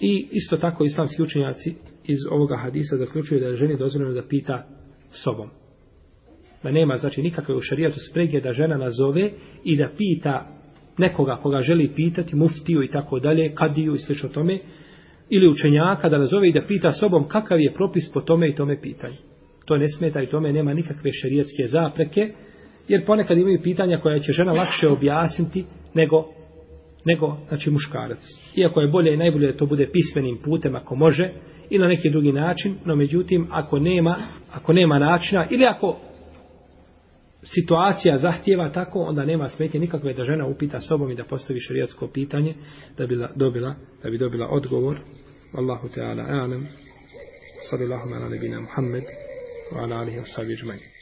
I 0.00 0.28
isto 0.30 0.56
tako 0.56 0.84
islamski 0.84 1.22
učenjaci 1.22 1.74
iz 2.04 2.18
ovoga 2.30 2.56
hadisa 2.56 2.96
zaključuju 2.96 3.40
da 3.40 3.46
je 3.46 3.56
ženi 3.56 3.76
dozvoljeno 3.76 4.14
da 4.14 4.28
pita 4.28 4.66
sobom 5.10 5.59
da 6.62 6.70
nema 6.70 6.96
znači 6.96 7.22
nikakve 7.22 7.54
u 7.54 7.60
šarijatu 7.60 7.96
sprege 8.10 8.40
da 8.40 8.52
žena 8.52 8.76
nazove 8.76 9.30
i 9.64 9.76
da 9.76 9.90
pita 9.96 10.46
nekoga 10.98 11.36
koga 11.36 11.60
želi 11.60 11.92
pitati, 11.96 12.36
muftiju 12.36 12.82
i 12.82 12.90
tako 12.90 13.18
dalje, 13.18 13.54
kadiju 13.54 13.94
i 13.94 13.98
slično 13.98 14.28
tome, 14.28 14.58
ili 15.28 15.48
učenjaka 15.48 16.08
da 16.08 16.18
nazove 16.18 16.48
i 16.48 16.52
da 16.52 16.62
pita 16.62 16.90
sobom 16.90 17.28
kakav 17.28 17.60
je 17.60 17.72
propis 17.72 18.12
po 18.12 18.20
tome 18.20 18.48
i 18.48 18.54
tome 18.54 18.80
pitanju. 18.80 19.16
To 19.64 19.76
ne 19.76 19.88
smeta 19.88 20.22
i 20.22 20.26
tome 20.26 20.52
nema 20.52 20.74
nikakve 20.74 21.12
šarijatske 21.12 21.66
zapreke, 21.66 22.20
jer 22.88 23.06
ponekad 23.06 23.38
imaju 23.38 23.60
pitanja 23.62 23.98
koja 23.98 24.18
će 24.18 24.32
žena 24.32 24.52
lakše 24.52 24.88
objasniti 24.88 25.64
nego, 25.94 26.28
nego 27.04 27.36
znači 27.48 27.70
muškarac. 27.70 28.18
Iako 28.56 28.80
je 28.80 28.88
bolje 28.88 29.14
i 29.14 29.16
najbolje 29.16 29.52
da 29.52 29.58
to 29.58 29.66
bude 29.66 29.88
pismenim 29.92 30.38
putem 30.44 30.76
ako 30.76 30.96
može, 30.96 31.28
ili 31.70 31.82
na 31.82 31.88
neki 31.88 32.10
drugi 32.10 32.32
način, 32.32 32.74
no 32.84 32.96
međutim, 32.96 33.46
ako 33.50 33.78
nema, 33.78 34.16
ako 34.52 34.72
nema 34.72 34.98
načina, 34.98 35.46
ili 35.50 35.64
ako 35.64 35.96
situacija 37.42 38.18
zahtjeva 38.18 38.72
tako, 38.72 39.00
onda 39.00 39.24
nema 39.24 39.48
smetje 39.48 39.80
nikakve 39.80 40.14
da 40.14 40.24
žena 40.24 40.46
upita 40.46 40.80
sobom 40.80 41.10
i 41.10 41.14
da 41.14 41.24
postavi 41.24 41.60
šarijatsko 41.60 42.08
pitanje 42.08 42.54
da 42.98 43.06
bi 43.06 43.18
dobila, 43.34 43.74
da 44.02 44.10
bi 44.10 44.18
dobila 44.18 44.48
odgovor. 44.48 45.00
Allahu 45.58 45.88
Teala 45.88 46.22
a'lam. 46.22 46.64
Sallallahu 47.70 48.14
ala 48.14 48.28
nebina 48.28 48.60
Muhammed 48.60 49.04
wa 49.72 49.82
ala 49.82 49.96
alihi 49.96 50.18
wa 50.18 50.26
sahbihi 50.36 50.99